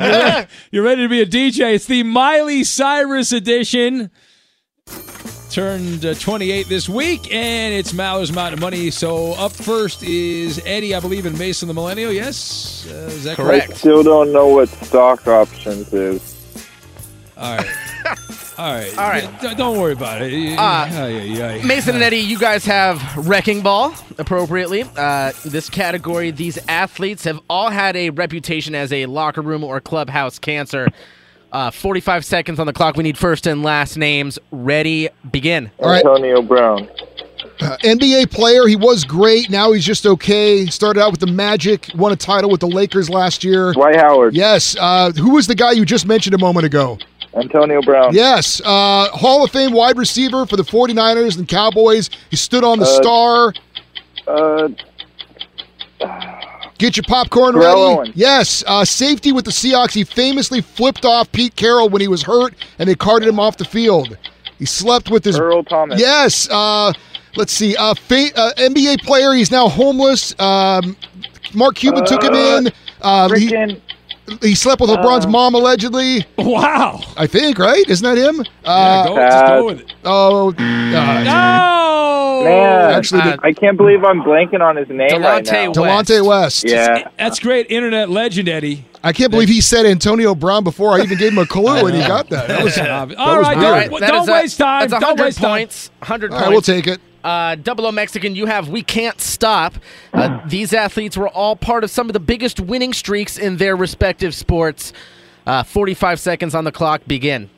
you're, 0.00 0.12
ready, 0.22 0.48
you're 0.70 0.84
ready 0.84 1.02
to 1.02 1.08
be 1.08 1.22
a 1.22 1.26
DJ. 1.26 1.74
It's 1.74 1.86
the 1.86 2.04
Miley 2.04 2.62
Cyrus 2.62 3.32
edition. 3.32 4.12
Turned 5.50 6.06
uh, 6.06 6.14
28 6.14 6.68
this 6.68 6.88
week, 6.88 7.34
and 7.34 7.74
it's 7.74 7.92
Maller's 7.92 8.32
Mountain 8.32 8.54
of 8.54 8.60
Money. 8.60 8.92
So 8.92 9.32
up 9.32 9.50
first 9.50 10.04
is 10.04 10.62
Eddie, 10.64 10.94
I 10.94 11.00
believe, 11.00 11.26
in 11.26 11.36
Mason 11.36 11.66
the 11.66 11.74
Millennial. 11.74 12.12
Yes? 12.12 12.86
Uh, 12.88 12.94
is 12.94 13.24
that 13.24 13.34
correct? 13.36 13.72
I 13.72 13.74
still 13.74 14.04
don't 14.04 14.32
know 14.32 14.46
what 14.46 14.68
stock 14.68 15.26
options 15.26 15.92
is. 15.92 16.68
All 17.36 17.56
right. 17.56 17.66
All 18.56 18.72
right. 18.72 18.98
All 18.98 19.08
right. 19.08 19.40
D- 19.40 19.54
Don't 19.54 19.78
worry 19.78 19.92
about 19.94 20.22
it. 20.22 20.56
Uh, 20.58 20.62
Ay, 20.62 20.88
ay, 21.40 21.42
ay. 21.60 21.62
Mason 21.64 21.94
and 21.94 22.04
Eddie, 22.04 22.18
you 22.18 22.38
guys 22.38 22.64
have 22.64 23.16
Wrecking 23.26 23.62
Ball 23.62 23.94
appropriately. 24.18 24.84
Uh, 24.96 25.32
this 25.44 25.68
category, 25.68 26.30
these 26.30 26.58
athletes 26.68 27.24
have 27.24 27.40
all 27.50 27.70
had 27.70 27.96
a 27.96 28.10
reputation 28.10 28.74
as 28.74 28.92
a 28.92 29.06
locker 29.06 29.42
room 29.42 29.64
or 29.64 29.80
clubhouse 29.80 30.38
cancer. 30.38 30.88
Uh, 31.52 31.70
45 31.70 32.24
seconds 32.24 32.58
on 32.58 32.66
the 32.66 32.72
clock. 32.72 32.96
We 32.96 33.04
need 33.04 33.16
first 33.18 33.46
and 33.46 33.62
last 33.62 33.96
names. 33.96 34.38
Ready, 34.50 35.08
begin. 35.30 35.70
All 35.78 35.88
right. 35.88 36.04
Antonio 36.04 36.42
Brown. 36.42 36.88
Uh, 37.60 37.76
NBA 37.84 38.30
player, 38.32 38.66
he 38.66 38.74
was 38.74 39.04
great. 39.04 39.48
Now 39.50 39.70
he's 39.72 39.84
just 39.84 40.06
okay. 40.06 40.66
Started 40.66 41.00
out 41.00 41.12
with 41.12 41.20
the 41.20 41.28
Magic, 41.28 41.88
won 41.94 42.10
a 42.10 42.16
title 42.16 42.50
with 42.50 42.58
the 42.60 42.66
Lakers 42.66 43.08
last 43.08 43.44
year. 43.44 43.72
Dwight 43.72 43.94
Howard. 43.96 44.34
Yes. 44.34 44.74
Uh, 44.80 45.12
who 45.12 45.30
was 45.34 45.46
the 45.46 45.54
guy 45.54 45.70
you 45.72 45.84
just 45.84 46.06
mentioned 46.06 46.34
a 46.34 46.38
moment 46.38 46.66
ago? 46.66 46.98
Antonio 47.36 47.80
Brown. 47.82 48.14
Yes. 48.14 48.60
Uh, 48.64 49.08
Hall 49.10 49.44
of 49.44 49.50
Fame 49.50 49.72
wide 49.72 49.96
receiver 49.98 50.46
for 50.46 50.56
the 50.56 50.62
49ers 50.62 51.36
and 51.38 51.48
Cowboys. 51.48 52.10
He 52.30 52.36
stood 52.36 52.62
on 52.64 52.78
the 52.78 52.84
Uh, 52.86 52.88
star. 52.88 53.54
Uh, 54.26 54.68
Get 56.78 56.96
your 56.96 57.04
popcorn 57.04 57.56
ready. 57.56 57.80
Owens. 57.80 58.10
Yes. 58.14 58.64
Uh, 58.66 58.84
safety 58.84 59.32
with 59.32 59.44
the 59.44 59.50
Seahawks. 59.52 59.92
He 59.92 60.02
famously 60.04 60.60
flipped 60.60 61.04
off 61.04 61.30
Pete 61.32 61.54
Carroll 61.56 61.88
when 61.88 62.00
he 62.02 62.08
was 62.08 62.22
hurt, 62.22 62.54
and 62.78 62.88
they 62.88 62.94
carted 62.96 63.28
him 63.28 63.38
off 63.38 63.56
the 63.56 63.64
field. 63.64 64.16
He 64.58 64.66
slept 64.66 65.08
with 65.10 65.24
his. 65.24 65.38
Earl 65.38 65.62
Thomas. 65.64 66.00
Yes. 66.00 66.48
Uh, 66.50 66.92
let's 67.36 67.52
see. 67.52 67.76
Uh, 67.76 67.94
fa- 67.94 68.30
uh, 68.36 68.52
NBA 68.56 69.02
player. 69.04 69.32
He's 69.34 69.50
now 69.52 69.68
homeless. 69.68 70.34
Um, 70.40 70.96
Mark 71.54 71.76
Cuban 71.76 72.04
took 72.04 72.22
him 72.24 72.34
Uh, 72.34 72.56
in. 72.58 72.72
Um, 73.02 73.34
he. 73.36 73.80
He 74.42 74.54
slept 74.54 74.80
with 74.80 74.90
LeBron's 74.90 75.26
Uh, 75.26 75.30
mom 75.30 75.54
allegedly. 75.54 76.24
Wow. 76.38 77.00
I 77.16 77.26
think 77.26 77.58
right. 77.58 77.84
Isn't 77.88 78.04
that 78.04 78.16
him? 78.18 78.44
Yeah, 78.64 78.70
Uh, 78.70 79.06
go, 79.06 79.16
just 79.16 79.46
go 79.46 79.64
with 79.66 79.80
it. 79.80 79.94
oh. 80.04 80.48
uh, 80.48 81.22
No! 81.24 82.42
Man, 82.44 82.94
Actually, 82.94 83.22
Uh, 83.22 83.36
I 83.42 83.52
can't 83.52 83.76
believe 83.76 84.04
I'm 84.04 84.22
blanking 84.22 84.60
on 84.60 84.76
his 84.76 84.88
name 84.88 85.22
right 85.22 85.44
now. 85.44 85.72
Delonte 85.72 85.74
Delonte 85.74 86.26
West. 86.26 86.64
Yeah. 86.66 87.08
That's 87.18 87.38
great 87.38 87.70
internet 87.70 88.10
legend, 88.10 88.48
Eddie. 88.48 88.84
I 89.02 89.12
can't 89.12 89.30
believe 89.30 89.48
he 89.48 89.60
said 89.60 89.84
Antonio 89.86 90.34
Brown 90.34 90.64
before 90.64 90.92
I 90.94 91.02
even 91.02 91.18
gave 91.18 91.32
him 91.32 91.38
a 91.38 91.46
clue, 91.46 91.86
and 91.86 91.94
he 91.94 92.00
got 92.06 92.28
that. 92.30 92.48
That 92.48 92.64
was, 92.64 92.78
All 92.78 92.84
that 92.84 93.08
right, 93.08 93.08
was 93.08 93.16
don't, 93.48 93.58
weird. 93.58 93.64
All 93.64 93.72
right, 93.72 93.90
that 94.00 94.08
don't 94.10 94.22
is 94.22 94.28
a- 94.28 94.32
waste 94.32 94.58
time. 94.58 94.80
That's 94.88 94.92
Don't 94.92 95.02
100 95.18 95.24
waste 95.24 95.38
time. 95.38 95.50
points. 95.50 95.90
100 96.00 96.30
All 96.32 96.38
points. 96.38 96.46
right, 96.46 96.52
we'll 96.52 96.62
take 96.62 96.86
it. 96.86 97.00
Uh, 97.24 97.54
Double 97.54 97.86
O 97.86 97.92
Mexican, 97.92 98.36
you 98.36 98.44
have 98.46 98.68
We 98.68 98.82
Can't 98.82 99.18
Stop. 99.20 99.74
Uh, 100.12 100.46
these 100.46 100.74
athletes 100.74 101.16
were 101.16 101.28
all 101.28 101.56
part 101.56 101.82
of 101.82 101.90
some 101.90 102.08
of 102.08 102.12
the 102.12 102.20
biggest 102.20 102.60
winning 102.60 102.92
streaks 102.92 103.38
in 103.38 103.56
their 103.56 103.74
respective 103.76 104.34
sports. 104.34 104.92
Uh, 105.46 105.62
45 105.62 106.20
seconds 106.20 106.54
on 106.54 106.64
the 106.64 106.72
clock. 106.72 107.02
Begin. 107.06 107.48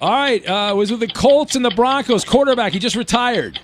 All 0.00 0.10
right, 0.10 0.44
uh, 0.46 0.74
was 0.74 0.90
with 0.90 1.00
the 1.00 1.08
Colts 1.08 1.54
and 1.54 1.64
the 1.64 1.70
Broncos. 1.70 2.24
Quarterback, 2.24 2.72
he 2.72 2.78
just 2.78 2.96
retired. 2.96 3.60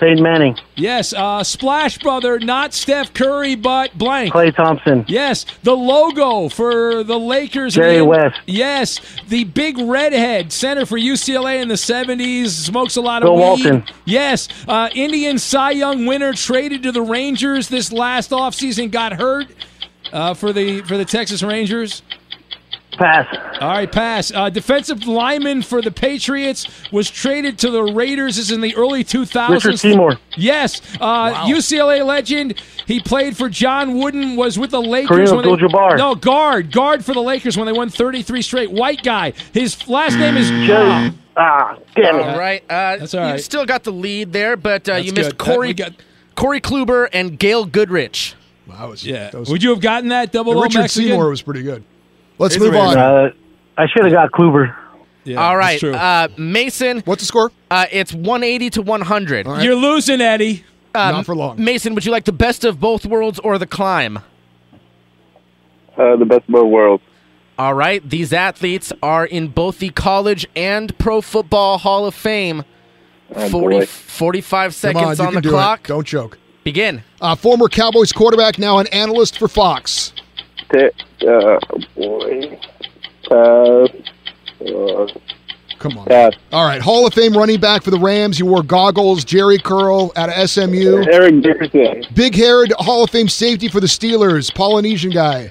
Peyton 0.00 0.22
Manning, 0.22 0.56
Yes, 0.76 1.12
uh, 1.12 1.44
Splash 1.44 1.98
Brother, 1.98 2.40
not 2.40 2.72
Steph 2.72 3.12
Curry, 3.12 3.54
but 3.54 3.96
blank. 3.96 4.32
Klay 4.32 4.54
Thompson, 4.54 5.04
Yes, 5.06 5.44
the 5.62 5.76
logo 5.76 6.48
for 6.48 7.04
the 7.04 7.18
Lakers. 7.18 7.74
Jerry 7.74 7.98
the- 7.98 8.04
West. 8.06 8.38
Yes, 8.46 8.98
the 9.28 9.44
big 9.44 9.76
redhead 9.78 10.52
center 10.52 10.86
for 10.86 10.96
UCLA 10.98 11.60
in 11.60 11.68
the 11.68 11.76
70s, 11.76 12.48
smokes 12.48 12.96
a 12.96 13.00
lot 13.02 13.22
Bill 13.22 13.32
of 13.34 13.36
weed. 13.58 13.66
Walton. 13.66 13.84
Yes, 14.06 14.48
uh, 14.66 14.88
Indian 14.94 15.38
Cy 15.38 15.72
Young 15.72 16.06
winner 16.06 16.32
traded 16.32 16.82
to 16.84 16.92
the 16.92 17.02
Rangers 17.02 17.68
this 17.68 17.92
last 17.92 18.30
offseason, 18.30 18.90
got 18.90 19.12
hurt 19.12 19.46
uh, 20.12 20.34
for 20.34 20.52
the 20.52 20.80
for 20.82 20.96
the 20.96 21.04
Texas 21.04 21.42
Rangers. 21.42 22.02
Pass. 23.00 23.26
All 23.60 23.68
right, 23.70 23.90
pass. 23.90 24.30
Uh, 24.32 24.48
defensive 24.50 25.06
lineman 25.06 25.62
for 25.62 25.82
the 25.82 25.90
Patriots 25.90 26.68
was 26.92 27.10
traded 27.10 27.58
to 27.60 27.70
the 27.70 27.82
Raiders. 27.82 28.36
This 28.36 28.46
is 28.46 28.50
in 28.52 28.60
the 28.60 28.76
early 28.76 29.02
2000s. 29.02 29.48
Richard 29.50 29.78
Seymour, 29.78 30.18
Yes, 30.36 30.80
uh, 31.00 31.46
UCLA 31.46 32.04
legend. 32.06 32.60
He 32.86 33.00
played 33.00 33.36
for 33.36 33.48
John 33.48 33.98
Wooden. 33.98 34.36
Was 34.36 34.58
with 34.58 34.70
the 34.70 34.80
Lakers. 34.82 35.30
Kareem 35.30 35.36
when 35.36 35.44
they- 35.44 35.52
Abdul-Jabbar. 35.64 35.98
No, 35.98 36.14
guard, 36.14 36.70
guard 36.70 37.04
for 37.04 37.14
the 37.14 37.22
Lakers 37.22 37.56
when 37.56 37.66
they 37.66 37.72
won 37.72 37.88
33 37.88 38.42
straight. 38.42 38.70
White 38.70 39.02
guy. 39.02 39.32
His 39.52 39.88
last 39.88 40.16
name 40.16 40.36
is 40.36 40.48
Jerry. 40.50 41.12
Ah, 41.36 41.76
damn 41.96 42.16
it. 42.20 42.22
All 42.28 42.38
right. 42.38 42.62
Uh, 42.68 42.96
That's 42.98 43.14
all 43.14 43.32
You 43.32 43.38
still 43.38 43.64
got 43.64 43.82
the 43.84 43.92
lead 43.92 44.32
there, 44.32 44.56
but 44.56 44.88
uh, 44.88 44.94
you 44.96 45.12
missed 45.12 45.36
good. 45.38 45.46
That- 45.48 45.54
Corey, 45.54 45.72
got- 45.74 45.92
Corey 46.34 46.60
Kluber 46.60 47.08
and 47.12 47.38
Gail 47.38 47.64
Goodrich. 47.64 48.34
Wow, 48.66 48.76
that 48.78 48.88
was, 48.88 49.04
Yeah. 49.06 49.30
that 49.30 49.38
was, 49.40 49.48
Would 49.50 49.62
you 49.62 49.70
have 49.70 49.80
gotten 49.80 50.10
that 50.10 50.30
double 50.32 50.58
O 50.58 50.62
Richard 50.62 50.80
Mexican? 50.80 51.08
Seymour 51.10 51.28
was 51.30 51.42
pretty 51.42 51.62
good. 51.62 51.82
Let's 52.40 52.58
move 52.58 52.74
on. 52.74 52.96
Uh, 52.98 53.30
I 53.76 53.86
should 53.86 54.04
have 54.04 54.12
got 54.12 54.32
Kluber. 54.32 54.74
Yeah, 55.24 55.36
All 55.36 55.54
that's 55.54 55.58
right. 55.58 55.78
true. 55.78 55.92
Uh, 55.92 56.28
Mason, 56.38 57.00
What's 57.04 57.22
the 57.22 57.26
score? 57.26 57.52
uh, 57.70 57.86
it's 57.92 58.12
180 58.14 58.70
to 58.70 58.82
100. 58.82 59.46
All 59.46 59.52
right. 59.52 59.62
You're 59.62 59.74
losing, 59.74 60.20
Eddie. 60.22 60.64
Um, 60.94 61.16
Not 61.16 61.26
for 61.26 61.36
long. 61.36 61.62
Mason, 61.62 61.94
would 61.94 62.04
you 62.06 62.10
like 62.10 62.24
the 62.24 62.32
best 62.32 62.64
of 62.64 62.80
both 62.80 63.04
worlds 63.04 63.38
or 63.40 63.58
the 63.58 63.66
climb? 63.66 64.18
Uh, 65.96 66.16
the 66.16 66.24
best 66.24 66.40
of 66.48 66.54
both 66.54 66.70
worlds. 66.70 67.02
All 67.58 67.74
right, 67.74 68.02
these 68.08 68.32
athletes 68.32 68.90
are 69.02 69.26
in 69.26 69.48
both 69.48 69.78
the 69.80 69.90
College 69.90 70.46
and 70.56 70.96
Pro 70.98 71.20
Football 71.20 71.76
Hall 71.76 72.06
of 72.06 72.14
Fame. 72.14 72.64
Oh, 73.34 73.48
40, 73.50 73.78
boy. 73.80 73.86
45 73.86 74.50
Come 74.50 74.66
on, 74.66 74.72
seconds 74.72 75.18
you 75.18 75.24
on 75.26 75.32
can 75.32 75.34
the 75.34 75.40
do 75.42 75.50
clock. 75.50 75.80
It. 75.80 75.88
Don't 75.88 76.06
joke. 76.06 76.38
Begin. 76.64 77.02
Uh, 77.20 77.34
former 77.36 77.68
Cowboys 77.68 78.12
quarterback, 78.12 78.58
now 78.58 78.78
an 78.78 78.86
analyst 78.88 79.38
for 79.38 79.46
Fox. 79.46 80.14
T- 80.72 81.26
uh, 81.26 81.58
boy. 81.96 82.58
Uh, 83.30 83.86
Come 85.78 85.96
on. 85.96 86.04
Pass. 86.06 86.34
All 86.52 86.66
right, 86.66 86.80
Hall 86.82 87.06
of 87.06 87.14
Fame 87.14 87.32
running 87.32 87.58
back 87.58 87.82
for 87.82 87.90
the 87.90 87.98
Rams. 87.98 88.38
You 88.38 88.44
wore 88.46 88.62
goggles. 88.62 89.24
Jheri 89.24 89.62
Curl 89.62 90.12
out 90.14 90.28
of 90.28 90.50
SMU. 90.50 91.04
Eric 91.10 91.42
Dickerson. 91.42 92.04
Big 92.14 92.34
haired 92.34 92.72
Hall 92.78 93.02
of 93.04 93.10
Fame 93.10 93.28
safety 93.28 93.66
for 93.68 93.80
the 93.80 93.86
Steelers. 93.86 94.54
Polynesian 94.54 95.10
guy. 95.10 95.50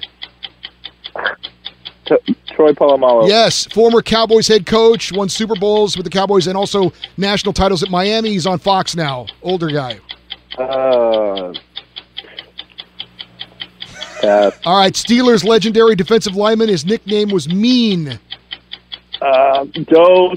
T- 2.06 2.36
Troy 2.54 2.72
Polamalu. 2.72 3.28
Yes, 3.28 3.66
former 3.66 4.02
Cowboys 4.02 4.46
head 4.46 4.66
coach, 4.66 5.12
won 5.12 5.28
Super 5.28 5.56
Bowls 5.56 5.96
with 5.96 6.04
the 6.04 6.10
Cowboys 6.10 6.46
and 6.46 6.56
also 6.56 6.92
national 7.16 7.52
titles 7.52 7.82
at 7.82 7.90
Miami. 7.90 8.30
He's 8.30 8.46
on 8.46 8.58
Fox 8.58 8.94
now. 8.94 9.26
Older 9.42 9.68
guy. 9.68 9.98
Uh, 10.58 11.52
pass. 14.20 14.58
All 14.64 14.78
right, 14.78 14.92
Steelers 14.92 15.44
legendary 15.44 15.94
defensive 15.96 16.36
lineman. 16.36 16.68
His 16.68 16.84
nickname 16.84 17.30
was 17.30 17.48
Mean. 17.52 18.18
Uh, 19.20 19.64
Joe 19.90 20.32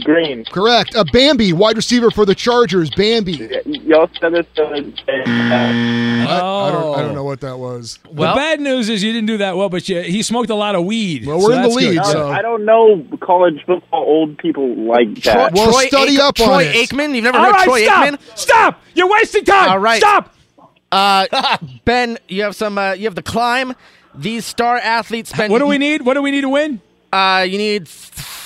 Greene. 0.00 0.44
Correct. 0.46 0.94
Uh, 0.96 1.04
Bambi, 1.12 1.52
wide 1.52 1.76
receiver 1.76 2.10
for 2.10 2.24
the 2.24 2.34
Chargers. 2.34 2.90
Bambi. 2.90 3.32
Y'all 3.66 4.08
said 4.20 4.32
this 4.32 4.46
the 4.56 4.64
other 4.64 4.80
day. 4.80 5.22
I, 5.26 6.26
I 6.68 6.70
don't, 6.72 6.98
I 6.98 7.02
don't 7.02 7.14
know 7.14 7.24
what 7.24 7.40
that 7.42 7.58
was. 7.58 7.98
the 8.04 8.12
bad 8.14 8.58
news 8.60 8.88
is 8.88 9.02
you 9.02 9.12
didn't 9.12 9.26
do 9.26 9.36
that 9.38 9.56
well, 9.56 9.68
but 9.68 9.88
you, 9.88 10.00
he 10.00 10.22
smoked 10.22 10.48
a 10.50 10.54
lot 10.54 10.74
of 10.74 10.84
weed. 10.84 11.26
Well, 11.26 11.36
we're 11.38 11.42
so 11.42 11.52
in 11.52 11.62
the 11.62 11.68
that's 11.68 11.76
good. 11.80 11.94
lead, 11.96 12.04
so- 12.06 12.28
I 12.30 12.40
don't 12.42 12.64
know 12.64 13.04
college 13.20 13.62
football 13.66 14.02
old 14.02 14.38
people 14.38 14.74
like 14.76 15.22
that. 15.24 15.52
Well, 15.52 15.72
study 15.72 16.18
up 16.18 16.40
on 16.40 16.46
Troy 16.46 16.64
it. 16.64 16.88
Aikman. 16.88 17.14
You've 17.14 17.24
never 17.24 17.38
All 17.38 17.44
heard 17.44 17.52
right, 17.52 17.64
Troy 17.64 17.84
stop. 17.84 18.08
Aikman? 18.08 18.38
Stop! 18.38 18.82
You're 18.94 19.10
wasting 19.10 19.44
time. 19.44 19.68
All 19.70 19.78
right. 19.78 19.98
Stop. 19.98 20.34
Uh, 20.92 21.56
ben, 21.84 22.18
you 22.28 22.42
have 22.42 22.54
some. 22.54 22.78
Uh, 22.78 22.92
you 22.92 23.04
have 23.04 23.14
the 23.16 23.22
climb. 23.22 23.74
These 24.14 24.44
star 24.44 24.76
athletes 24.76 25.30
spend. 25.30 25.50
What 25.50 25.58
do 25.58 25.66
we 25.66 25.78
need? 25.78 26.02
What 26.02 26.14
do 26.14 26.22
we 26.22 26.30
need 26.30 26.42
to 26.42 26.50
win? 26.50 26.80
Uh, 27.12 27.44
you 27.48 27.58
need 27.58 27.88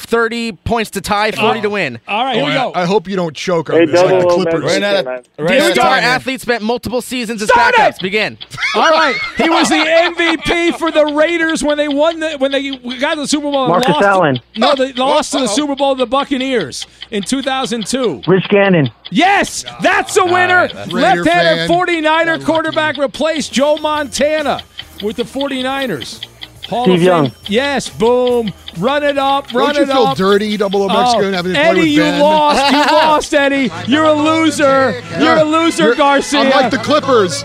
thirty 0.07 0.53
points 0.53 0.91
to 0.93 1.01
tie, 1.01 1.31
forty 1.33 1.59
Oh. 1.59 1.63
to 1.63 1.71
win. 1.71 1.99
All 2.07 2.25
right, 2.25 2.37
here 2.37 2.45
we 2.47 2.53
Oh, 2.53 2.71
go. 2.73 2.79
I, 2.79 2.83
I 2.83 2.85
hope 2.87 3.09
you 3.09 3.17
don't 3.17 3.35
choke 3.37 3.71
on 3.71 3.77
Hey, 3.77 3.87
this 3.87 4.01
like 4.01 4.09
the 4.11 4.19
double 4.21 4.35
Clippers. 4.45 4.63
Right 4.65 4.81
now, 4.81 5.03
right 5.05 5.25
These 5.49 5.49
now, 5.69 5.73
star 5.75 5.95
time. 5.97 6.05
athletes 6.05 6.43
spent 6.43 6.63
multiple 6.63 7.03
seasons 7.03 7.43
as 7.43 7.49
Stop 7.49 7.75
backups. 7.75 7.97
it! 7.97 8.03
Begin. 8.03 8.39
All 8.77 8.91
right, 8.91 9.17
he 9.37 9.49
was 9.51 9.69
the 9.69 9.75
MVP 9.75 10.79
for 10.79 10.91
the 10.91 11.07
Raiders 11.07 11.63
when 11.65 11.77
they 11.77 11.89
won 11.89 12.21
the 12.21 12.37
when 12.39 12.53
they 12.53 12.77
got 12.99 13.15
to 13.15 13.21
the 13.23 13.29
Super 13.29 13.51
Bowl. 13.51 13.65
and 13.65 13.71
Marcus 13.71 13.89
lost, 13.95 14.05
Allen. 14.05 14.41
No, 14.57 14.75
they 14.75 14.93
lost 14.93 15.33
to 15.33 15.39
the 15.39 15.49
Super 15.49 15.75
Bowl 15.75 15.95
to 15.95 15.99
the 15.99 16.07
Buccaneers 16.07 16.87
in 17.11 17.23
2002. 17.23 18.23
Rich 18.27 18.49
Gannon. 18.49 18.91
Yes, 19.11 19.65
that's 19.83 20.17
a 20.17 20.25
winner. 20.25 20.69
that's- 20.69 20.93
Raider 20.93 21.23
Left-handed 21.25 21.69
fan. 21.69 21.69
49er 21.69 22.45
quarterback 22.45 22.97
replaced 22.97 23.53
Joe 23.53 23.77
Montana 23.77 24.63
with 25.03 25.17
the 25.17 25.23
49ers. 25.25 26.25
Hall 26.69 26.85
Steve 26.85 26.97
of 26.97 27.03
Young. 27.03 27.31
Fame. 27.31 27.41
Yes, 27.47 27.89
boom. 27.89 28.53
Run 28.79 29.03
it 29.05 29.17
up, 29.19 29.53
run 29.55 29.75
Don't 29.75 29.77
you 29.77 29.83
it 29.91 29.95
feel 29.95 30.07
up. 30.09 30.17
dirty, 30.17 30.57
double 30.57 30.83
O 30.83 30.89
Mexican, 30.89 31.33
Oh, 31.33 31.37
having 31.37 31.53
to 31.55 31.59
play 31.59 31.69
Eddie, 31.69 31.81
with 31.81 31.89
you 31.89 32.01
Ben? 32.01 32.21
lost. 32.21 32.73
You 32.73 32.79
lost, 32.97 33.35
Eddie. 33.35 33.71
You're 33.87 34.05
a 34.05 34.12
loser. 34.12 35.01
You're 35.19 35.37
a 35.39 35.45
loser, 35.45 35.85
You're- 35.85 35.97
Garcia. 35.97 36.41
I'm 36.41 36.51
like 36.51 36.71
the 36.71 36.79
Clippers. 36.79 37.45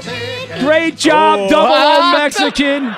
Great 0.59 0.97
job, 0.97 1.39
Oh. 1.43 1.49
double 1.49 1.73
O 1.73 2.11
Mexican. 2.17 2.93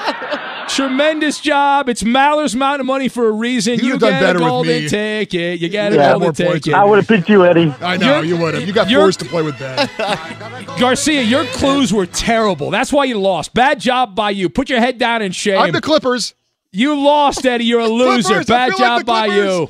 Tremendous 0.70 1.40
job. 1.40 1.90
It's 1.90 2.04
Maller's 2.04 2.54
amount 2.56 2.80
of 2.80 2.86
Money 2.86 3.08
for 3.08 3.28
a 3.28 3.32
reason. 3.32 3.74
You'd 3.76 3.84
You 3.84 3.92
have 3.92 4.00
done 4.00 4.12
get 4.14 4.20
better 4.22 4.40
a 4.40 4.42
with 4.42 4.50
golden 4.50 4.84
me. 4.84 4.88
ticket. 4.90 5.60
You 5.60 5.70
get 5.70 5.94
a 5.94 5.96
Yeah, 5.96 6.02
golden 6.12 6.20
more 6.22 6.34
points 6.34 6.66
ticket. 6.66 6.74
I 6.74 6.84
would 6.84 6.98
have 6.98 7.08
picked 7.08 7.30
you, 7.30 7.46
Eddie. 7.46 7.74
I 7.82 7.98
know 7.98 8.16
You're- 8.22 8.28
you 8.28 8.38
would 8.38 8.54
have. 8.56 8.68
You 8.68 8.74
got 8.74 8.90
you're- 8.90 9.04
forced 9.04 9.20
to 9.20 9.26
play 9.26 9.42
with 9.44 9.58
Ben. 9.60 9.90
Garcia, 10.80 11.22
your 11.22 11.46
clues 11.46 11.94
were 11.94 12.06
terrible. 12.06 12.72
That's 12.72 12.92
why 12.92 13.06
you 13.06 13.20
lost. 13.20 13.54
Bad 13.54 13.80
job 13.80 14.16
by 14.16 14.32
you. 14.32 14.50
Put 14.50 14.70
your 14.70 14.80
head 14.80 14.98
down 14.98 15.22
in 15.22 15.32
shame. 15.32 15.60
I'm 15.60 15.72
the 15.72 15.82
Clippers. 15.82 16.34
you 16.72 16.96
lost, 17.00 17.46
Eddie. 17.46 17.66
You're 17.66 17.82
a 17.82 17.88
loser. 17.88 18.28
Clippers, 18.30 18.46
Bad 18.48 18.72
feel 18.72 18.80
like 18.80 18.98
job 19.00 19.06
by 19.06 19.28
Clippers. 19.28 19.46
you. 19.46 19.70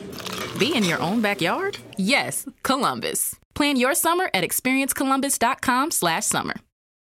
be 0.61 0.75
in 0.75 0.83
your 0.83 1.01
own 1.01 1.21
backyard? 1.21 1.79
Yes, 1.97 2.45
Columbus. 2.61 3.35
Plan 3.55 3.77
your 3.77 3.95
summer 3.95 4.29
at 4.31 4.43
experiencecolumbus.com/summer. 4.43 6.55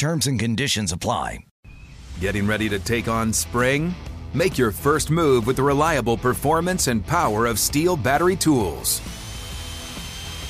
Terms 0.00 0.28
and 0.28 0.40
conditions 0.40 0.92
apply. 0.92 1.40
Getting 2.20 2.46
ready 2.46 2.70
to 2.70 2.78
take 2.78 3.06
on 3.06 3.34
spring? 3.34 3.94
Make 4.32 4.56
your 4.56 4.70
first 4.70 5.10
move 5.10 5.46
with 5.46 5.56
the 5.56 5.62
reliable 5.62 6.16
performance 6.16 6.86
and 6.86 7.06
power 7.06 7.44
of 7.44 7.58
STIHL 7.58 8.02
battery 8.02 8.34
tools. 8.34 9.00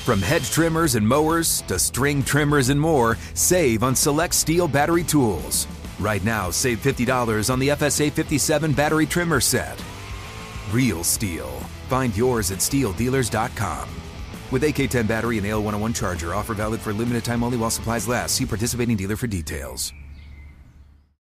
From 0.05 0.21
hedge 0.21 0.49
trimmers 0.51 0.95
and 0.95 1.05
mowers 1.05 1.63
to 1.63 1.77
string 1.77 2.23
trimmers 2.23 2.69
and 2.69 2.79
more, 2.79 3.17
save 3.33 3.83
on 3.83 3.93
select 3.93 4.35
STIHL 4.35 4.71
battery 4.71 5.03
tools. 5.03 5.67
Right 5.99 6.23
now, 6.23 6.49
save 6.49 6.81
$50 6.81 7.51
on 7.51 7.59
the 7.59 7.67
FSA 7.75 8.09
57 8.09 8.71
battery 8.71 9.05
trimmer 9.05 9.41
set. 9.41 9.83
Real 10.71 11.03
STIHL. 11.03 11.49
Find 11.89 12.15
yours 12.15 12.51
at 12.51 12.59
stihldealers.com. 12.59 14.00
With 14.51 14.63
AK10 14.63 15.07
battery 15.07 15.37
and 15.37 15.47
AL101 15.47 15.95
charger, 15.95 16.35
offer 16.35 16.53
valid 16.53 16.81
for 16.81 16.91
limited 16.91 17.23
time 17.23 17.41
only 17.41 17.57
while 17.57 17.69
supplies 17.69 18.05
last. 18.05 18.35
See 18.35 18.45
participating 18.45 18.97
dealer 18.97 19.15
for 19.15 19.27
details. 19.27 19.93